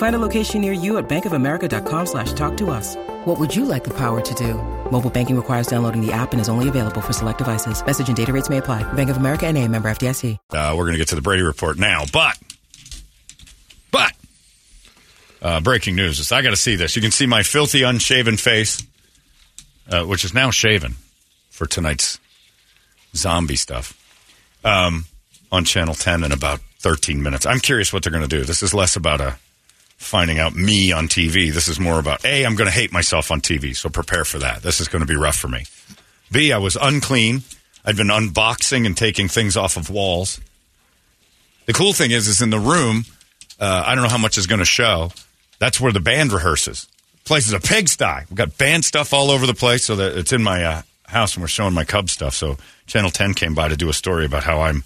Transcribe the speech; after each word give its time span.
Find 0.00 0.16
a 0.16 0.18
location 0.18 0.62
near 0.62 0.72
you 0.72 0.96
at 0.96 1.10
bankofamerica.com 1.10 2.06
slash 2.06 2.32
talk 2.32 2.56
to 2.56 2.70
us. 2.70 2.96
What 3.26 3.38
would 3.38 3.54
you 3.54 3.66
like 3.66 3.84
the 3.84 3.92
power 3.92 4.22
to 4.22 4.34
do? 4.34 4.54
Mobile 4.90 5.10
banking 5.10 5.36
requires 5.36 5.66
downloading 5.66 6.00
the 6.00 6.10
app 6.10 6.32
and 6.32 6.40
is 6.40 6.48
only 6.48 6.70
available 6.70 7.02
for 7.02 7.12
select 7.12 7.36
devices. 7.36 7.84
Message 7.84 8.08
and 8.08 8.16
data 8.16 8.32
rates 8.32 8.48
may 8.48 8.56
apply. 8.56 8.82
Bank 8.94 9.10
of 9.10 9.18
America 9.18 9.46
and 9.46 9.58
a 9.58 9.68
member 9.68 9.90
FDIC. 9.90 10.38
Uh, 10.52 10.74
we're 10.74 10.84
going 10.84 10.94
to 10.94 10.98
get 10.98 11.08
to 11.08 11.16
the 11.16 11.20
Brady 11.20 11.42
report 11.42 11.78
now, 11.78 12.04
but, 12.14 12.38
but, 13.90 14.12
uh, 15.42 15.60
breaking 15.60 15.96
news 15.96 16.18
is 16.18 16.32
I 16.32 16.40
got 16.40 16.50
to 16.50 16.56
see 16.56 16.76
this. 16.76 16.96
You 16.96 17.02
can 17.02 17.10
see 17.10 17.26
my 17.26 17.42
filthy, 17.42 17.82
unshaven 17.82 18.38
face, 18.38 18.82
uh, 19.90 20.04
which 20.04 20.24
is 20.24 20.32
now 20.32 20.50
shaven 20.50 20.94
for 21.50 21.66
tonight's 21.66 22.18
zombie 23.14 23.56
stuff, 23.56 23.92
um, 24.64 25.04
on 25.52 25.66
Channel 25.66 25.92
10 25.92 26.24
in 26.24 26.32
about 26.32 26.60
13 26.78 27.22
minutes. 27.22 27.44
I'm 27.44 27.60
curious 27.60 27.92
what 27.92 28.02
they're 28.02 28.10
going 28.10 28.26
to 28.26 28.34
do. 28.34 28.44
This 28.44 28.62
is 28.62 28.72
less 28.72 28.96
about 28.96 29.20
a 29.20 29.36
finding 30.00 30.38
out 30.38 30.56
me 30.56 30.90
on 30.92 31.06
TV. 31.06 31.52
This 31.52 31.68
is 31.68 31.78
more 31.78 32.00
about 32.00 32.24
A, 32.24 32.44
I'm 32.44 32.56
going 32.56 32.68
to 32.68 32.74
hate 32.74 32.90
myself 32.90 33.30
on 33.30 33.40
TV, 33.40 33.76
so 33.76 33.90
prepare 33.90 34.24
for 34.24 34.38
that. 34.38 34.62
This 34.62 34.80
is 34.80 34.88
going 34.88 35.00
to 35.00 35.06
be 35.06 35.14
rough 35.14 35.36
for 35.36 35.46
me. 35.46 35.66
B, 36.32 36.52
I 36.52 36.58
was 36.58 36.76
unclean. 36.80 37.42
I'd 37.84 37.96
been 37.96 38.08
unboxing 38.08 38.86
and 38.86 38.96
taking 38.96 39.28
things 39.28 39.56
off 39.56 39.76
of 39.76 39.90
walls. 39.90 40.40
The 41.66 41.74
cool 41.74 41.92
thing 41.92 42.10
is, 42.10 42.28
is 42.28 42.40
in 42.40 42.50
the 42.50 42.58
room, 42.58 43.04
uh, 43.60 43.84
I 43.86 43.94
don't 43.94 44.02
know 44.02 44.10
how 44.10 44.18
much 44.18 44.38
is 44.38 44.46
going 44.46 44.58
to 44.58 44.64
show. 44.64 45.12
That's 45.58 45.78
where 45.80 45.92
the 45.92 46.00
band 46.00 46.32
rehearses. 46.32 46.88
Place 47.24 47.46
is 47.46 47.52
a 47.52 47.60
pigsty. 47.60 48.26
We've 48.30 48.36
got 48.36 48.56
band 48.56 48.86
stuff 48.86 49.12
all 49.12 49.30
over 49.30 49.46
the 49.46 49.54
place, 49.54 49.84
so 49.84 49.96
that 49.96 50.16
it's 50.16 50.32
in 50.32 50.42
my 50.42 50.64
uh, 50.64 50.82
house, 51.04 51.34
and 51.34 51.42
we're 51.42 51.48
showing 51.48 51.74
my 51.74 51.84
Cub 51.84 52.08
stuff. 52.08 52.34
So 52.34 52.56
Channel 52.86 53.10
10 53.10 53.34
came 53.34 53.54
by 53.54 53.68
to 53.68 53.76
do 53.76 53.90
a 53.90 53.94
story 53.94 54.24
about 54.24 54.44
how 54.44 54.62
I'm 54.62 54.82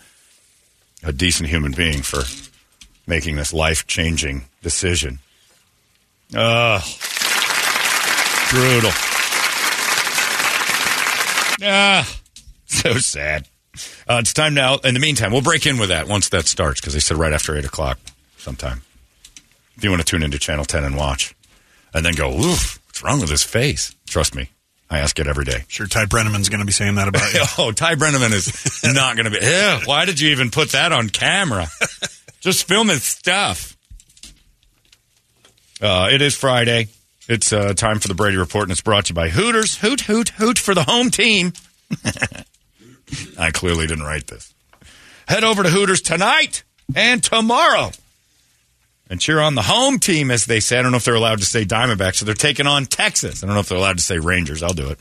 a 1.04 1.12
decent 1.12 1.48
human 1.48 1.72
being 1.72 2.02
for 2.02 2.22
making 3.06 3.36
this 3.36 3.52
life 3.52 3.86
changing 3.86 4.46
decision. 4.64 5.20
Ugh. 6.34 6.82
Brutal. 8.50 8.90
Ah, 11.62 12.18
so 12.66 12.94
sad. 12.94 13.46
Uh, 14.08 14.18
it's 14.20 14.32
time 14.32 14.54
now. 14.54 14.76
In 14.78 14.94
the 14.94 15.00
meantime, 15.00 15.30
we'll 15.30 15.42
break 15.42 15.66
in 15.66 15.78
with 15.78 15.90
that 15.90 16.08
once 16.08 16.30
that 16.30 16.46
starts 16.46 16.80
because 16.80 16.94
they 16.94 17.00
said 17.00 17.16
right 17.16 17.32
after 17.32 17.56
8 17.56 17.64
o'clock 17.64 17.98
sometime. 18.38 18.82
If 19.76 19.84
you 19.84 19.90
want 19.90 20.00
to 20.00 20.06
tune 20.06 20.22
into 20.22 20.38
Channel 20.38 20.64
10 20.64 20.82
and 20.84 20.96
watch, 20.96 21.34
and 21.92 22.04
then 22.04 22.14
go, 22.14 22.32
oof, 22.32 22.80
what's 22.86 23.02
wrong 23.02 23.20
with 23.20 23.30
his 23.30 23.42
face? 23.42 23.94
Trust 24.06 24.34
me, 24.34 24.48
I 24.90 24.98
ask 25.00 25.18
it 25.18 25.26
every 25.26 25.44
day. 25.44 25.64
Sure, 25.68 25.86
Ty 25.86 26.06
Brenneman's 26.06 26.48
going 26.48 26.60
to 26.60 26.66
be 26.66 26.72
saying 26.72 26.94
that 26.96 27.08
about 27.08 27.32
you. 27.34 27.40
oh, 27.58 27.72
Ty 27.72 27.96
Brenneman 27.96 28.32
is 28.32 28.82
not 28.94 29.16
going 29.16 29.30
to 29.30 29.38
be. 29.38 29.44
Ew, 29.44 29.78
why 29.86 30.04
did 30.04 30.20
you 30.20 30.30
even 30.30 30.50
put 30.50 30.70
that 30.70 30.92
on 30.92 31.08
camera? 31.08 31.66
Just 32.40 32.68
film 32.68 32.88
his 32.88 33.02
stuff. 33.02 33.73
Uh, 35.84 36.08
it 36.10 36.22
is 36.22 36.34
Friday. 36.34 36.88
It's 37.28 37.52
uh, 37.52 37.74
time 37.74 37.98
for 37.98 38.08
the 38.08 38.14
Brady 38.14 38.38
Report, 38.38 38.62
and 38.64 38.72
it's 38.72 38.80
brought 38.80 39.04
to 39.06 39.10
you 39.10 39.14
by 39.14 39.28
Hooters. 39.28 39.76
Hoot, 39.76 40.00
hoot, 40.00 40.30
hoot 40.30 40.58
for 40.58 40.74
the 40.74 40.82
home 40.84 41.10
team. 41.10 41.52
I 43.38 43.50
clearly 43.50 43.86
didn't 43.86 44.04
write 44.04 44.26
this. 44.26 44.54
Head 45.28 45.44
over 45.44 45.62
to 45.62 45.68
Hooters 45.68 46.00
tonight 46.00 46.62
and 46.96 47.22
tomorrow 47.22 47.90
and 49.10 49.20
cheer 49.20 49.40
on 49.40 49.54
the 49.56 49.62
home 49.62 49.98
team, 49.98 50.30
as 50.30 50.46
they 50.46 50.58
say. 50.58 50.78
I 50.78 50.82
don't 50.82 50.90
know 50.90 50.96
if 50.96 51.04
they're 51.04 51.14
allowed 51.14 51.40
to 51.40 51.46
say 51.46 51.66
Diamondbacks, 51.66 52.16
so 52.16 52.24
they're 52.24 52.34
taking 52.34 52.66
on 52.66 52.86
Texas. 52.86 53.42
I 53.42 53.46
don't 53.46 53.54
know 53.54 53.60
if 53.60 53.68
they're 53.68 53.76
allowed 53.76 53.98
to 53.98 54.02
say 54.02 54.18
Rangers. 54.18 54.62
I'll 54.62 54.72
do 54.72 54.88
it. 54.88 55.00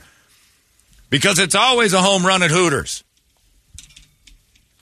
Because 1.10 1.40
it's 1.40 1.56
always 1.56 1.94
a 1.94 2.02
home 2.02 2.26
run 2.26 2.44
at 2.44 2.52
Hooters. 2.52 3.06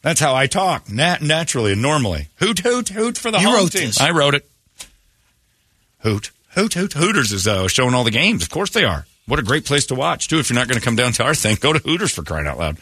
That's 0.02 0.20
how 0.20 0.34
I 0.34 0.48
talk, 0.48 0.90
nat- 0.90 1.22
naturally 1.22 1.74
and 1.74 1.82
normally. 1.84 2.30
Hoot, 2.38 2.58
hoot, 2.60 2.90
hoot 2.90 3.20
for 3.20 3.30
the 3.30 3.38
You 3.38 3.46
home 3.48 3.56
wrote 3.56 3.72
team. 3.72 3.88
this. 3.88 4.02
I 4.02 4.10
wrote 4.10 4.34
it. 4.34 4.48
Hoot, 6.04 6.32
hoot, 6.52 6.74
hoot. 6.74 6.94
Hooters 6.94 7.32
is 7.32 7.48
uh, 7.48 7.68
showing 7.68 7.94
all 7.94 8.04
the 8.04 8.12
games. 8.12 8.44
Of 8.44 8.50
course 8.50 8.70
they 8.72 8.84
are. 8.84 9.06
What 9.28 9.40
a 9.40 9.44
great 9.44 9.66
place 9.66 9.86
to 9.88 9.96
watch, 9.96 10.28
too. 10.28 10.40
If 10.40 10.50
you're 10.50 10.56
not 10.60 10.68
going 10.68 10.80
to 10.80 10.84
come 10.86 10.96
down 10.96 11.12
to 11.14 11.24
our 11.24 11.36
thing, 11.36 11.58
go 11.62 11.74
to 11.74 11.80
Hooters 11.80 12.12
for 12.12 12.24
crying 12.24 12.48
out 12.48 12.58
loud. 12.58 12.78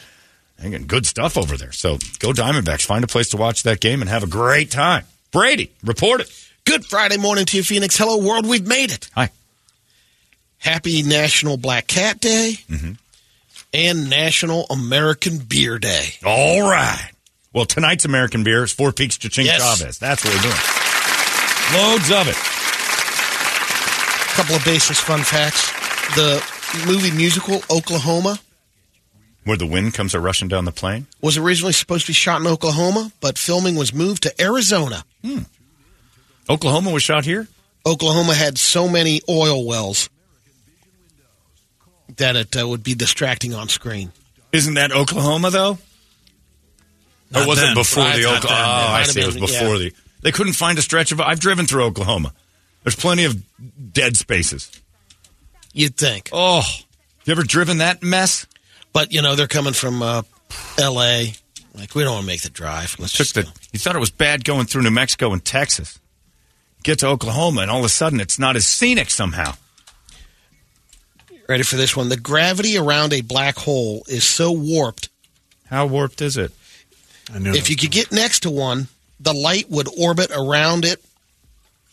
They're 0.58 0.70
getting 0.72 0.88
good 0.88 1.06
stuff 1.06 1.38
over 1.38 1.56
there. 1.58 1.72
So 1.72 1.98
go 2.20 2.32
Diamondbacks. 2.34 2.86
Find 2.86 3.04
a 3.04 3.08
place 3.08 3.30
to 3.30 3.38
watch 3.38 3.64
that 3.64 3.80
game 3.80 4.02
and 4.02 4.10
have 4.10 4.24
a 4.24 4.28
great 4.28 4.72
time. 4.72 5.06
Brady, 5.32 5.72
report 5.84 6.22
it. 6.22 6.46
Good 6.66 6.86
Friday 6.86 7.18
morning 7.18 7.46
to 7.46 7.58
you, 7.58 7.64
Phoenix. 7.64 7.98
Hello, 7.98 8.18
world. 8.18 8.46
We've 8.46 8.66
made 8.68 8.92
it. 8.92 9.10
Hi. 9.16 9.30
Happy 10.58 11.02
National 11.04 11.56
Black 11.56 11.88
Cat 11.88 12.20
Day 12.20 12.56
and 13.74 14.10
National 14.10 14.66
American 14.70 15.38
Beer 15.38 15.80
Day. 15.80 16.10
All 16.26 16.62
right. 16.70 17.12
Well, 17.54 17.66
tonight's 17.66 18.04
American 18.06 18.44
beer 18.44 18.64
is 18.64 18.74
Four 18.74 18.92
Peaks 18.92 19.18
Chaching 19.18 19.46
Yes. 19.46 19.80
Chavez. 19.80 19.98
That's 20.00 20.24
what 20.26 20.34
we're 20.36 20.42
doing. 20.42 20.56
Loads 21.74 22.12
of 22.12 22.28
it. 22.28 22.59
A 24.32 24.36
couple 24.36 24.56
of 24.56 24.64
basis 24.66 25.00
fun 25.00 25.22
facts. 25.24 25.70
The 26.16 26.44
movie 26.88 27.12
musical 27.12 27.62
Oklahoma 27.70 28.40
Where 29.44 29.58
the 29.58 29.66
wind 29.68 29.94
comes 29.94 30.14
a 30.14 30.20
rushing 30.20 30.48
down 30.48 30.66
the 30.66 30.72
plain. 30.72 31.08
was 31.22 31.38
originally 31.38 31.74
supposed 31.74 32.06
to 32.06 32.10
be 32.10 32.14
shot 32.14 32.40
in 32.42 32.48
Oklahoma, 32.48 33.12
but 33.22 33.38
filming 33.38 33.76
was 33.76 33.94
moved 33.94 34.24
to 34.24 34.42
Arizona. 34.42 35.04
Oklahoma 36.50 36.92
was 36.92 37.04
shot 37.04 37.26
here. 37.26 37.48
Oklahoma 37.86 38.34
had 38.34 38.58
so 38.58 38.88
many 38.88 39.22
oil 39.30 39.66
wells 39.66 40.10
that 42.18 42.36
it 42.36 42.56
uh, 42.60 42.68
would 42.68 42.84
be 42.84 42.94
distracting 42.96 43.54
on 43.54 43.68
screen. 43.70 44.12
Isn't 44.52 44.74
that 44.76 44.92
Oklahoma 44.92 45.50
though? 45.52 45.78
or 47.36 47.46
was 47.48 47.60
then. 47.60 47.72
it 47.72 47.76
before 47.76 48.04
Right, 48.04 48.22
the 48.22 48.26
Oklahoma? 48.36 48.62
Oh, 48.62 48.88
I 48.94 49.00
might 49.00 49.08
see. 49.08 49.22
It 49.22 49.26
was 49.28 49.38
before 49.38 49.76
yeah. 49.76 49.90
the. 49.90 49.94
They 50.22 50.32
couldn't 50.32 50.54
find 50.54 50.78
a 50.78 50.82
stretch 50.82 51.12
of. 51.12 51.22
I've 51.22 51.40
driven 51.40 51.66
through 51.68 51.84
Oklahoma. 51.86 52.34
There's 52.90 53.00
plenty 53.00 53.26
of 53.26 53.94
dead 53.94 54.18
spaces. 54.18 54.72
You'd 55.74 55.96
think. 55.96 56.30
Oh, 56.34 56.64
you 57.24 57.32
ever 57.32 57.44
driven 57.44 57.78
that 57.78 58.02
mess? 58.02 58.48
But, 58.94 59.12
you 59.12 59.22
know, 59.22 59.36
they're 59.36 59.46
coming 59.46 59.74
from 59.74 60.02
uh, 60.02 60.24
L.A. 60.80 61.36
Like, 61.76 61.94
we 61.94 62.02
don't 62.04 62.14
want 62.14 62.24
to 62.24 62.28
make 62.28 62.42
the 62.42 62.50
drive. 62.50 62.96
Let's 62.98 63.12
Took 63.12 63.28
just 63.28 63.36
the. 63.36 63.44
go. 63.44 63.50
You 63.72 63.78
thought 63.78 63.96
it 63.96 64.00
was 64.00 64.10
bad 64.10 64.44
going 64.44 64.66
through 64.66 64.82
New 64.82 64.90
Mexico 64.90 65.32
and 65.34 65.46
Texas. 65.46 66.00
Get 66.82 66.98
to 67.00 67.08
Oklahoma, 67.10 67.62
and 67.62 67.70
all 67.70 67.78
of 67.78 67.86
a 67.86 67.90
sudden, 67.90 68.20
it's 68.20 68.40
not 68.40 68.56
as 68.56 68.66
scenic 68.66 69.12
somehow. 69.12 69.54
Ready 71.48 71.62
for 71.62 71.76
this 71.76 71.96
one? 71.96 72.10
The 72.10 72.18
gravity 72.18 72.76
around 72.76 73.14
a 73.14 73.22
black 73.22 73.56
hole 73.56 74.02
is 74.08 74.24
so 74.24 74.52
warped. 74.52 75.10
How 75.68 75.86
warped 75.86 76.24
is 76.24 76.38
it? 76.38 76.52
I 77.32 77.38
knew 77.38 77.54
If 77.54 77.70
you 77.70 77.76
could 77.76 77.92
get 77.92 78.12
next 78.12 78.40
to 78.40 78.50
one, 78.50 78.88
the 79.20 79.36
light 79.36 79.70
would 79.70 79.88
orbit 79.96 80.32
around 80.36 80.86
it, 80.86 81.04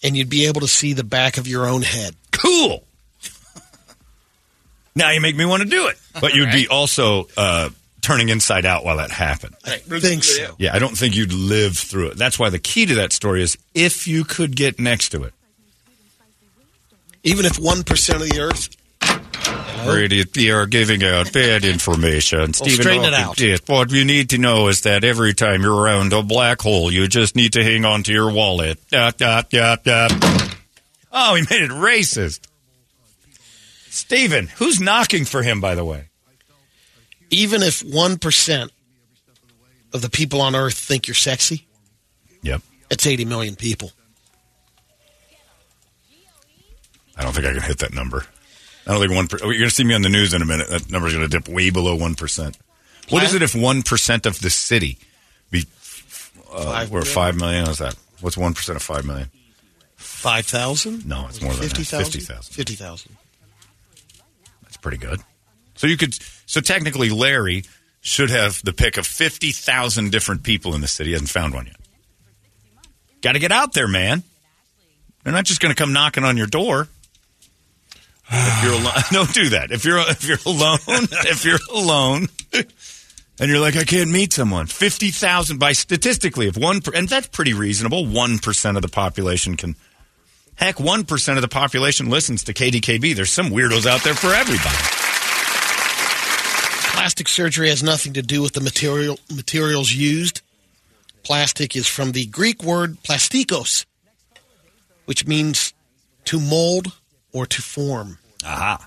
and 0.03 0.17
you'd 0.17 0.31
be 0.31 0.47
able 0.47 0.61
to 0.61 0.69
see 0.69 0.93
the 0.93 1.05
back 1.05 1.39
of 1.39 1.47
your 1.47 1.67
own 1.67 1.83
head. 1.83 2.15
Cool. 2.33 2.85
now 4.95 5.11
you 5.11 5.21
make 5.21 5.37
me 5.37 5.45
want 5.45 5.63
to 5.63 5.69
do 5.69 5.89
it, 5.89 5.97
but 6.21 6.35
you'd 6.35 6.53
be 6.53 6.69
also 6.69 7.29
uh, 7.37 7.71
turning 8.03 8.29
inside 8.29 8.65
out 8.65 8.85
while 8.85 8.99
that 8.99 9.11
happened. 9.11 9.57
I 9.65 9.79
think 9.79 10.23
so. 10.23 10.55
Yeah, 10.59 10.75
I 10.75 10.79
don't 10.79 10.97
think 10.97 11.17
you'd 11.17 11.33
live 11.33 11.77
through 11.77 12.09
it. 12.09 12.17
That's 12.17 12.39
why 12.39 12.51
the 12.51 12.59
key 12.59 12.87
to 12.87 12.95
that 12.97 13.13
story 13.13 13.43
is 13.43 13.59
if 13.75 14.07
you 14.07 14.25
could 14.25 14.55
get 14.55 14.79
next 14.79 15.09
to 15.11 15.25
it. 15.25 15.33
Even 17.25 17.45
if 17.45 17.55
1% 17.55 18.15
of 18.15 18.21
the 18.21 18.41
Earth, 18.41 18.69
Brady, 19.85 20.25
you're 20.35 20.67
giving 20.67 21.05
out 21.05 21.33
bad 21.33 21.65
information. 21.65 22.53
Stephen 22.55 22.73
straighten 22.83 23.05
it 23.05 23.15
out. 23.15 23.37
did. 23.37 23.61
What 23.69 23.91
you 23.93 24.05
need 24.05 24.31
to 24.31 24.39
know 24.39 24.69
is 24.69 24.81
that 24.83 25.05
every 25.05 25.33
time 25.35 25.63
you're 25.63 25.81
around 25.81 26.13
a 26.13 26.23
black 26.23 26.61
hole, 26.61 26.91
you 26.91 27.07
just 27.07 27.37
need 27.37 27.53
to 27.53 27.63
hang 27.63 27.85
on 27.85 28.03
to 28.05 28.13
your 28.13 28.31
wallet. 28.33 28.79
Dot, 28.91 29.17
dot, 29.17 29.51
dot, 29.51 29.85
dot. 29.85 30.13
Oh, 31.13 31.35
he 31.37 31.43
made 31.43 31.63
it 31.63 31.71
racist. 31.71 32.41
Steven, 33.89 34.49
who's 34.57 34.81
knocking 34.81 35.25
for 35.25 35.43
him, 35.43 35.61
by 35.61 35.75
the 35.75 35.85
way? 35.85 36.09
Even 37.31 37.63
if 37.63 37.83
1% 37.83 38.71
of 39.93 40.03
the 40.03 40.11
people 40.11 40.41
on 40.41 40.55
earth 40.55 40.75
think 40.77 41.07
you're 41.07 41.15
sexy, 41.15 41.67
Yep. 42.43 42.61
it's 42.91 43.07
80 43.07 43.25
million 43.25 43.57
people. 43.57 43.93
I 47.17 47.23
don't 47.23 47.33
think 47.35 47.47
I 47.47 47.53
can 47.53 47.63
hit 47.63 47.79
that 47.79 47.95
number. 47.95 48.27
I 48.87 48.93
don't 48.93 49.01
think 49.01 49.13
one. 49.13 49.27
Per- 49.29 49.39
you're 49.39 49.55
going 49.55 49.69
to 49.69 49.71
see 49.75 49.85
me 49.85 49.95
on 49.95 50.03
the 50.03 50.09
news 50.09 50.33
in 50.33 50.43
a 50.43 50.47
minute. 50.47 50.69
That 50.69 50.91
number's 50.91 51.13
going 51.13 51.29
to 51.29 51.41
dip 51.41 51.49
way 51.49 51.71
below 51.71 51.97
one 51.97 52.15
percent. 52.15 52.57
What 53.09 53.23
is 53.23 53.35
it 53.35 53.43
if 53.43 53.55
one 53.55 53.83
percent 53.83 54.27
of 54.27 54.41
the 54.41 54.51
city 54.51 54.99
be? 55.51 55.65
Uh, 56.53 56.65
Five 56.65 56.91
we're 56.91 57.03
five 57.03 57.37
million. 57.37 57.65
What's 57.65 57.79
that? 57.79 57.97
What's 58.21 58.37
one 58.37 58.55
percent 58.55 58.77
of 58.77 58.83
five 58.83 59.05
million? 59.05 59.31
5,000? 59.97 61.07
No, 61.07 61.27
it's 61.29 61.41
more 61.41 61.53
than 61.53 61.63
that. 61.63 61.77
50,000? 61.77 62.13
50,000. 62.13 62.55
50,000. 62.55 63.17
That's 64.63 64.77
pretty 64.77 64.97
good. 64.99 65.21
So 65.77 65.87
you 65.87 65.97
could. 65.97 66.15
So 66.47 66.61
technically, 66.61 67.11
Larry 67.11 67.65
should 68.01 68.31
have 68.31 68.61
the 68.63 68.73
pick 68.73 68.97
of 68.97 69.07
fifty 69.07 69.53
thousand 69.53 70.13
different 70.13 70.43
people 70.43 70.75
in 70.75 70.81
the 70.81 70.89
city. 70.89 71.11
He 71.11 71.13
hasn't 71.13 71.31
found 71.31 71.55
one 71.55 71.67
yet. 71.67 71.77
Got 73.21 73.33
to 73.33 73.39
get 73.39 73.53
out 73.53 73.73
there, 73.73 73.89
man. 73.89 74.23
They're 75.23 75.33
not 75.33 75.45
just 75.45 75.61
going 75.61 75.75
to 75.75 75.81
come 75.81 75.93
knocking 75.93 76.25
on 76.25 76.37
your 76.37 76.47
door. 76.47 76.89
If 78.29 78.65
you're 78.65 78.73
alone, 78.73 78.95
don't 79.13 79.35
do 79.35 79.49
that. 79.51 79.71
If 79.71 79.85
you're 79.85 79.99
if 79.99 80.27
you're 80.27 80.39
alone, 80.47 80.79
if 80.89 81.45
you're 81.45 81.59
alone, 81.73 82.29
and 83.39 83.51
you're 83.51 83.61
like, 83.61 83.77
I 83.77 83.85
can't 83.85 84.11
meet 84.11 84.33
someone. 84.33 84.67
Fifty 84.67 85.11
thousand 85.11 85.59
by 85.59 85.73
statistically, 85.73 86.49
if 86.49 86.57
one 86.57 86.81
and 86.95 87.09
that's 87.09 87.29
pretty 87.29 87.55
reasonable. 87.55 88.07
One 88.07 88.39
percent 88.39 88.77
of 88.77 88.83
the 88.83 88.89
population 88.89 89.57
can. 89.57 89.77
Heck, 90.57 90.81
one 90.81 91.05
percent 91.05 91.37
of 91.37 91.43
the 91.43 91.49
population 91.49 92.09
listens 92.09 92.45
to 92.45 92.55
KDKB. 92.55 93.15
There's 93.15 93.33
some 93.33 93.51
weirdos 93.51 93.87
out 93.87 94.03
there 94.03 94.15
for 94.15 94.33
everybody. 94.33 94.77
Plastic 96.97 97.29
surgery 97.29 97.69
has 97.69 97.83
nothing 97.83 98.15
to 98.15 98.23
do 98.23 98.43
with 98.43 98.55
the 98.55 98.61
material 98.61 99.19
materials 99.31 99.93
used. 99.93 100.41
Plastic 101.23 101.77
is 101.77 101.87
from 101.87 102.13
the 102.13 102.27
Greek 102.27 102.63
word 102.63 102.97
plastikos, 103.03 103.85
which 105.05 105.27
means 105.27 105.75
to 106.25 106.41
mold 106.41 106.93
or 107.37 107.45
to 107.47 107.61
form. 107.61 108.19
Aha, 108.45 108.87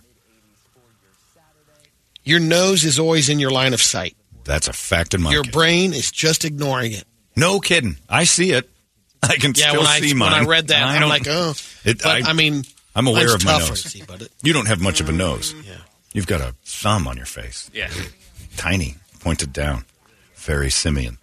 Your 2.24 2.40
nose 2.40 2.84
is 2.84 2.98
always 3.00 3.30
in 3.30 3.38
your 3.40 3.52
line 3.52 3.74
of 3.76 3.82
sight. 3.82 4.16
that's 4.44 4.68
a 4.68 4.74
fact 4.74 5.14
in 5.14 5.22
my. 5.22 5.32
Your 5.32 5.44
case. 5.44 5.54
brain 5.54 5.94
is 5.94 6.12
just 6.12 6.46
ignoring 6.46 6.94
it. 6.94 7.04
No 7.36 7.60
kidding. 7.60 7.98
I 8.10 8.24
see 8.24 8.52
it. 8.52 8.68
I 9.24 9.36
can 9.36 9.54
Yeah, 9.56 9.70
still 9.70 9.82
when 9.82 9.88
I 9.88 10.00
see 10.00 10.10
when 10.14 10.18
mine. 10.20 10.46
I 10.46 10.48
read 10.48 10.68
that, 10.70 10.82
I 10.82 10.98
I'm 10.98 11.10
like, 11.10 11.28
oh. 11.28 11.54
It- 11.86 12.00
but, 12.02 12.08
I- 12.26 12.30
I, 12.32 12.34
mean, 12.34 12.64
I'm 12.96 13.06
aware 13.08 13.34
of 13.36 13.46
my 13.46 13.52
tougher, 13.52 13.70
nose. 13.70 13.84
see, 13.84 14.02
but 14.08 14.22
it, 14.24 14.32
You 14.42 14.54
don't 14.54 14.68
have 14.68 14.82
much 14.82 15.00
of 15.02 15.10
a 15.10 15.12
nose. 15.12 15.54
yeah. 15.68 15.76
You've 16.14 16.28
got 16.28 16.42
a 16.42 16.56
thumb 16.66 17.08
on 17.08 17.18
your 17.18 17.28
face. 17.28 17.70
Yeah. 17.74 17.90
Tiny, 18.58 18.96
pointed 19.20 19.54
down. 19.54 19.86
Very 20.36 20.72
simian. 20.72 21.20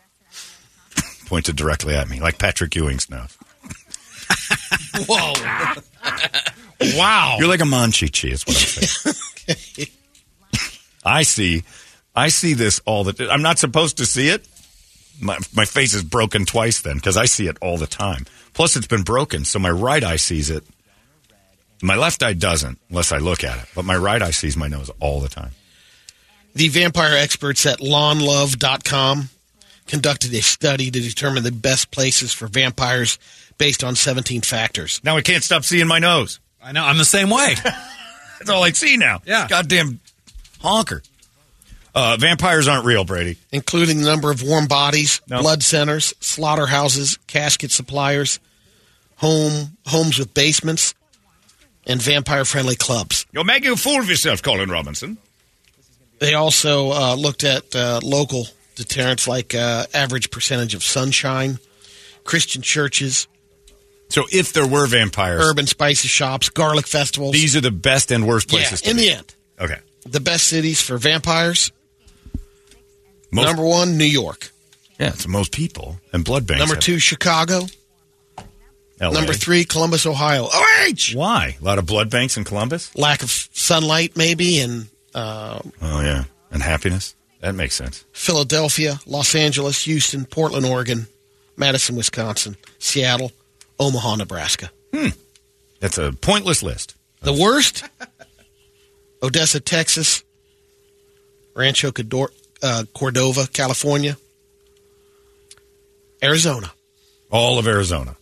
pointed 1.27 1.57
directly 1.57 1.95
at 1.97 2.09
me, 2.09 2.21
like 2.21 2.39
Patrick 2.39 2.75
Ewing's 2.77 3.11
nose. 3.11 3.37
Whoa. 5.09 5.33
Wow. 6.97 7.37
You're 7.39 7.49
like 7.49 7.61
a 7.61 7.65
Monchichi, 7.65 8.33
is 8.33 8.47
what 8.47 8.57
I'm 8.57 9.57
saying. 9.57 9.89
I 11.05 11.23
see. 11.23 11.63
I 12.15 12.29
see 12.29 12.55
this 12.55 12.81
all 12.85 13.05
the 13.05 13.13
time. 13.13 13.31
I'm 13.31 13.43
not 13.43 13.59
supposed 13.59 13.99
to 13.99 14.07
see 14.07 14.29
it. 14.29 14.47
My, 15.21 15.39
my 15.55 15.65
face 15.65 15.95
is 15.95 16.03
broken 16.03 16.45
twice 16.45 16.81
then 16.83 16.97
because 16.97 17.17
I 17.17 17.25
see 17.25 17.47
it 17.47 17.57
all 17.63 17.79
the 17.79 17.87
time. 17.87 18.27
Plus, 18.53 18.77
it's 18.77 18.87
been 18.87 19.03
broken, 19.03 19.45
so 19.45 19.59
my 19.59 19.71
right 19.71 20.03
eye 20.03 20.17
sees 20.17 20.51
it. 20.51 20.65
My 21.83 21.95
left 21.95 22.23
eye 22.23 22.33
doesn't, 22.33 22.79
unless 22.91 23.13
I 23.13 23.19
look 23.19 23.45
at 23.45 23.59
it. 23.59 23.69
But 23.75 23.85
my 23.85 23.97
right 23.97 24.21
eye 24.21 24.31
sees 24.31 24.57
my 24.57 24.69
nose 24.69 24.91
all 25.01 25.21
the 25.21 25.29
time. 25.29 25.53
The 26.55 26.69
vampire 26.69 27.17
experts 27.17 27.67
at 27.67 27.81
lawnlove.com 27.81 29.29
conducted 29.87 30.35
a 30.35 30.43
study 30.43 30.91
to 30.91 31.01
determine 31.01 31.43
the 31.43 31.53
best 31.53 31.91
places 31.91 32.33
for 32.33 32.49
vampires 32.49 33.19
based 33.59 33.85
on 33.85 33.95
17 33.95 34.41
factors. 34.41 35.01
Now 35.05 35.17
I 35.17 35.23
can't 35.23 35.45
stop 35.45 35.65
seeing 35.65 35.87
my 35.87 35.99
nose. 35.99 36.41
I 36.67 36.73
know. 36.73 36.85
I'm 36.85 36.99
the 36.99 37.05
same 37.05 37.31
way. 37.31 37.55
That's 37.65 38.51
all 38.51 38.65
I 38.65 38.73
see 38.73 38.97
now. 38.97 39.21
Yeah. 39.25 39.47
Goddamn 39.49 40.01
honker. 40.61 41.01
Uh, 41.95 42.17
vampires 42.19 42.67
aren't 42.67 42.85
real, 42.85 43.05
Brady. 43.05 43.39
including 43.53 44.01
the 44.03 44.07
number 44.11 44.31
of 44.33 44.43
warm 44.43 44.67
bodies, 44.67 45.21
No. 45.29 45.41
blood 45.41 45.63
centers, 45.63 46.13
slaughterhouses, 46.21 47.19
casket 47.29 47.71
suppliers, 47.71 48.41
home 49.19 49.77
homes 49.87 50.19
with 50.19 50.35
basements, 50.35 50.93
and 51.87 52.03
vampire-friendly 52.03 52.75
clubs. 52.77 53.25
You're 53.33 53.45
making 53.45 53.71
a 53.71 53.77
fool 53.77 54.01
of 54.01 54.09
yourself, 54.11 54.43
Colin 54.43 54.69
Robinson. 54.69 55.19
They 56.19 56.35
also 56.35 56.91
uh, 56.91 57.15
looked 57.15 57.45
at 57.45 57.75
uh, 57.77 58.01
local 58.03 58.49
deterrents 58.75 59.29
like 59.29 59.55
uh, 59.55 59.87
average 59.95 60.31
percentage 60.33 60.75
of 60.75 60.83
sunshine, 60.83 61.59
Christian 62.25 62.61
churches, 62.61 63.29
So 64.09 64.25
if 64.33 64.53
there 64.53 64.67
were 64.67 64.87
vampires, 64.87 65.43
urban 65.45 65.67
spicy 65.67 66.09
shops, 66.09 66.49
garlic 66.49 66.87
festivals. 66.87 67.33
these 67.33 67.57
are 67.57 67.61
the 67.61 67.71
best 67.73 68.11
and 68.11 68.27
worst 68.27 68.51
yeah, 68.53 68.59
places 68.59 68.81
to 68.83 68.91
in 68.91 68.97
be. 68.97 69.03
the 69.03 69.11
end, 69.15 69.35
Okay. 69.61 69.79
the 70.05 70.21
best 70.21 70.47
cities 70.47 70.81
for 70.81 70.97
vampires. 70.99 71.73
Most, 73.33 73.47
number 73.47 73.65
one, 73.65 73.99
New 73.99 74.05
York. 74.05 74.51
yeah, 74.99 75.09
it's 75.09 75.27
most 75.27 75.53
people 75.53 75.99
and 76.13 76.25
blood 76.25 76.47
banks. 76.47 76.61
Number 76.61 76.75
have 76.77 76.83
two, 76.85 76.99
Chicago. 76.99 77.63
LA. 78.99 79.11
Number 79.11 79.35
three, 79.35 79.65
Columbus, 79.65 80.07
Ohio. 80.07 80.45
OH! 80.51 81.13
Why? 81.15 81.57
A 81.61 81.65
lot 81.65 81.79
of 81.79 81.85
blood 81.85 82.09
banks 82.09 82.39
in 82.39 82.45
Columbus? 82.45 82.97
Lack 82.97 83.23
of 83.23 83.31
sunlight, 83.53 84.17
maybe, 84.17 84.59
and 84.61 84.87
uh, 85.15 85.59
Oh, 85.83 86.01
yeah. 86.01 86.25
And 86.51 86.63
happiness? 86.63 87.15
That 87.41 87.55
makes 87.55 87.75
sense. 87.75 88.07
Philadelphia, 88.13 88.99
Los 89.05 89.35
Angeles, 89.35 89.85
Houston, 89.85 90.25
Portland, 90.25 90.65
Oregon, 90.65 91.09
Madison, 91.59 91.95
Wisconsin, 91.97 92.57
Seattle, 92.79 93.33
Omaha, 93.79 94.17
Nebraska. 94.17 94.71
Hmm. 94.95 95.09
That's 95.81 95.99
a 95.99 96.13
pointless 96.13 96.63
list. 96.63 96.95
The 97.21 97.33
worst? 97.33 97.85
Odessa, 99.23 99.61
Texas, 99.61 100.23
Rancho 101.55 101.91
Cordor- 101.91 102.33
uh, 102.63 102.85
Cordova, 102.95 103.47
California, 103.53 104.17
Arizona. 106.23 106.71
All 107.31 107.59
of 107.59 107.67
Arizona. 107.67 108.17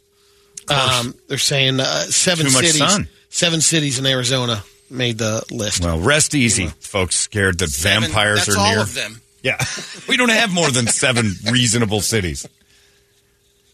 Um, 0.69 1.15
they're 1.29 1.37
saying 1.39 1.79
uh, 1.81 1.85
seven 2.05 2.47
Too 2.47 2.53
much 2.53 2.67
cities. 2.67 2.79
sun. 2.79 3.09
Seven 3.29 3.61
cities 3.61 3.99
in 3.99 4.07
Arizona 4.07 4.63
made 4.89 5.19
the 5.19 5.45
list. 5.51 5.85
Well, 5.85 5.99
rest 5.99 6.35
easy, 6.35 6.69
folks. 6.81 7.17
Scared 7.17 7.59
that 7.59 7.71
vampires 7.71 8.47
That's 8.47 8.57
are 8.57 8.61
all 8.61 8.71
near. 8.73 8.81
of 8.81 8.95
them. 8.95 9.21
Yeah. 9.43 9.59
we 10.09 10.17
don't 10.17 10.31
have 10.31 10.53
more 10.55 10.71
than 10.71 10.87
seven 10.87 11.33
reasonable 11.51 12.01
cities 12.01 12.49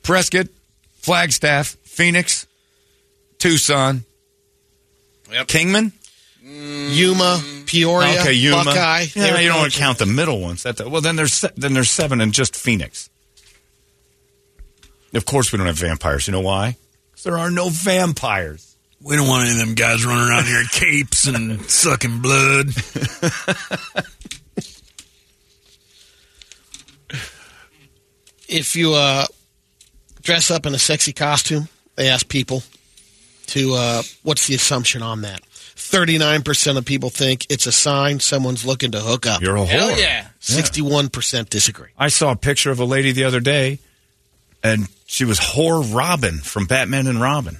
Prescott, 0.03 0.49
Flagstaff, 1.01 1.77
Phoenix, 1.85 2.47
Tucson, 3.39 4.05
Yep. 5.33 5.47
Kingman. 5.49 5.93
Yuma, 6.43 7.41
Peoria, 7.67 8.21
okay, 8.21 8.33
Yuma. 8.33 8.65
Buckeye. 8.65 9.07
Yeah, 9.15 9.39
you 9.39 9.49
don't 9.49 9.59
want 9.61 9.73
to 9.73 9.79
count 9.79 9.99
the 9.99 10.07
middle 10.07 10.41
ones. 10.41 10.63
That, 10.65 10.81
well, 10.91 11.01
then 11.01 11.15
there's 11.17 11.45
then 11.57 11.75
there's 11.75 11.91
seven 11.91 12.21
in 12.21 12.33
just 12.33 12.57
Phoenix. 12.57 13.09
Of 15.15 15.25
course, 15.27 15.53
we 15.53 15.59
don't 15.59 15.67
have 15.67 15.79
vampires. 15.79 16.27
You 16.27 16.33
know 16.33 16.41
why? 16.41 16.77
Because 17.11 17.25
there 17.25 17.39
are 17.39 17.51
no 17.51 17.69
vampires. 17.69 18.77
We 19.03 19.17
don't 19.17 19.29
want 19.29 19.45
any 19.45 19.53
of 19.53 19.59
them 19.67 19.75
guys 19.75 20.05
running 20.05 20.29
around 20.29 20.47
here 20.47 20.61
in 20.61 20.67
capes 20.67 21.27
and 21.27 21.63
sucking 21.63 22.21
blood. 22.21 22.69
if 28.49 28.75
you 28.77 28.95
uh, 28.95 29.27
dress 30.23 30.51
up 30.51 30.67
in 30.67 30.75
a 30.75 30.79
sexy 30.79 31.13
costume, 31.13 31.69
they 31.97 32.09
ask 32.09 32.29
people 32.29 32.63
to 33.49 33.75
uh, 33.75 34.03
what's 34.23 34.47
the 34.47 34.55
assumption 34.55 35.03
on 35.03 35.23
that. 35.23 35.41
Thirty-nine 35.45 36.43
percent 36.43 36.77
of 36.79 36.85
people 36.85 37.11
think 37.11 37.47
it's 37.51 37.67
a 37.67 37.73
sign 37.73 38.21
someone's 38.21 38.65
looking 38.67 38.91
to 38.93 39.01
hook 39.01 39.27
up. 39.27 39.41
You're 39.41 39.57
a 39.57 39.65
Hell 39.65 39.91
whore. 39.91 39.99
yeah. 39.99 40.29
Sixty-one 40.39 41.09
percent 41.09 41.51
disagree. 41.51 41.89
I 41.99 42.09
saw 42.09 42.33
a 42.33 42.37
picture 42.37 42.71
of 42.71 42.79
a 42.81 42.85
lady 42.85 43.13
the 43.13 43.25
other 43.25 43.41
day, 43.41 43.79
and 44.63 44.89
she 45.07 45.25
was 45.25 45.41
whore 45.41 45.95
Robin 45.95 46.39
from 46.39 46.67
Batman 46.67 47.07
and 47.07 47.21
Robin, 47.21 47.57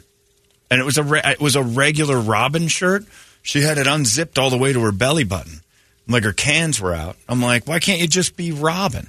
and 0.71 0.81
it 0.81 0.85
was 0.85 0.99
a 0.99 1.03
re- 1.03 1.23
it 1.25 1.41
was 1.41 1.57
a 1.57 1.63
regular 1.63 2.21
Robin 2.21 2.69
shirt. 2.69 3.05
She 3.43 3.63
had 3.63 3.79
it 3.79 3.87
unzipped 3.87 4.39
all 4.39 4.51
the 4.51 4.59
way 4.59 4.73
to 4.75 4.81
her 4.83 4.93
belly 4.93 5.25
button, 5.25 5.63
like 6.07 6.23
her 6.25 6.35
cans 6.35 6.79
were 6.81 6.93
out. 6.95 7.17
I'm 7.27 7.41
like, 7.41 7.67
why 7.67 7.79
can't 7.79 8.01
you 8.01 8.07
just 8.07 8.37
be 8.37 8.53
Robin? 8.53 9.09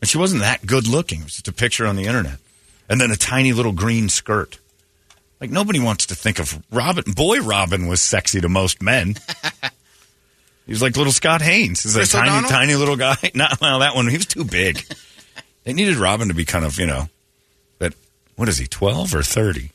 And 0.00 0.08
she 0.08 0.18
wasn't 0.18 0.42
that 0.42 0.64
good 0.64 0.86
looking. 0.86 1.20
It 1.20 1.24
was 1.24 1.32
just 1.32 1.48
a 1.48 1.52
picture 1.52 1.84
on 1.84 1.96
the 1.96 2.04
internet, 2.04 2.38
and 2.88 3.00
then 3.00 3.10
a 3.10 3.16
tiny 3.16 3.52
little 3.52 3.72
green 3.72 4.08
skirt. 4.08 4.58
Like 5.40 5.50
nobody 5.50 5.80
wants 5.80 6.06
to 6.06 6.14
think 6.14 6.38
of 6.38 6.62
Robin. 6.70 7.04
Boy, 7.14 7.40
Robin 7.40 7.86
was 7.88 8.00
sexy 8.00 8.40
to 8.40 8.48
most 8.48 8.82
men. 8.82 9.16
He 10.66 10.72
was 10.72 10.82
like 10.82 10.96
little 10.96 11.12
Scott 11.12 11.42
Haynes. 11.42 11.84
He's 11.84 11.94
a 11.94 12.00
Chris 12.00 12.10
tiny, 12.10 12.28
O'Donnell? 12.28 12.50
tiny 12.50 12.74
little 12.74 12.96
guy. 12.96 13.14
Not 13.36 13.60
well, 13.60 13.78
that 13.78 13.94
one. 13.94 14.08
He 14.08 14.16
was 14.16 14.26
too 14.26 14.42
big. 14.44 14.84
they 15.62 15.72
needed 15.72 15.94
Robin 15.94 16.26
to 16.26 16.34
be 16.34 16.44
kind 16.44 16.64
of, 16.64 16.76
you 16.80 16.86
know, 16.86 17.08
but 17.78 17.94
what 18.34 18.48
is 18.48 18.58
he, 18.58 18.66
twelve 18.66 19.14
or 19.14 19.22
thirty? 19.22 19.70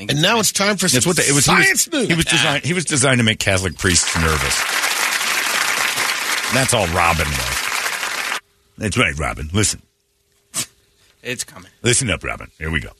think 0.00 0.12
And 0.12 0.22
now 0.22 0.38
it's 0.38 0.52
time 0.52 0.76
for 0.76 0.88
That's 0.88 1.04
some 1.04 1.10
what 1.10 1.16
the, 1.16 1.28
it 1.28 1.32
was. 1.32 1.46
He 1.46 1.52
science 1.52 1.86
was, 1.86 1.92
news. 1.92 2.08
he 2.08 2.14
was 2.14 2.24
designed. 2.24 2.64
He 2.64 2.72
was 2.72 2.84
designed 2.84 3.18
to 3.18 3.24
make 3.24 3.38
Catholic 3.38 3.76
priests 3.78 4.14
nervous. 4.16 4.56
That's 6.52 6.74
all 6.74 6.86
Robin 6.88 7.28
was. 7.28 8.40
That's 8.78 8.98
right, 8.98 9.16
Robin. 9.18 9.50
Listen, 9.52 9.82
It's 11.22 11.44
coming. 11.44 11.70
listen 11.82 12.10
up, 12.10 12.22
Robin. 12.24 12.50
Here 12.58 12.70
we 12.70 12.80
go. 12.80 12.90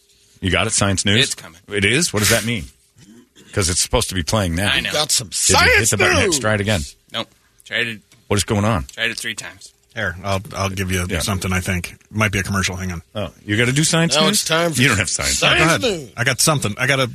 You 0.40 0.50
got 0.50 0.66
it, 0.66 0.72
science 0.72 1.04
news. 1.04 1.24
It's 1.24 1.34
coming. 1.34 1.60
It 1.68 1.84
is. 1.84 2.12
What 2.12 2.20
does 2.20 2.30
that 2.30 2.44
mean? 2.44 2.64
Because 3.34 3.68
it's 3.68 3.80
supposed 3.80 4.08
to 4.10 4.14
be 4.14 4.22
playing 4.22 4.54
now. 4.54 4.70
I 4.72 4.80
know. 4.80 4.92
Got 4.92 5.10
some 5.10 5.28
Did 5.28 5.48
you 5.50 5.56
hit 5.56 5.68
science 5.74 5.90
the 5.90 5.96
button? 5.96 6.16
Hit 6.16 6.24
news. 6.26 6.36
stride 6.36 6.60
again. 6.60 6.80
Nope. 7.12 7.28
Tried 7.64 7.86
it. 7.88 8.00
What 8.28 8.36
is 8.36 8.44
going 8.44 8.64
on? 8.64 8.84
Tried 8.84 9.10
it 9.10 9.18
three 9.18 9.34
times. 9.34 9.72
Here, 9.94 10.16
I'll 10.22 10.40
I'll 10.54 10.68
give 10.70 10.92
you 10.92 11.04
Yeah. 11.10 11.18
something. 11.18 11.52
I 11.52 11.58
think 11.60 11.96
might 12.10 12.30
be 12.30 12.38
a 12.38 12.42
commercial. 12.44 12.76
Hang 12.76 12.92
on. 12.92 13.02
Oh, 13.14 13.32
you 13.44 13.56
got 13.56 13.64
to 13.66 13.72
do 13.72 13.82
science 13.82 14.14
Now 14.14 14.22
news. 14.28 14.38
it's 14.40 14.44
time 14.44 14.72
for 14.72 14.80
you 14.80 14.86
don't 14.88 14.98
have 14.98 15.10
science. 15.10 15.38
science 15.38 15.58
Go 15.58 15.64
ahead. 15.66 15.80
news. 15.82 16.12
I 16.16 16.22
got 16.24 16.40
something. 16.40 16.74
I 16.78 16.86
got 16.86 17.00
a 17.00 17.10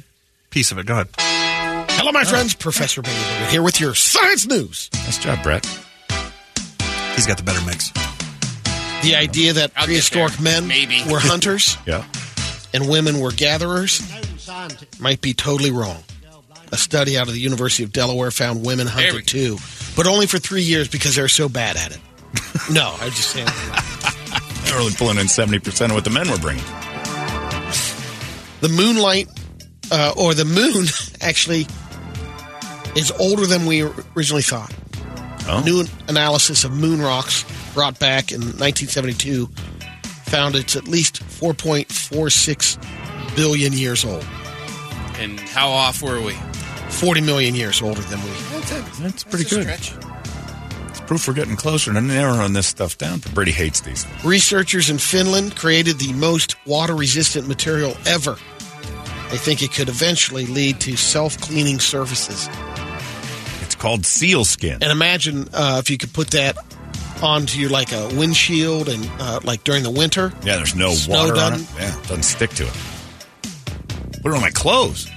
piece 0.50 0.71
of 0.74 0.77
it. 0.77 0.85
Go 0.85 0.93
ahead. 0.93 1.07
Hello, 1.17 2.12
my 2.12 2.25
friends. 2.25 2.53
Professor 2.53 3.01
Bailey 3.01 3.50
here 3.50 3.62
with 3.63 3.79
your 3.79 3.95
science 3.95 4.45
news. 4.45 4.89
Nice 4.93 5.17
job, 5.19 5.41
Brett. 5.41 5.65
He's 7.15 7.25
got 7.25 7.38
the 7.38 7.43
better 7.43 7.65
mix. 7.65 7.91
The 9.05 9.15
idea 9.15 9.53
that 9.53 9.71
I'll 9.75 9.85
prehistoric 9.85 10.39
men 10.39 10.67
Maybe. 10.67 11.03
were 11.09 11.19
hunters 11.19 11.77
Yeah. 11.85 12.03
and 12.74 12.89
women 12.89 13.19
were 13.19 13.31
gatherers 13.31 14.01
might 15.00 15.21
be 15.21 15.33
totally 15.33 15.71
wrong. 15.71 16.03
A 16.71 16.77
study 16.77 17.17
out 17.17 17.27
of 17.27 17.33
the 17.33 17.39
University 17.39 17.83
of 17.83 17.91
Delaware 17.93 18.31
found 18.31 18.65
women 18.65 18.88
we 18.88 18.91
hunted 18.91 19.27
too, 19.27 19.57
but 19.95 20.07
only 20.07 20.25
for 20.25 20.39
three 20.39 20.63
years 20.63 20.88
because 20.88 21.15
they're 21.15 21.27
so 21.27 21.47
bad 21.47 21.77
at 21.77 21.91
it. 21.91 22.00
no, 22.71 22.95
I'm 23.00 23.12
just 23.12 23.29
saying. 23.29 23.47
They're 24.65 24.79
only 24.79 24.93
pulling 24.93 25.17
in 25.19 25.27
seventy 25.27 25.59
percent 25.59 25.91
of 25.91 25.95
what 25.95 26.03
the 26.03 26.09
men 26.09 26.29
were 26.29 26.39
bringing. 26.39 26.63
The 28.62 28.69
moonlight, 28.69 29.27
uh, 29.91 30.13
or 30.17 30.33
the 30.33 30.43
moon, 30.45 30.88
actually 31.21 31.67
is 32.95 33.12
older 33.19 33.45
than 33.45 33.67
we 33.67 33.83
originally 34.15 34.41
thought. 34.41 34.74
Oh. 35.47 35.62
New 35.63 35.85
analysis 36.07 36.63
of 36.63 36.71
moon 36.71 37.00
rocks 37.01 37.45
brought 37.75 38.00
back 38.00 38.32
in 38.32 38.39
1972 38.39 39.48
found 40.25 40.55
it's 40.55 40.75
at 40.75 40.88
least 40.88 41.22
4.46 41.22 43.36
billion 43.36 43.74
years 43.74 44.03
old. 44.03 44.25
And 45.20 45.39
how 45.39 45.70
off 45.70 46.01
were 46.01 46.22
we? 46.22 46.34
40 46.89 47.22
million 47.22 47.53
years 47.53 47.82
older 47.82 48.01
than 48.01 48.22
we. 48.24 48.29
That's, 48.29 48.72
a, 48.72 49.01
That's 49.01 49.24
pretty 49.24 49.44
that's 49.44 49.51
a 49.51 49.55
good. 49.55 49.79
stretch. 49.79 50.05
It's 50.89 51.00
proof 51.01 51.27
we're 51.27 51.34
getting 51.34 51.55
closer 51.55 51.94
to 51.94 52.01
narrowing 52.01 52.53
this 52.53 52.67
stuff 52.67 52.98
down. 52.98 53.20
But 53.20 53.34
Brady 53.34 53.51
hates 53.51 53.82
these. 53.82 54.05
things. 54.05 54.25
Researchers 54.25 54.89
in 54.89 54.98
Finland 54.98 55.55
created 55.55 56.00
the 56.00 56.13
most 56.13 56.55
water 56.65 56.96
resistant 56.96 57.48
material 57.48 57.96
ever. 58.05 58.38
They 59.29 59.38
think 59.38 59.62
it 59.62 59.74
could 59.74 59.89
eventually 59.89 60.46
lead 60.46 60.79
to 60.82 60.96
self 60.96 61.39
cleaning 61.41 61.79
surfaces. 61.79 62.48
It's 63.62 63.75
called 63.75 64.05
seal 64.05 64.46
skin. 64.46 64.79
And 64.82 64.91
imagine 64.91 65.50
uh, 65.53 65.79
if 65.84 65.89
you 65.89 65.98
could 65.98 66.13
put 66.13 66.32
that 66.32 66.55
onto 67.22 67.60
your 67.60 67.69
like 67.69 67.91
a 67.91 68.07
windshield 68.15 68.89
and 68.89 69.10
uh, 69.19 69.39
like 69.43 69.63
during 69.63 69.84
the 69.84 69.91
winter. 69.91 70.34
Yeah, 70.43 70.57
there's 70.57 70.75
no 70.75 70.91
Snow 70.91 71.25
water 71.25 71.39
on 71.39 71.53
it. 71.53 71.67
Yeah, 71.77 71.98
it 71.98 72.07
doesn't 72.07 72.24
stick 72.24 72.51
to 72.51 72.63
it. 72.63 72.74
Put 74.22 74.31
it 74.31 74.36
on 74.36 74.41
my 74.41 74.51
clothes. 74.51 75.10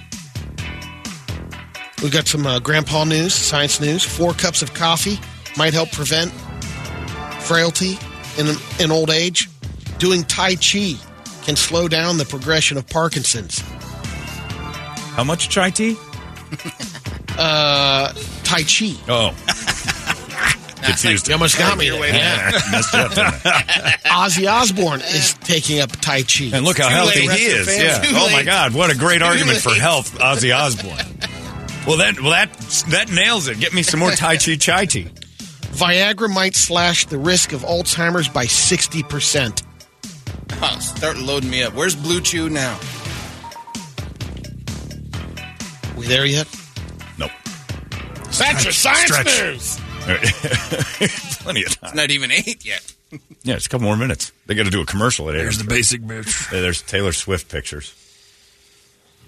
We've 2.02 2.12
got 2.12 2.28
some 2.28 2.46
uh, 2.46 2.60
grandpa 2.60 3.04
news, 3.04 3.34
science 3.34 3.80
news. 3.80 4.04
Four 4.04 4.32
cups 4.32 4.62
of 4.62 4.72
coffee 4.74 5.18
might 5.56 5.74
help 5.74 5.90
prevent 5.90 6.30
frailty 7.42 7.98
in, 8.38 8.54
in 8.78 8.92
old 8.92 9.10
age. 9.10 9.48
Doing 9.98 10.22
Tai 10.22 10.54
Chi 10.56 10.94
can 11.44 11.56
slow 11.56 11.88
down 11.88 12.18
the 12.18 12.24
progression 12.24 12.78
of 12.78 12.86
Parkinson's. 12.88 13.60
How 15.16 15.24
much 15.24 15.48
chai 15.48 15.70
tea? 15.70 15.96
Uh, 17.36 18.12
tai 18.44 18.62
Chi. 18.62 18.94
Oh. 19.08 19.34
Confused. 20.82 21.28
You 21.28 21.34
almost 21.34 21.58
got 21.58 21.76
me. 21.76 21.86
Your 21.86 22.00
way 22.00 22.12
there. 22.12 22.50
Messed 22.72 22.94
up. 22.94 23.10
Ozzy 23.12 24.50
Osbourne 24.50 25.00
is 25.00 25.34
taking 25.34 25.80
up 25.80 25.90
Tai 25.90 26.22
Chi. 26.22 26.50
And 26.52 26.64
look 26.64 26.78
how 26.78 26.88
healthy 26.88 27.22
he 27.22 27.26
is. 27.26 27.66
Yeah. 27.66 27.98
the 27.98 28.04
fans. 28.06 28.16
Oh 28.16 28.30
my. 28.32 28.44
God, 28.44 28.74
what 28.74 28.90
a 28.90 28.96
great 28.96 29.22
argument 29.22 29.58
for 29.58 29.74
health, 29.74 30.18
Ozzy 30.18 30.56
Osbourne. 30.56 31.06
Well, 31.86 31.98
that 31.98 32.20
well 32.20 32.30
that 32.30 32.52
that 32.88 33.10
nails 33.10 33.48
it. 33.48 33.58
Get 33.58 33.72
me 33.72 33.82
some 33.82 34.00
more 34.00 34.10
Tai 34.10 34.36
Chi 34.36 34.56
chai 34.56 34.84
tea. 34.84 35.06
Viagra 35.72 36.32
might 36.32 36.54
slash 36.56 37.06
the 37.06 37.18
risk 37.18 37.52
of 37.52 37.62
Alzheimer's 37.62 38.28
by 38.28 38.46
60%. 38.46 39.62
Oh, 40.60 40.78
start 40.80 41.18
loading 41.18 41.50
me 41.50 41.62
up. 41.62 41.72
Where's 41.74 41.94
Blue 41.94 42.20
Chew 42.20 42.50
now? 42.50 42.78
We 45.96 46.06
there 46.06 46.26
yet? 46.26 46.48
Nope. 47.16 47.30
That's 48.38 48.64
your 48.64 48.72
science 48.72 49.12
Stretch. 49.12 49.40
news. 49.40 49.80
Plenty 51.40 51.64
of 51.64 51.80
time. 51.80 51.88
It's 51.88 51.94
not 51.94 52.10
even 52.10 52.30
eight 52.30 52.64
yet. 52.64 52.94
Yeah, 53.42 53.54
it's 53.56 53.66
a 53.66 53.68
couple 53.68 53.86
more 53.86 53.96
minutes. 53.96 54.32
They 54.46 54.54
got 54.54 54.64
to 54.64 54.70
do 54.70 54.80
a 54.80 54.86
commercial 54.86 55.28
at 55.28 55.36
eight. 55.36 55.40
Here's 55.40 55.58
the 55.58 55.64
basic 55.64 56.00
bitch. 56.02 56.52
Yeah, 56.52 56.60
There's 56.60 56.82
Taylor 56.82 57.12
Swift 57.12 57.50
pictures. 57.50 57.94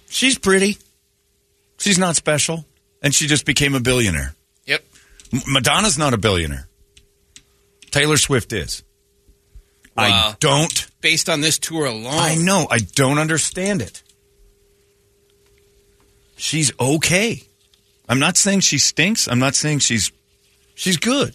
She's 0.09 0.39
pretty. 0.39 0.79
She's 1.79 1.99
not 1.99 2.17
special, 2.17 2.65
and 3.03 3.15
she 3.15 3.27
just 3.27 3.47
became 3.47 3.75
a 3.75 3.81
billionaire. 3.81 4.35
Yep. 4.67 4.85
M- 5.33 5.41
Madonna's 5.47 5.97
not 5.97 6.13
a 6.13 6.19
billionaire. 6.19 6.69
Taylor 7.91 8.17
Swift 8.17 8.53
is. 8.53 8.83
I 9.97 10.35
don't. 10.41 10.87
Based 11.01 11.29
on 11.29 11.41
this 11.41 11.59
tour 11.59 11.87
alone. 11.87 12.15
I 12.15 12.35
know. 12.35 12.67
I 12.71 12.79
don't 12.79 13.19
understand 13.19 13.83
it. 13.83 14.03
She's 16.37 16.73
okay. 16.81 17.43
I'm 18.09 18.19
not 18.19 18.37
saying 18.37 18.61
she 18.61 18.79
stinks. 18.79 19.29
I'm 19.29 19.39
not 19.39 19.55
saying 19.55 19.81
she's 19.81 20.11
she's 20.81 20.97
good. 20.97 21.35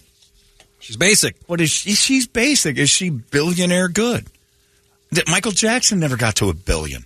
She's 0.80 0.98
basic. 0.98 1.36
What 1.48 1.62
is 1.62 1.70
she? 1.70 1.94
She's 1.94 2.28
basic. 2.28 2.78
Is 2.78 2.90
she 2.90 3.10
billionaire 3.10 3.88
good? 3.88 4.26
That 5.12 5.28
Michael 5.28 5.52
Jackson 5.52 6.00
never 6.00 6.18
got 6.18 6.36
to 6.38 6.50
a 6.50 6.54
billion. 6.54 7.06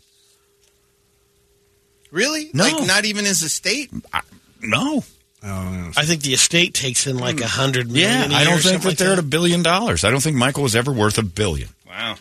Really? 2.11 2.49
No. 2.53 2.63
Like 2.63 2.87
not 2.87 3.05
even 3.05 3.25
his 3.25 3.43
estate? 3.43 3.91
I, 4.11 4.21
no. 4.61 5.03
Oh, 5.41 5.91
I 5.95 6.03
think 6.03 6.23
the 6.23 6.33
estate 6.33 6.73
takes 6.73 7.07
in 7.07 7.17
like 7.17 7.39
a 7.39 7.43
hmm. 7.43 7.61
hundred 7.61 7.87
million. 7.87 8.31
Yeah, 8.31 8.37
a 8.37 8.39
I 8.39 8.41
year 8.41 8.51
don't 8.51 8.61
think 8.61 8.81
that 8.81 8.87
like 8.89 8.97
they're 8.97 9.13
at 9.13 9.19
a 9.19 9.23
billion 9.23 9.63
dollars. 9.63 10.03
I 10.03 10.09
don't 10.09 10.21
think 10.21 10.35
Michael 10.35 10.63
was 10.63 10.75
ever 10.75 10.91
worth 10.91 11.17
a 11.17 11.23
billion. 11.23 11.69
Wow. 11.87 12.15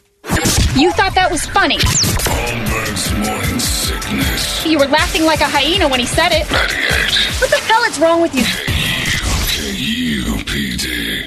You 0.77 0.93
thought 0.93 1.15
that 1.15 1.29
was 1.31 1.45
funny. 1.47 1.79
Holmberg's 1.79 3.13
morning 3.15 3.59
sickness. 3.59 4.67
You 4.67 4.79
were 4.79 4.87
laughing 4.87 5.25
like 5.25 5.41
a 5.41 5.49
hyena 5.49 5.89
when 5.89 5.99
he 5.99 6.07
said 6.07 6.31
it. 6.31 6.49
98 6.51 7.41
What 7.41 7.51
the 7.51 7.57
hell 7.57 7.83
is 7.85 7.99
wrong 7.99 8.23
with 8.23 8.35
you? 8.35 8.98
KUPD. 9.79 10.18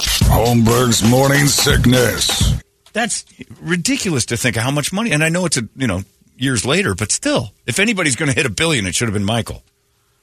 Holmberg's 0.00 1.02
morning 1.08 1.46
sickness. 1.46 2.54
That's 2.92 3.24
ridiculous 3.60 4.26
to 4.26 4.36
think 4.36 4.56
of 4.56 4.62
how 4.62 4.70
much 4.70 4.92
money. 4.92 5.12
And 5.12 5.22
I 5.24 5.28
know 5.28 5.46
it's 5.46 5.56
a 5.56 5.68
you 5.76 5.86
know 5.86 6.02
years 6.36 6.64
later, 6.66 6.94
but 6.94 7.10
still, 7.12 7.52
if 7.66 7.78
anybody's 7.78 8.16
going 8.16 8.28
to 8.30 8.34
hit 8.34 8.46
a 8.46 8.50
billion, 8.50 8.86
it 8.86 8.94
should 8.94 9.08
have 9.08 9.14
been 9.14 9.24
Michael. 9.24 9.62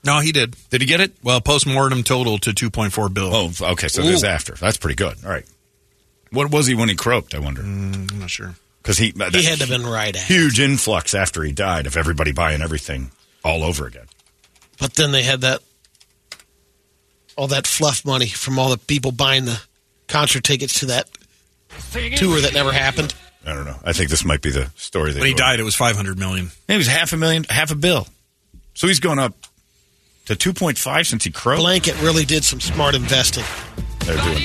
no, 0.03 0.19
he 0.19 0.31
did. 0.31 0.55
Did 0.69 0.81
he 0.81 0.87
get 0.87 0.99
it? 1.01 1.13
Well, 1.23 1.41
postmortem 1.41 2.03
total 2.03 2.37
to 2.39 2.51
2.4 2.51 3.13
billion. 3.13 3.53
Oh, 3.61 3.71
okay. 3.71 3.87
So 3.87 4.01
there's 4.01 4.23
after. 4.23 4.53
That's 4.53 4.77
pretty 4.77 4.95
good. 4.95 5.17
All 5.23 5.31
right. 5.31 5.45
What 6.31 6.51
was 6.51 6.67
he 6.67 6.75
when 6.75 6.89
he 6.89 6.95
croaked? 6.95 7.33
I 7.33 7.39
wonder 7.39 7.61
Mm, 7.63 8.11
I'm 8.11 8.19
not 8.19 8.29
sure. 8.29 8.53
because 8.83 8.97
he 8.99 9.11
He 9.15 9.43
had 9.43 9.59
to 9.59 9.65
have 9.65 9.69
been 9.69 9.85
right 9.85 10.15
at. 10.15 10.21
huge 10.21 10.59
influx 10.59 11.13
after 11.15 11.41
he 11.43 11.51
died 11.51 11.87
of 11.87 11.97
everybody 11.97 12.31
buying 12.31 12.61
everything 12.61 13.11
all 13.43 13.63
over 13.63 13.87
again. 13.87 14.05
But 14.79 14.93
then 14.93 15.11
they 15.11 15.23
had 15.23 15.41
that 15.41 15.61
all 17.39 17.47
that 17.47 17.65
fluff 17.65 18.03
money 18.05 18.27
from 18.27 18.59
all 18.59 18.69
the 18.69 18.77
people 18.77 19.13
buying 19.13 19.45
the 19.45 19.61
concert 20.09 20.43
tickets 20.43 20.81
to 20.81 20.87
that 20.87 21.07
tour 22.17 22.41
that 22.41 22.51
never 22.53 22.71
happened. 22.73 23.13
I 23.45 23.53
don't 23.53 23.63
know. 23.63 23.77
I 23.83 23.93
think 23.93 24.09
this 24.09 24.25
might 24.25 24.41
be 24.41 24.51
the 24.51 24.69
story 24.75 25.13
that 25.13 25.19
When 25.19 25.29
he 25.29 25.33
died, 25.33 25.61
it 25.61 25.63
was 25.63 25.73
500 25.75 26.19
million. 26.19 26.51
It 26.67 26.75
was 26.75 26.87
half 26.87 27.13
a 27.13 27.17
million, 27.17 27.45
half 27.49 27.71
a 27.71 27.75
bill. 27.75 28.07
So 28.73 28.87
he's 28.87 28.99
going 28.99 29.19
up 29.19 29.33
to 30.25 30.35
two 30.35 30.51
point 30.53 30.77
five 30.77 31.07
since 31.07 31.23
he 31.23 31.31
croaked. 31.31 31.61
Blanket 31.61 31.99
really 32.01 32.25
did 32.25 32.43
some 32.43 32.59
smart 32.59 32.93
investing. 32.93 33.45
They're 34.05 34.17
doing 34.23 34.35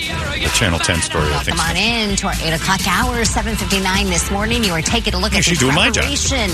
the 0.42 0.50
Channel 0.54 0.78
10 0.78 1.00
story, 1.00 1.24
I 1.32 1.42
think. 1.42 1.56
Welcome 1.56 1.76
on 1.76 1.76
in 1.76 2.16
to 2.16 2.26
our 2.26 2.34
8 2.34 2.52
o'clock 2.54 2.80
hour, 2.86 3.16
7.59 3.24 4.08
this 4.10 4.30
morning. 4.30 4.62
You 4.62 4.72
are 4.72 4.82
taking 4.82 5.14
a 5.14 5.18
look 5.18 5.32
Yeah, 5.32 5.38
at 5.38 5.44
she's 5.44 5.58
the 5.58 5.64
doing 5.66 5.74
my 5.74 5.86
job. 5.90 6.04
preparation 6.04 6.50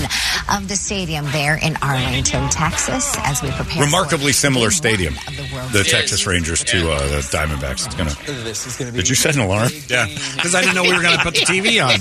of 0.53 0.67
the 0.67 0.75
stadium 0.75 1.25
there 1.31 1.55
in 1.57 1.77
Arlington, 1.81 2.49
Texas, 2.49 3.13
as 3.19 3.41
we 3.41 3.49
prepare 3.51 3.83
Remarkably 3.83 4.31
similar 4.33 4.71
stadium. 4.71 5.13
The 5.25 5.69
The 5.79 5.83
Texas 5.83 6.25
Rangers 6.27 6.63
to 6.65 6.91
uh, 6.91 6.99
the 7.07 7.17
Diamondbacks. 7.17 7.85
It's 7.85 7.95
gonna. 7.95 8.15
This 8.43 8.65
is 8.67 8.75
gonna 8.77 8.91
be 8.91 8.97
Did 8.97 9.09
you 9.09 9.15
set 9.15 9.35
an 9.35 9.41
alarm? 9.41 9.69
Yeah, 9.87 10.05
because 10.35 10.55
I 10.55 10.61
didn't 10.61 10.75
know 10.75 10.83
we 10.83 10.93
were 10.93 11.01
going 11.01 11.17
to 11.17 11.23
put 11.23 11.33
the 11.33 11.41
TV 11.41 11.83
on. 11.83 11.91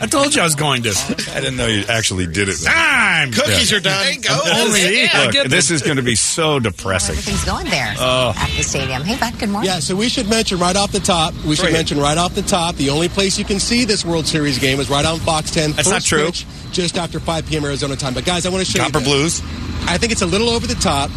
I 0.00 0.06
told 0.06 0.34
you 0.34 0.40
I 0.40 0.44
was 0.44 0.54
going 0.54 0.82
to. 0.84 0.90
I 1.34 1.40
didn't 1.40 1.56
know 1.56 1.66
you 1.66 1.84
actually 1.88 2.26
did 2.26 2.48
it. 2.48 2.56
Time. 2.64 3.30
Cookies 3.32 3.72
are 3.74 3.80
done. 3.80 4.02
There 4.02 4.12
you 4.12 4.20
go. 4.20 4.40
Only 4.54 5.02
Yeah. 5.02 5.30
Look, 5.34 5.50
this 5.50 5.70
is 5.70 5.82
going 5.82 5.96
to 5.98 6.02
be 6.02 6.14
so 6.14 6.58
depressing. 6.60 7.16
Everything's 7.18 7.44
going 7.44 7.68
there 7.68 7.94
Oh. 7.98 8.32
at 8.36 8.48
the 8.56 8.62
stadium. 8.62 9.02
Hey, 9.02 9.18
Bud, 9.18 9.38
good 9.38 9.50
morning. 9.50 9.70
Yeah, 9.70 9.80
so 9.80 9.94
we 9.96 10.08
should 10.08 10.28
mention 10.30 10.58
right 10.58 10.76
off 10.76 10.92
the 10.92 11.00
top. 11.00 11.34
We 11.44 11.56
should 11.56 11.64
Right. 11.66 11.72
mention 11.74 11.98
right 11.98 12.16
off 12.16 12.34
the 12.34 12.42
top. 12.42 12.76
The 12.76 12.88
only 12.88 13.08
place 13.10 13.38
you 13.38 13.44
can 13.44 13.60
see 13.60 13.84
this 13.84 14.02
World 14.04 14.26
Series 14.26 14.58
game 14.58 14.80
is 14.80 14.88
right 14.88 15.04
on 15.04 15.18
Fox 15.20 15.50
10. 15.50 15.72
That's 15.72 15.88
First 15.88 15.90
not 15.90 16.02
true. 16.18 16.26
pitch, 16.26 16.46
just 16.72 16.96
after 16.96 17.20
5 17.20 17.46
p.m. 17.46 17.49
Arizona 17.58 17.96
time. 17.96 18.14
But 18.14 18.24
guys, 18.24 18.46
I 18.46 18.50
want 18.50 18.64
to 18.64 18.70
show 18.70 18.78
Copper 18.78 18.98
you. 18.98 19.04
Blues. 19.04 19.40
I 19.86 19.98
think 19.98 20.12
it's 20.12 20.22
a 20.22 20.26
little 20.26 20.50
over 20.50 20.66
the 20.66 20.74
top. 20.74 21.10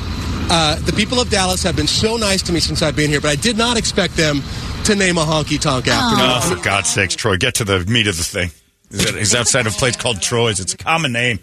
Uh, 0.49 0.75
the 0.79 0.93
people 0.93 1.19
of 1.19 1.29
Dallas 1.29 1.63
have 1.63 1.75
been 1.75 1.87
so 1.87 2.17
nice 2.17 2.41
to 2.43 2.53
me 2.53 2.59
since 2.59 2.81
I've 2.81 2.95
been 2.95 3.09
here, 3.09 3.21
but 3.21 3.29
I 3.29 3.35
did 3.35 3.57
not 3.57 3.77
expect 3.77 4.15
them 4.15 4.41
to 4.85 4.95
name 4.95 5.17
a 5.17 5.21
honky 5.21 5.59
tonk 5.59 5.87
after 5.87 6.17
me. 6.17 6.23
Oh, 6.25 6.55
for 6.55 6.63
God's 6.63 6.89
sakes, 6.89 7.15
Troy, 7.15 7.37
get 7.37 7.55
to 7.55 7.63
the 7.63 7.85
meat 7.85 8.07
of 8.07 8.17
the 8.17 8.23
thing. 8.23 8.51
He's 8.91 9.09
He's 9.09 9.35
outside 9.35 9.67
of 9.67 9.73
a 9.75 9.77
place 9.77 9.95
called 9.95 10.21
Troy's. 10.21 10.59
It's 10.59 10.73
a 10.73 10.77
common 10.77 11.11
name. 11.13 11.39